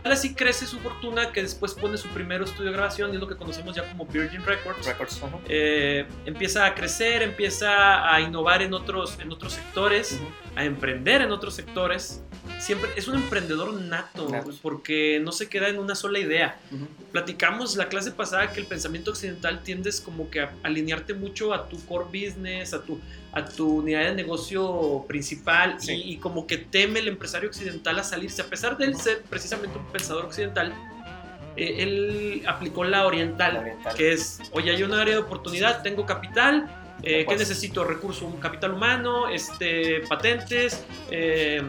Tal 0.01 0.11
así 0.11 0.35
crece 0.35 0.67
su 0.67 0.79
fortuna 0.81 1.31
que 1.31 1.41
después 1.41 1.73
pone 1.73 1.97
su 1.97 2.07
primer 2.09 2.39
estudio 2.43 2.69
de 2.69 2.73
grabación 2.77 3.11
y 3.11 3.15
es 3.15 3.19
lo 3.19 3.27
que 3.27 3.35
conocemos 3.37 3.75
ya 3.75 3.89
como 3.89 4.05
Virgin 4.05 4.45
Records. 4.45 4.85
Records. 4.85 5.23
ajá. 5.23 5.39
Eh, 5.49 6.05
empieza 6.27 6.63
a 6.67 6.75
crecer, 6.75 7.23
empieza 7.23 8.13
a 8.13 8.21
innovar 8.21 8.61
en 8.61 8.75
otros, 8.75 9.17
en 9.19 9.31
otros 9.31 9.53
sectores, 9.53 10.13
Ujú. 10.21 10.29
a 10.55 10.63
emprender 10.63 11.21
en 11.21 11.31
otros 11.31 11.55
sectores. 11.55 12.21
Siempre 12.59 12.91
es 12.95 13.07
un 13.07 13.15
emprendedor 13.15 13.73
nato, 13.73 14.29
porque 14.61 15.19
no 15.23 15.31
se 15.31 15.49
queda 15.49 15.69
en 15.69 15.79
una 15.79 15.95
sola 15.95 16.19
idea. 16.19 16.59
Ujú. 16.71 16.87
Platicamos 17.11 17.75
la 17.75 17.89
clase 17.89 18.11
pasada 18.11 18.51
que 18.53 18.59
el 18.59 18.67
pensamiento 18.67 19.09
occidental 19.09 19.63
tiendes 19.63 19.99
como 20.01 20.29
que 20.29 20.41
a 20.41 20.53
alinearte 20.61 21.15
mucho 21.15 21.51
a 21.51 21.67
tu 21.67 21.83
core 21.87 22.05
business, 22.05 22.75
a 22.75 22.83
tu, 22.83 22.99
a 23.35 23.45
tu 23.45 23.79
unidad 23.79 24.05
de 24.05 24.15
negocio 24.15 25.03
principal 25.07 25.75
Sí. 25.79 25.91
y, 25.93 26.13
y 26.13 26.17
como 26.17 26.47
que 26.47 26.57
teme 26.57 26.99
el 26.99 27.07
empresario 27.09 27.49
occidental 27.49 27.99
a 27.99 28.03
salirse. 28.03 28.41
A 28.41 28.45
pesar 28.45 28.77
de 28.77 28.85
él 28.85 28.95
ser 28.95 29.21
precisamente 29.29 29.77
un 29.77 29.85
pensador 29.87 30.25
occidental, 30.25 30.73
eh, 31.57 31.75
él 31.83 32.43
aplicó 32.47 32.83
la 32.85 33.05
oriental, 33.05 33.53
La 33.55 33.59
oriental. 33.59 33.93
que 33.95 34.13
es, 34.13 34.39
oye, 34.53 34.71
hay 34.71 34.83
un 34.83 34.93
área 34.93 35.15
de 35.15 35.19
oportunidad, 35.19 35.83
tengo 35.83 36.05
capital, 36.05 36.67
eh, 37.03 37.25
¿qué 37.27 37.35
necesito? 37.35 37.83
Recurso, 37.83 38.25
un 38.25 38.37
capital 38.39 38.71
humano, 38.73 39.27
este, 39.29 39.99
patentes, 40.07 40.83
eh, 41.11 41.61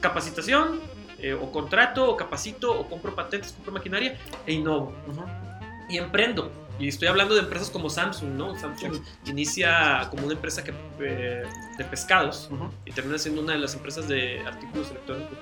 capacitación, 0.00 0.80
eh, 1.18 1.32
o 1.32 1.50
contrato, 1.50 2.10
o 2.10 2.16
capacito, 2.16 2.78
o 2.78 2.86
compro 2.88 3.14
patentes, 3.14 3.52
compro 3.52 3.72
maquinaria, 3.72 4.18
e 4.46 4.52
innovo. 4.52 4.94
Ujú. 5.08 5.24
Y 5.88 5.96
emprendo. 5.96 6.52
Y 6.78 6.88
estoy 6.88 7.08
hablando 7.08 7.34
de 7.34 7.40
empresas 7.40 7.70
como 7.70 7.88
Samsung, 7.88 8.30
¿no? 8.34 8.58
Samsung 8.58 9.00
inicia 9.24 10.08
como 10.10 10.24
una 10.26 10.34
empresa 10.34 10.62
que, 10.62 10.74
eh, 11.00 11.42
de 11.78 11.84
pescados 11.84 12.50
y 12.84 12.92
termina 12.92 13.18
siendo 13.18 13.40
una 13.40 13.52
de 13.54 13.58
las 13.60 13.74
empresas 13.74 14.06
de 14.08 14.40
artículos 14.46 14.90
electrónicos. 14.90 15.38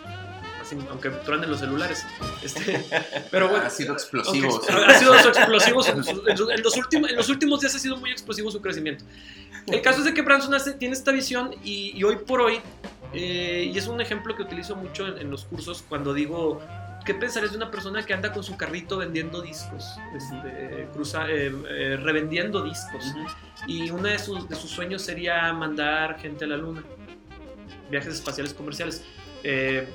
Así, 0.63 0.79
aunque 0.89 1.11
truenen 1.11 1.51
los 1.51 1.61
celulares. 1.61 2.07
Este, 2.43 2.85
pero 3.31 3.49
bueno, 3.49 3.67
ha 3.67 3.71
sido 3.71 3.93
explosivo. 3.93 4.57
ex- 4.63 4.71
ha 4.71 4.99
sido 4.99 5.15
explosivo 5.15 5.85
en, 6.51 6.63
los 6.63 6.77
últimos, 6.77 7.11
en 7.11 7.17
los 7.17 7.29
últimos 7.29 7.61
días 7.61 7.75
ha 7.75 7.79
sido 7.79 7.97
muy 7.97 8.11
explosivo 8.13 8.51
su 8.51 8.63
crecimiento. 8.63 9.05
El 9.67 9.83
caso 9.83 9.99
es 9.99 10.05
de 10.07 10.15
que 10.15 10.23
Branson 10.23 10.55
hace- 10.55 10.75
tiene 10.75 10.95
esta 10.95 11.11
visión 11.13 11.51
y, 11.65 11.93
y 11.99 12.05
hoy 12.05 12.17
por 12.17 12.41
hoy, 12.41 12.61
eh, 13.13 13.71
y 13.73 13.77
es 13.77 13.87
un 13.89 14.01
ejemplo 14.01 14.35
que 14.37 14.43
utilizo 14.43 14.75
mucho 14.77 15.07
en, 15.07 15.19
en 15.19 15.31
los 15.31 15.45
cursos 15.45 15.85
cuando 15.89 16.15
digo, 16.15 16.63
¿qué 17.05 17.15
pensarías 17.15 17.53
de 17.53 17.59
una 17.59 17.71
persona 17.71 18.05
que 18.05 18.15
anda 18.15 18.33
con 18.33 18.43
su 18.43 18.57
carrito 18.57 18.99
vendiendo 18.99 19.41
discos? 19.43 19.85
Este, 20.17 20.89
cruza, 20.93 21.29
eh, 21.29 21.53
eh, 21.69 21.97
revendiendo 22.03 22.63
discos. 22.63 23.15
Y 23.67 23.91
uno 23.91 24.09
de 24.09 24.19
sus, 24.19 24.49
de 24.49 24.57
sus 24.57 24.71
sueños 24.71 25.03
sería 25.03 25.53
mandar 25.53 26.19
gente 26.19 26.45
a 26.45 26.49
la 26.49 26.57
luna. 26.57 26.83
Viajes 27.91 28.15
espaciales 28.15 28.55
comerciales. 28.55 29.05
Eh, 29.43 29.87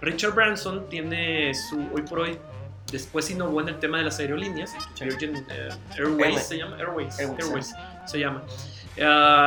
Richard 0.00 0.34
Branson 0.34 0.88
tiene 0.88 1.52
su, 1.54 1.78
hoy 1.92 2.02
por 2.02 2.20
hoy, 2.20 2.38
después 2.92 3.30
innovó 3.30 3.60
en 3.60 3.68
el 3.68 3.78
tema 3.78 3.98
de 3.98 4.04
las 4.04 4.20
aerolíneas. 4.20 4.74
Virgin 5.00 5.44
eh, 5.50 5.68
Airways 5.96 6.42
se 6.42 6.58
llama. 6.58 6.76
Airways. 6.76 7.18
Airways, 7.18 7.44
Airways 7.44 7.74
se 8.06 8.18
llama. 8.20 8.44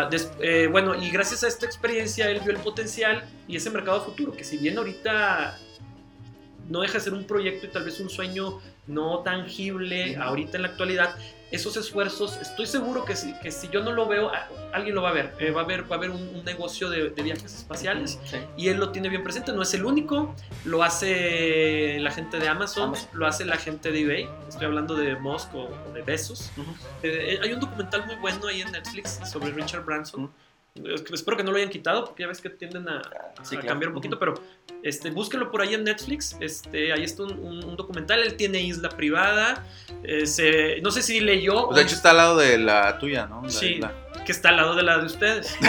Des- 0.10 0.32
eh, 0.40 0.68
bueno, 0.72 0.96
y 0.96 1.10
gracias 1.10 1.44
a 1.44 1.48
esta 1.48 1.66
experiencia 1.66 2.30
él 2.30 2.40
vio 2.40 2.52
el 2.52 2.58
potencial 2.60 3.24
y 3.48 3.58
ese 3.58 3.70
mercado 3.70 4.02
futuro, 4.04 4.32
que 4.32 4.44
si 4.44 4.58
bien 4.58 4.78
ahorita 4.78 5.58
no 6.70 6.82
deja 6.82 6.94
de 6.96 7.00
ser 7.02 7.14
un 7.14 7.26
proyecto 7.26 7.66
y 7.66 7.70
tal 7.70 7.84
vez 7.84 8.00
un 8.00 8.10
sueño 8.10 8.60
no 8.88 9.20
tangible 9.20 10.16
ahorita 10.18 10.58
en 10.58 10.64
la 10.64 10.70
actualidad, 10.70 11.16
esos 11.52 11.76
esfuerzos, 11.76 12.38
estoy 12.38 12.66
seguro 12.66 13.04
que 13.04 13.16
si, 13.18 13.34
que 13.40 13.52
si 13.52 13.68
yo 13.68 13.84
no 13.84 13.92
lo 13.92 14.08
veo, 14.08 14.32
alguien 14.72 14.96
lo 14.96 15.02
va 15.02 15.10
a 15.10 15.14
ver. 15.14 15.34
Eh, 15.38 15.52
va 15.52 15.62
a 15.62 15.64
haber, 15.66 15.84
va 15.92 15.96
a 15.96 16.00
haber 16.00 16.10
un, 16.10 16.22
un 16.34 16.46
negocio 16.46 16.90
de, 16.90 17.10
de 17.10 17.24
viajes 17.24 17.54
espaciales 17.54 18.20
Sí. 18.24 18.38
y 18.56 18.70
él 18.70 18.78
lo 18.78 18.92
tiene 18.92 19.10
bien 19.10 19.22
presente. 19.24 19.52
No 19.52 19.62
es 19.62 19.74
el 19.74 19.84
único, 19.84 20.34
lo 20.64 20.82
hace 20.82 22.00
la 22.00 22.12
gente 22.12 22.40
de 22.40 22.48
Amazon, 22.48 22.90
Amazon. 22.90 23.10
lo 23.14 23.28
hace 23.28 23.44
la 23.44 23.58
gente 23.58 23.92
de 23.92 24.00
eBay. 24.00 24.30
Estoy 24.48 24.66
hablando 24.66 24.96
de 24.96 25.16
Musk 25.18 25.54
o, 25.54 25.64
o 25.66 25.92
de 25.94 26.02
Besos. 26.04 26.52
Ujú. 26.56 26.72
Eh, 27.04 27.40
hay 27.44 27.52
un 27.52 27.60
documental 27.60 28.06
muy 28.06 28.16
bueno 28.16 28.48
ahí 28.48 28.62
en 28.62 28.72
Netflix 28.72 29.20
sobre 29.30 29.52
Richard 29.52 29.84
Branson. 29.84 30.32
Espero 30.76 31.36
que 31.36 31.44
no 31.44 31.52
lo 31.52 31.58
hayan 31.58 31.70
quitado 31.70 32.06
porque 32.06 32.24
ya 32.24 32.28
ves 32.28 32.40
que 32.40 32.50
tienden 32.50 32.88
a, 32.88 33.02
Sí, 33.44 33.56
a 33.56 33.60
claro. 33.60 33.68
cambiar 33.68 33.90
un 33.90 33.96
poquito, 33.96 34.18
pero 34.18 34.36
este, 34.84 35.12
búsquenlo 35.12 35.52
por 35.52 35.62
ahí 35.62 35.74
en 35.74 35.84
Netflix. 35.84 36.38
Este, 36.40 36.94
ahí 36.94 37.04
está 37.04 37.24
un, 37.24 37.34
un- 37.40 37.64
un 37.66 37.76
documental. 37.76 38.22
Él 38.22 38.36
tiene 38.36 38.62
isla 38.62 38.90
privada. 38.90 39.66
eh, 40.04 40.26
se- 40.26 40.80
no 40.82 40.90
sé 40.90 41.02
si 41.04 41.20
leyó. 41.20 41.66
Pues 41.68 41.76
de 41.78 41.84
hecho 41.84 41.96
está 41.96 42.12
al 42.12 42.18
lado 42.18 42.38
de 42.38 42.58
la 42.58 42.98
tuya, 42.98 43.26
¿no? 43.28 43.44
La 43.44 43.50
Sí. 43.50 43.74
isla. 43.74 43.94
Que 44.26 44.32
está 44.32 44.50
al 44.50 44.58
lado 44.58 44.76
de 44.76 44.84
la 44.84 44.98
de 44.98 45.06
ustedes. 45.06 45.56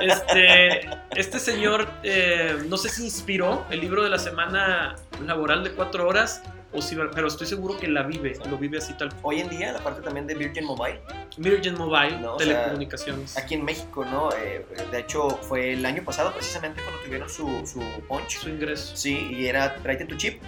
Este, 0.00 0.80
este 1.14 1.38
señor, 1.38 1.88
eh, 2.02 2.56
no 2.66 2.76
sé 2.76 2.88
si 2.88 3.04
inspiró 3.04 3.64
el 3.70 3.80
libro 3.80 4.02
de 4.02 4.10
la 4.10 4.18
semana 4.18 4.96
laboral 5.24 5.62
de 5.62 5.70
cuatro 5.72 6.08
horas, 6.08 6.42
o 6.72 6.82
si, 6.82 6.96
pero 7.14 7.28
estoy 7.28 7.46
seguro 7.46 7.78
que 7.78 7.86
la 7.86 8.02
vive, 8.02 8.32
lo 8.50 8.58
vive 8.58 8.78
así 8.78 8.94
tal. 8.94 9.10
Hoy 9.22 9.40
en 9.40 9.48
día, 9.48 9.70
la 9.72 9.78
parte 9.78 10.00
también 10.00 10.26
de 10.26 10.34
Virgin 10.34 10.64
Mobile, 10.64 11.00
Virgin 11.36 11.74
Mobile, 11.78 12.18
No, 12.18 12.36
sea, 12.38 12.48
telecomunicaciones. 12.48 13.36
aquí 13.36 13.54
en 13.54 13.64
México, 13.64 14.04
¿no? 14.04 14.30
Eh, 14.32 14.66
de 14.90 14.98
hecho, 14.98 15.28
fue 15.28 15.74
el 15.74 15.86
año 15.86 16.02
pasado 16.02 16.32
precisamente 16.32 16.82
cuando 16.82 17.00
tuvieron 17.02 17.28
su, 17.28 17.46
su 17.66 17.80
punch. 18.08 18.38
su 18.40 18.48
ingreso. 18.48 18.96
Sí, 18.96 19.28
y 19.36 19.46
era 19.46 19.76
tráete 19.76 20.06
tu 20.06 20.16
chip, 20.16 20.42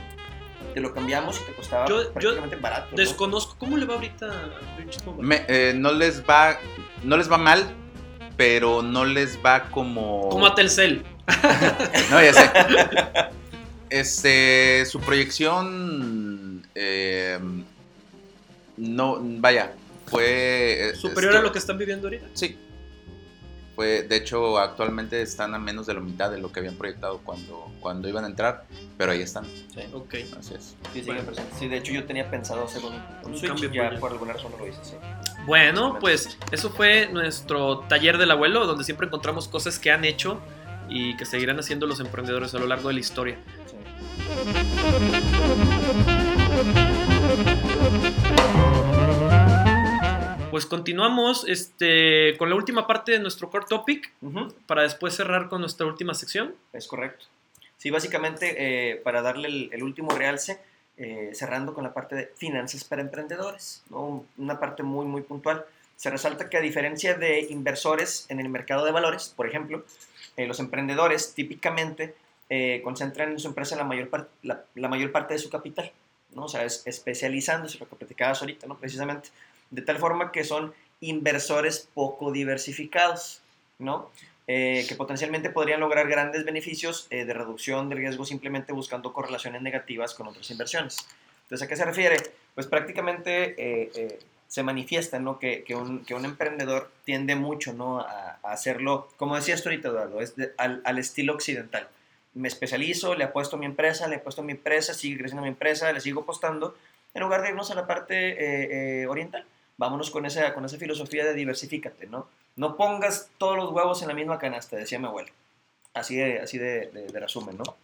te 0.75 0.81
lo 0.81 0.93
cambiamos 0.93 1.41
y 1.41 1.45
te 1.45 1.53
costaba 1.53 1.87
Yo- 1.87 2.03
yo 2.05 2.13
prácticamente 2.13 2.57
barato. 2.57 2.89
¿no? 2.91 2.97
Desconozco 2.97 3.57
cómo 3.59 3.77
le 3.77 3.87
va 3.87 3.95
ahorita 3.95 4.27
a. 4.27 5.21
Me- 5.21 5.45
eh, 5.49 5.73
no 5.77 5.93
les 5.93 6.23
va 6.25 6.59
no 7.03 7.17
les 7.17 7.31
va 7.31 7.39
mal, 7.39 7.65
pero 8.37 8.83
no 8.83 9.05
les 9.05 9.39
va 9.45 9.65
como 9.71 10.29
Como 10.31 10.47
a 10.47 10.55
Telcel. 10.55 11.05
No, 12.11 12.23
ya 12.23 12.33
sé. 12.35 12.51
Este, 13.91 14.85
su 14.87 14.99
proyección 15.01 16.67
eh, 16.75 17.39
no 18.77 19.19
vaya, 19.21 19.73
fue 20.07 20.93
Superior 20.97 21.37
a 21.37 21.43
lo 21.43 21.53
que 21.53 21.59
están 21.59 21.79
viviendo 21.79 22.09
ahorita. 22.09 22.27
Sí. 22.35 22.59
Fue, 23.75 24.03
de 24.03 24.17
hecho, 24.17 24.59
actualmente 24.59 25.21
están 25.21 25.53
a 25.55 25.59
menos 25.59 25.87
de 25.87 25.95
la 25.95 26.01
mitad 26.01 26.31
de 26.31 26.39
lo 26.39 26.53
que 26.53 26.61
habían 26.61 26.77
proyectado 26.77 27.19
cuando, 27.25 27.71
cuando 27.81 28.09
iban 28.09 28.23
a 28.25 28.29
entrar, 28.29 28.65
pero 28.97 29.11
ahí 29.13 29.21
están. 29.23 29.45
Sí, 29.45 29.81
Ok. 29.93 30.15
Así 30.39 30.55
es. 30.55 30.77
sí, 30.93 31.03
sigue 31.03 31.23
presente. 31.23 31.55
Sí, 31.59 31.67
de 31.69 31.79
hecho 31.79 31.93
yo 31.93 32.05
tenía 32.05 32.31
pensado 32.31 32.65
hacer 32.65 32.85
un, 32.85 32.93
un 32.95 33.33
Un 33.33 33.37
switch, 33.37 33.49
cambio, 33.51 33.73
ya 33.73 33.93
ya. 33.93 33.99
por 33.99 34.13
alguna 34.13 34.35
razón 34.35 34.53
no 34.53 34.59
lo 34.59 34.69
hice, 34.69 34.79
sí. 34.85 34.95
Bueno, 35.47 35.99
pues 36.01 36.39
eso 36.53 36.71
fue 36.71 37.09
nuestro 37.13 37.81
taller 37.89 38.17
del 38.17 38.31
abuelo, 38.31 38.67
donde 38.67 38.85
siempre 38.85 39.07
encontramos 39.09 39.49
cosas 39.49 39.79
que 39.81 39.91
han 39.91 40.05
hecho 40.05 40.41
y 40.89 41.17
que 41.17 41.25
seguirán 41.27 41.59
haciendo 41.59 41.87
los 41.87 41.99
emprendedores 41.99 42.55
a 42.55 42.59
lo 42.59 42.67
largo 42.67 42.89
de 42.89 42.95
la 42.95 43.01
historia. 43.01 43.39
sí. 43.67 43.75
Pues 50.55 50.67
continuamos 50.67 51.45
este, 51.49 52.37
con 52.39 52.49
la 52.49 52.55
última 52.55 52.87
parte 52.87 53.11
de 53.11 53.19
nuestro 53.19 53.51
core 53.51 53.67
topic 53.69 54.13
para 54.69 54.83
después 54.83 55.13
cerrar 55.17 55.49
con 55.49 55.61
nuestra 55.61 55.85
última 55.85 56.15
sección. 56.15 56.55
Es 56.73 56.87
correcto. 56.87 57.25
Sí, 57.77 57.91
básicamente, 57.91 58.55
eh, 58.93 58.95
para 58.99 59.21
darle 59.21 59.49
el, 59.49 59.71
el 59.73 59.83
último 59.83 60.11
realce, 60.13 60.61
eh, 60.97 61.31
cerrando 61.35 61.75
con 61.75 61.83
la 61.83 61.93
parte 61.93 62.15
de 62.15 62.31
finanzas 62.37 62.85
para 62.85 63.03
emprendedores, 63.03 63.83
¿no? 63.91 64.01
Un- 64.07 64.29
una 64.39 64.61
parte 64.61 64.85
muy, 64.85 65.07
muy 65.07 65.23
puntual. 65.23 65.65
Se 65.97 66.09
resalta 66.09 66.49
que 66.49 66.57
a 66.57 66.61
diferencia 66.61 67.15
de 67.15 67.41
inversores 67.51 68.27
en 68.29 68.39
el 68.39 68.49
mercado 68.49 68.85
de 68.85 68.93
valores, 68.93 69.35
por 69.37 69.49
ejemplo, 69.49 69.85
eh, 70.37 70.47
los 70.47 70.61
emprendedores 70.61 71.35
típicamente 71.35 72.15
concentran 72.85 73.33
en 73.33 73.41
su 73.41 73.49
empresa 73.49 73.75
la 73.75 73.83
mayor, 73.83 74.29
la, 74.45 74.63
la 74.77 74.87
mayor 74.87 75.11
parte 75.11 75.35
de 75.35 75.41
su 75.41 75.51
capital, 75.51 75.91
¿no? 76.33 76.45
O 76.45 76.49
sea, 76.49 76.63
es 76.65 76.87
especializándose, 76.87 77.81
lo 77.81 77.89
que 77.89 77.97
platicabas 77.97 78.41
ahorita, 78.41 78.69
¿no? 78.69 78.79
Precisamente, 78.79 79.31
de 79.71 79.83
tal 79.83 79.99
forma 79.99 80.33
que 80.33 80.45
son 80.45 80.75
inversores 81.01 81.89
poco 81.95 82.33
diversificados, 82.33 83.43
¿no? 83.79 84.11
eh, 84.47 84.85
que 84.87 84.95
potencialmente 84.95 85.49
podrían 85.49 85.81
lograr 85.81 86.07
grandes 86.07 86.45
beneficios 86.45 87.07
eh, 87.09 87.25
de 87.25 87.33
reducción 87.33 87.89
de 87.89 87.95
riesgo 87.95 88.27
simplemente 88.27 88.75
buscando 88.75 89.15
correlaciones 89.15 89.63
negativas 89.63 90.13
con 90.13 90.27
otras 90.27 90.51
inversiones. 90.51 90.99
Entonces, 91.45 91.65
¿a 91.65 91.69
qué 91.69 91.77
se 91.77 91.85
refiere? 91.87 92.17
Pues 92.55 92.67
prácticamente 92.67 93.55
eh, 93.57 94.19
se 94.47 94.63
manifiesta 94.63 95.19
¿no? 95.19 95.39
que, 95.39 95.65
que 95.65 95.75
un, 95.75 96.05
que 96.05 96.15
un 96.15 96.27
emprendedor 96.27 96.91
tiende 97.05 97.37
mucho 97.37 97.73
¿no? 97.73 98.01
a, 98.01 98.39
hacerlo, 98.43 99.09
como 99.17 99.35
decías 99.35 99.63
tú 99.63 99.71
ahorita, 99.71 99.89
Eduardo, 99.89 100.19
al, 100.59 100.83
al 100.85 100.99
estilo 100.99 101.33
occidental. 101.33 101.89
Me 102.35 102.49
especializo, 102.49 103.15
le 103.15 103.25
apuesto 103.25 103.57
mi 103.57 103.65
empresa, 103.65 104.09
le 104.09 104.17
apuesto 104.17 104.43
mi 104.43 104.53
empresa, 104.53 104.93
sigue 104.93 105.17
creciendo 105.17 105.43
mi 105.43 105.49
empresa, 105.49 105.91
le 105.91 106.03
sigo 106.03 106.21
apostando, 106.21 106.77
en 107.15 107.23
lugar 107.23 107.41
de 107.41 107.49
irnos 107.49 107.71
a 107.71 107.77
la 107.77 107.87
parte 107.87 109.07
oriental. 109.07 109.47
Vámonos 109.77 110.11
con 110.11 110.25
esa, 110.27 110.55
con 110.55 110.65
esa 110.65 110.77
filosofía 110.79 111.25
de 111.25 111.35
diversifícate, 111.35 112.07
¿no? 112.07 112.29
No 112.57 112.77
pongas 112.77 113.29
todos 113.39 113.57
los 113.57 113.73
huevos 113.73 114.01
en 114.03 114.09
la 114.09 114.15
misma 114.15 114.39
canasta, 114.39 114.77
decía 114.77 114.99
mi 114.99 115.07
abuelo. 115.07 115.31
Así 115.93 116.17
de, 116.17 116.41
así 116.41 116.59
de, 116.59 116.91
de- 116.91 117.07
de 117.09 117.21
resumen, 117.21 117.57
¿no? 117.59 117.77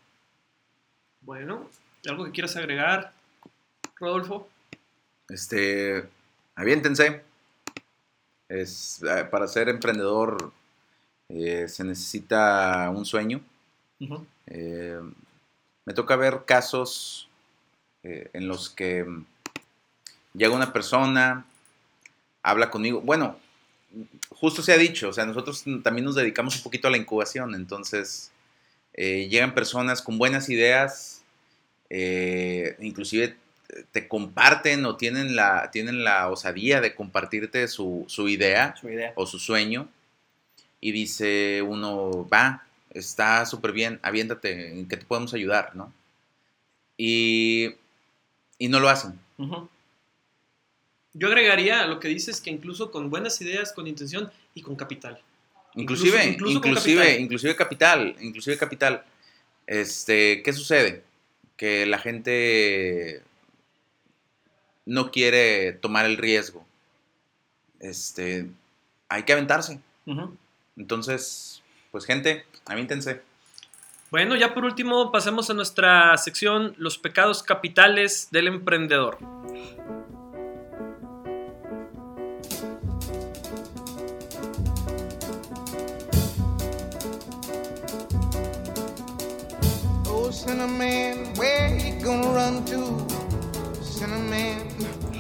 Bueno, 1.22 1.68
¿algo 2.08 2.24
que 2.24 2.30
quieras 2.32 2.56
agregar, 2.56 3.12
Rodolfo? 3.96 4.48
Este, 5.28 6.08
aviéntense. 6.54 7.22
Es, 8.48 9.02
eh, 9.02 9.24
para 9.30 9.46
ser 9.46 9.68
emprendedor 9.68 10.52
eh, 11.28 11.68
se 11.68 11.84
necesita 11.84 12.90
un 12.90 13.04
sueño. 13.04 13.40
Eh, 14.46 14.98
me 15.84 15.92
toca 15.94 16.16
ver 16.16 16.44
casos 16.46 17.28
eh, 18.02 18.30
en 18.32 18.48
los 18.48 18.70
que 18.70 19.04
mm, 19.04 19.24
llega 20.34 20.54
una 20.54 20.72
persona, 20.72 21.44
habla 22.42 22.70
conmigo. 22.70 23.00
Bueno, 23.00 23.38
justo 24.30 24.62
se 24.62 24.72
ha 24.72 24.78
dicho, 24.78 25.08
o 25.08 25.12
sea, 25.12 25.26
nosotros 25.26 25.64
también 25.82 26.04
nos 26.04 26.14
dedicamos 26.14 26.56
un 26.56 26.62
poquito 26.62 26.88
a 26.88 26.90
la 26.90 26.96
incubación, 26.96 27.54
entonces 27.54 28.30
eh, 28.94 29.28
llegan 29.28 29.54
personas 29.54 30.02
con 30.02 30.18
buenas 30.18 30.48
ideas, 30.48 31.22
eh, 31.90 32.76
inclusive 32.80 33.36
te 33.92 34.08
comparten 34.08 34.84
o 34.84 34.96
tienen 34.96 35.36
la, 35.36 35.70
tienen 35.70 36.02
la 36.04 36.28
osadía 36.28 36.80
de 36.80 36.94
compartirte 36.94 37.68
su, 37.68 38.04
su 38.08 38.28
idea 38.28 38.74
Su 38.80 38.88
idea. 38.88 39.12
o 39.14 39.26
su 39.26 39.38
sueño 39.38 39.88
y 40.80 40.92
dice 40.92 41.62
uno, 41.62 42.26
va, 42.28 42.64
está 42.90 43.44
súper 43.46 43.72
bien, 43.72 44.00
aviéntate, 44.02 44.78
¿en 44.78 44.88
qué 44.88 44.96
te 44.96 45.04
podemos 45.06 45.34
ayudar? 45.34 45.76
¿no? 45.76 45.92
Y, 46.96 47.74
y 48.58 48.68
no 48.68 48.80
lo 48.80 48.88
hacen. 48.88 49.18
Yo 51.12 51.28
agregaría 51.28 51.82
a 51.82 51.86
lo 51.86 51.98
que 52.00 52.08
dices 52.08 52.40
que 52.40 52.50
incluso 52.50 52.90
con 52.90 53.10
buenas 53.10 53.40
ideas, 53.40 53.72
con 53.72 53.86
intención 53.86 54.30
y 54.54 54.62
con 54.62 54.76
capital. 54.76 55.20
Inclusive, 55.74 56.24
Incluso- 56.24 56.56
inclusive, 56.56 56.58
incluso 56.58 56.60
con 56.62 56.74
capital. 56.74 57.20
inclusive 57.20 57.56
capital, 57.56 58.16
inclusive 58.20 58.56
capital. 58.58 59.04
Este, 59.66 60.42
¿qué 60.42 60.52
sucede? 60.52 61.04
Que 61.56 61.86
la 61.86 61.98
gente 61.98 63.22
no 64.86 65.10
quiere 65.10 65.72
tomar 65.74 66.06
el 66.06 66.16
riesgo. 66.16 66.66
Este, 67.80 68.46
hay 69.08 69.22
que 69.24 69.32
aventarse. 69.32 69.80
Entonces, 70.76 71.62
pues 71.92 72.04
gente, 72.04 72.44
aviéntense. 72.66 73.22
Bueno, 74.10 74.34
ya 74.34 74.54
por 74.54 74.64
último 74.64 75.12
pasemos 75.12 75.50
a 75.50 75.54
nuestra 75.54 76.16
sección 76.16 76.74
Los 76.78 76.98
pecados 76.98 77.42
capitales 77.44 78.28
del 78.32 78.48
emprendedor. 78.48 79.18
Cinnamon, 90.44 91.34
where 91.36 91.76
you 91.76 92.02
gonna 92.02 92.30
run 92.32 92.64
to? 92.64 92.96
Cinnamon, 93.82 94.56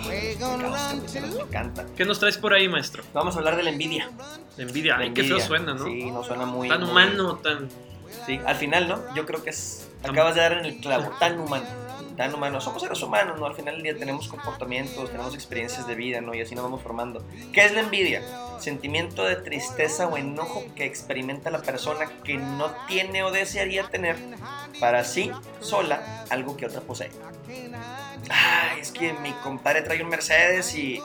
where 0.06 0.32
you 0.32 0.38
gonna 0.40 0.68
run 0.70 1.04
to? 1.04 1.40
encanta. 1.42 1.84
¿Qué 1.94 2.06
nos 2.06 2.18
traes 2.18 2.38
por 2.38 2.54
ahí, 2.54 2.70
maestro? 2.70 3.02
Vamos 3.12 3.36
a 3.36 3.40
hablar 3.40 3.56
de 3.56 3.62
la 3.64 3.68
envidia. 3.70 4.08
La 4.56 4.62
envidia. 4.62 4.96
Ay, 4.96 5.10
qué 5.12 5.22
feo 5.22 5.36
envidia. 5.36 5.46
suena, 5.46 5.74
¿no? 5.74 5.84
Sí, 5.84 6.10
no 6.10 6.24
suena 6.24 6.46
muy... 6.46 6.68
Tan 6.70 6.80
muy- 6.80 6.90
humano, 6.90 7.36
tan... 7.36 7.68
Sí, 8.24 8.40
al 8.46 8.56
final, 8.56 8.88
¿no? 8.88 9.14
Yo 9.14 9.26
creo 9.26 9.42
que 9.42 9.50
es... 9.50 9.90
Acabas 10.02 10.34
de 10.36 10.40
dar 10.40 10.52
en 10.54 10.64
el 10.64 10.80
clavo, 10.80 11.10
tan 11.20 11.38
humano. 11.38 11.66
Tan 12.20 12.34
humano. 12.34 12.60
Somos 12.60 12.82
seres 12.82 13.02
humanos, 13.02 13.40
¿no? 13.40 13.46
Al 13.46 13.54
final 13.54 13.76
del 13.76 13.82
día 13.82 13.96
tenemos 13.96 14.28
comportamientos, 14.28 15.10
tenemos 15.10 15.34
experiencias 15.34 15.86
de 15.86 15.94
vida, 15.94 16.20
¿no? 16.20 16.34
Y 16.34 16.42
así 16.42 16.54
nos 16.54 16.64
vamos 16.64 16.82
formando. 16.82 17.24
¿Qué 17.50 17.64
es 17.64 17.72
la 17.72 17.80
envidia? 17.80 18.22
Sentimiento 18.58 19.24
de 19.24 19.36
tristeza 19.36 20.06
o 20.06 20.18
enojo 20.18 20.62
que 20.76 20.84
experimenta 20.84 21.50
la 21.50 21.62
persona 21.62 22.10
que 22.22 22.36
no 22.36 22.72
tiene 22.86 23.22
o 23.22 23.30
desearía 23.30 23.88
tener 23.88 24.16
para 24.80 25.02
sí 25.04 25.32
sola 25.60 26.26
algo 26.28 26.58
que 26.58 26.66
otra 26.66 26.82
posee. 26.82 27.10
Ay, 28.28 28.80
es 28.82 28.90
que 28.90 29.14
mi 29.14 29.32
compadre 29.42 29.80
trae 29.80 30.02
un 30.02 30.10
Mercedes 30.10 30.74
y 30.74 31.00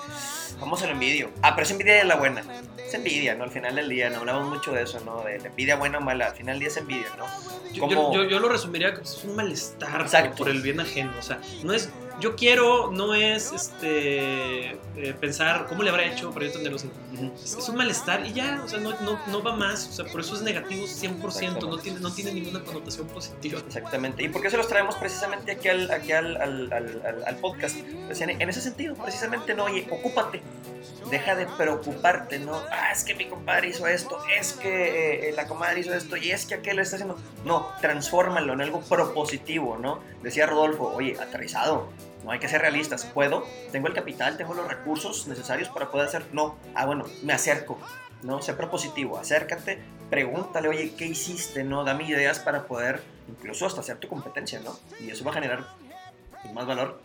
vamos 0.60 0.84
a 0.84 0.88
lo 0.88 0.92
envidio. 0.92 1.32
Ah, 1.42 1.56
pero 1.56 1.64
es 1.64 1.72
envidia 1.72 1.94
de 1.94 2.04
la 2.04 2.18
buena. 2.18 2.44
Es 2.88 2.94
envidia, 2.94 3.36
¿no? 3.36 3.44
Al 3.46 3.52
final 3.52 3.76
del 3.76 3.90
día, 3.90 4.10
no 4.10 4.18
hablamos 4.20 4.48
mucho 4.50 4.72
de 4.74 4.84
eso, 4.84 5.00
¿no? 5.06 5.24
De 5.24 5.40
la 5.40 5.48
envidia 5.48 5.76
buena 5.76 5.98
o 5.98 6.02
mala. 6.02 6.28
Al 6.28 6.36
final 6.36 6.54
del 6.56 6.60
día 6.60 6.68
es 6.70 6.78
envidia, 6.78 7.08
¿no? 7.18 7.26
Yo, 7.74 7.90
yo- 7.90 8.14
yo- 8.14 8.24
yo 8.30 8.40
lo 8.40 8.48
resumiría 8.50 8.94
que 8.94 9.02
es 9.02 9.24
un 9.24 9.36
malestar 9.36 10.08
por 10.36 10.50
el 10.50 10.62
bien 10.62 10.80
ajeno. 10.80 11.12
O 11.20 11.22
sea, 11.24 11.40
no 11.64 11.74
es 11.74 11.90
yo 12.22 12.36
quiero 12.38 12.92
no 12.92 13.14
es 13.14 13.52
este 13.52 14.78
eh, 14.98 15.14
pensar 15.20 15.66
cómo 15.68 15.84
le 15.84 15.90
habrá 15.90 16.06
hecho 16.06 16.32
para 16.32 16.46
yo 16.46 16.54
tenerlo. 16.54 16.78
Es, 16.78 17.70
un 17.70 17.76
malestar 17.76 18.26
y 18.26 18.34
ya, 18.34 18.62
o 18.64 18.68
sea, 18.68 18.80
no, 18.80 18.92
no, 19.02 19.20
no 19.28 19.44
va 19.44 19.56
más, 19.56 19.88
o 19.90 19.92
sea, 19.92 20.06
por 20.06 20.22
eso 20.22 20.36
es 20.36 20.42
negativo 20.42 20.86
100%, 20.86 21.68
no 21.68 21.78
tiene, 21.78 22.00
no 22.00 22.12
tiene 22.14 22.34
ninguna 22.34 22.64
connotación 22.64 23.08
positiva. 23.08 23.60
Exactamente. 23.66 24.24
¿Y 24.24 24.30
por 24.30 24.42
qué 24.42 24.50
se 24.50 24.58
los 24.58 24.68
traemos 24.68 24.96
precisamente 24.96 25.52
aquí 25.54 25.68
al, 25.70 25.92
aquí 25.92 26.12
al, 26.12 26.38
al, 26.38 26.74
al- 26.74 27.02
al- 27.06 27.24
al 27.26 27.36
podcast? 27.38 27.78
Pues 28.08 28.22
en, 28.22 28.30
en 28.42 28.50
ese 28.50 28.62
sentido, 28.62 28.96
precisamente, 28.96 29.54
no, 29.54 29.66
oye, 29.66 29.88
ocúpate. 29.90 30.42
Deja 31.10 31.36
de 31.36 31.46
preocuparte, 31.46 32.40
¿no? 32.40 32.56
Ah, 32.72 32.92
es 32.92 33.04
que 33.04 33.14
mi 33.14 33.26
compadre 33.26 33.68
hizo 33.70 33.86
esto, 33.86 34.18
es 34.40 34.54
que 34.54 35.30
eh, 35.30 35.34
la 35.34 35.46
comadre 35.48 35.82
hizo 35.82 35.94
esto 35.94 36.18
y 36.18 36.32
es 36.32 36.48
que 36.48 36.56
aquel 36.56 36.78
lo 36.78 36.82
está 36.82 36.96
haciendo. 36.96 37.18
No, 37.44 37.68
transfórmalo 37.80 38.54
en 38.54 38.62
algo 38.62 38.82
propositivo, 38.82 39.78
¿no? 39.78 40.00
Decía 40.24 40.48
Rodolfo, 40.48 40.92
oye, 40.96 41.16
aterrizado, 41.20 41.90
no 42.26 42.32
hay 42.32 42.40
que 42.40 42.50
ser 42.50 42.60
realistas. 42.62 43.06
¿Puedo? 43.06 43.46
¿Tengo 43.72 43.88
el 43.88 43.94
capital? 43.94 44.36
¿Tengo 44.36 44.56
los 44.56 44.68
recursos 44.68 45.28
necesarios 45.28 45.70
para 45.70 45.92
poder 45.92 46.08
hacer? 46.08 46.26
No. 46.34 46.58
Ah, 46.74 46.86
bueno, 46.86 47.06
me 47.24 47.34
acerco, 47.34 47.80
¿no? 48.24 48.42
Sé 48.42 48.54
propositivo, 48.54 49.18
acércate, 49.20 49.80
pregúntale, 50.10 50.68
oye, 50.68 50.94
¿qué 50.98 51.06
hiciste? 51.06 51.64
¿No? 51.64 51.84
Dame 51.84 52.06
ideas 52.06 52.40
para 52.40 52.64
poder 52.64 53.04
incluso 53.30 53.68
hasta 53.68 53.82
hacer 53.82 53.98
tu 53.98 54.08
competencia, 54.08 54.60
¿no? 54.60 54.78
Y 55.00 55.12
eso 55.12 55.24
va 55.24 55.32
a 55.32 55.34
generar 55.36 55.68
más 56.52 56.66
valor. 56.66 57.00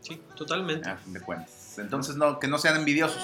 Sí, 0.00 0.22
totalmente. 0.34 0.88
A 0.88 0.96
fin 0.96 1.12
de 1.12 1.20
cuentas. 1.20 1.78
Entonces, 1.78 2.16
no, 2.16 2.38
que 2.38 2.48
no 2.48 2.56
sean 2.56 2.76
envidiosos. 2.76 3.22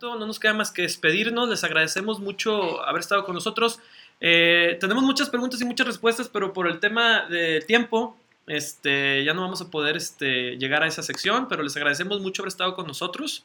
Momento 0.00 0.18
no 0.18 0.26
nos 0.26 0.38
queda 0.38 0.54
más 0.54 0.70
que 0.70 0.82
despedirnos. 0.82 1.48
Les 1.48 1.64
agradecemos 1.64 2.20
mucho 2.20 2.84
haber 2.84 3.00
estado 3.00 3.24
con 3.24 3.34
nosotros. 3.34 3.80
Eh, 4.20 4.76
tenemos 4.80 5.02
muchas 5.02 5.30
preguntas 5.30 5.60
y 5.60 5.64
muchas 5.64 5.86
respuestas, 5.86 6.28
pero 6.28 6.52
por 6.52 6.68
el 6.68 6.78
tema 6.80 7.26
de 7.28 7.60
tiempo, 7.60 8.16
este, 8.46 9.24
ya 9.24 9.34
no 9.34 9.42
vamos 9.42 9.60
a 9.60 9.70
poder 9.70 9.96
este, 9.96 10.56
llegar 10.56 10.82
a 10.82 10.86
esa 10.86 11.02
sección, 11.02 11.48
pero 11.48 11.62
les 11.62 11.76
agradecemos 11.76 12.20
mucho 12.20 12.42
haber 12.42 12.50
estado 12.50 12.74
con 12.74 12.86
nosotros. 12.86 13.44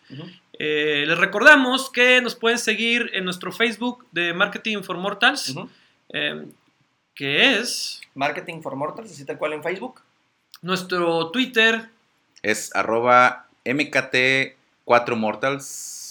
Eh, 0.59 1.05
les 1.07 1.17
recordamos 1.17 1.89
que 1.89 2.21
nos 2.21 2.35
pueden 2.35 2.59
seguir 2.59 3.11
en 3.13 3.25
nuestro 3.25 3.51
Facebook 3.51 4.05
de 4.11 4.33
Marketing 4.33 4.81
for 4.81 4.97
Mortals, 4.97 5.55
eh, 6.09 6.45
que 7.13 7.57
es 7.57 8.01
Marketing 8.13 8.61
for 8.61 8.75
Mortals, 8.75 9.11
así 9.11 9.25
tal 9.25 9.37
cual 9.37 9.53
en 9.53 9.63
Facebook. 9.63 10.01
nuestro 10.61 11.31
Twitter 11.31 11.89
Es 12.41 12.75
arroba 12.75 13.47
MKT4Mortals. 13.65 16.04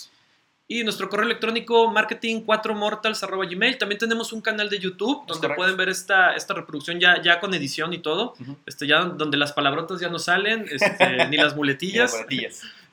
Y 0.67 0.83
nuestro 0.83 1.09
correo 1.11 1.27
electrónico 1.27 1.93
marketing4mortals.gmail. 1.93 3.79
También 3.79 3.99
tenemos 3.99 4.33
un 4.33 4.41
canal 4.41 4.69
de 4.71 4.79
YouTube 4.79 5.27
donde 5.27 5.35
correcto. 5.49 5.57
pueden 5.57 5.77
ver 5.77 5.89
esta, 5.89 6.35
esta 6.35 6.55
reproducción 6.55 6.99
ya, 7.01 7.21
ya 7.23 7.41
con 7.41 7.53
edición 7.55 7.93
y 7.93 7.99
todo. 7.99 8.35
Este, 8.67 8.87
ya 8.87 9.01
donde 9.05 9.37
las 9.37 9.53
palabrotas 9.53 10.01
ya 10.01 10.09
no 10.09 10.19
salen, 10.19 10.67
este, 10.71 11.27
ni 11.29 11.37
las 11.37 11.55
muletillas. 11.57 12.15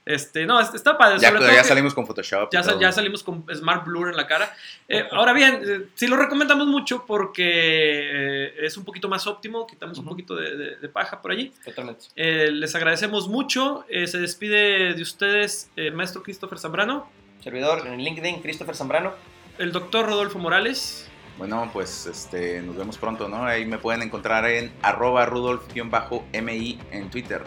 Este, 0.03 0.47
no, 0.47 0.59
está 0.59 0.97
padre. 0.97 1.19
Ya, 1.19 1.27
sobre 1.29 1.41
todo 1.45 1.53
ya 1.53 1.63
salimos 1.63 1.93
con 1.93 2.07
Photoshop. 2.07 2.49
ya, 2.51 2.63
ya 2.79 2.91
salimos 2.91 3.21
con 3.21 3.45
Smart 3.53 3.85
Blur 3.85 4.09
en 4.09 4.17
la 4.17 4.25
cara. 4.25 4.51
Eh, 4.89 5.05
ahora 5.11 5.31
bien, 5.31 5.61
eh, 5.63 5.87
sí 5.93 6.07
lo 6.07 6.17
recomendamos 6.17 6.65
mucho 6.65 7.05
porque 7.05 7.43
eh, 7.45 8.53
es 8.65 8.77
un 8.77 8.83
poquito 8.83 9.07
más 9.07 9.27
óptimo, 9.27 9.67
quitamos 9.67 9.99
un 9.99 10.05
poquito 10.05 10.35
de, 10.35 10.57
de- 10.57 10.75
de 10.77 10.89
paja 10.89 11.21
por 11.21 11.31
allí. 11.31 11.53
Totalmente. 11.63 12.05
Les 12.15 12.73
agradecemos 12.73 13.27
mucho. 13.27 13.85
Eh, 13.89 14.07
se 14.07 14.19
despide 14.19 14.95
de 14.95 15.01
ustedes 15.03 15.69
maestro 15.93 16.23
Christopher 16.23 16.57
Zambrano, 16.57 17.07
Servidor 17.43 17.87
en 17.87 17.99
LinkedIn, 18.01 18.41
Christopher 18.41 18.75
Zambrano. 18.75 19.13
el 19.57 19.71
doctor 19.71 20.05
Rodolfo 20.05 20.39
Morales. 20.39 21.07
Bueno, 21.37 21.69
pues 21.73 22.05
este, 22.05 22.61
nos 22.61 22.75
vemos 22.75 22.97
pronto, 22.97 23.27
¿no? 23.27 23.45
Ahí 23.45 23.65
me 23.65 23.77
pueden 23.77 24.01
encontrar 24.03 24.45
en 24.45 24.71
arroba 24.81 25.25
rudolf-mi 25.25 26.79
en 26.91 27.09
Twitter. 27.09 27.43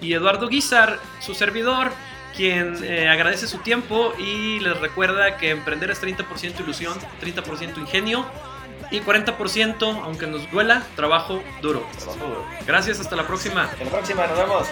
y 0.00 0.12
Eduardo 0.12 0.48
Guizar, 0.48 0.98
su 1.20 1.34
servidor, 1.34 1.90
quien 2.36 2.82
eh, 2.84 3.08
agradece 3.08 3.46
su 3.46 3.58
tiempo 3.58 4.12
y 4.18 4.60
les 4.60 4.78
recuerda 4.80 5.36
que 5.36 5.50
emprender 5.50 5.90
es 5.90 6.02
30% 6.02 6.60
ilusión, 6.60 6.94
30% 7.20 7.78
ingenio 7.78 8.24
y 8.90 9.00
40%, 9.00 10.02
aunque 10.04 10.26
nos 10.26 10.50
duela, 10.50 10.84
trabajo 10.96 11.42
duro. 11.62 11.86
Trabajo 11.98 12.26
duro. 12.26 12.44
Gracias, 12.66 13.00
hasta 13.00 13.16
la 13.16 13.26
próxima. 13.26 13.64
Hasta 13.64 13.84
la 13.84 13.90
próxima, 13.90 14.26
nos 14.26 14.38
vemos. 14.38 14.68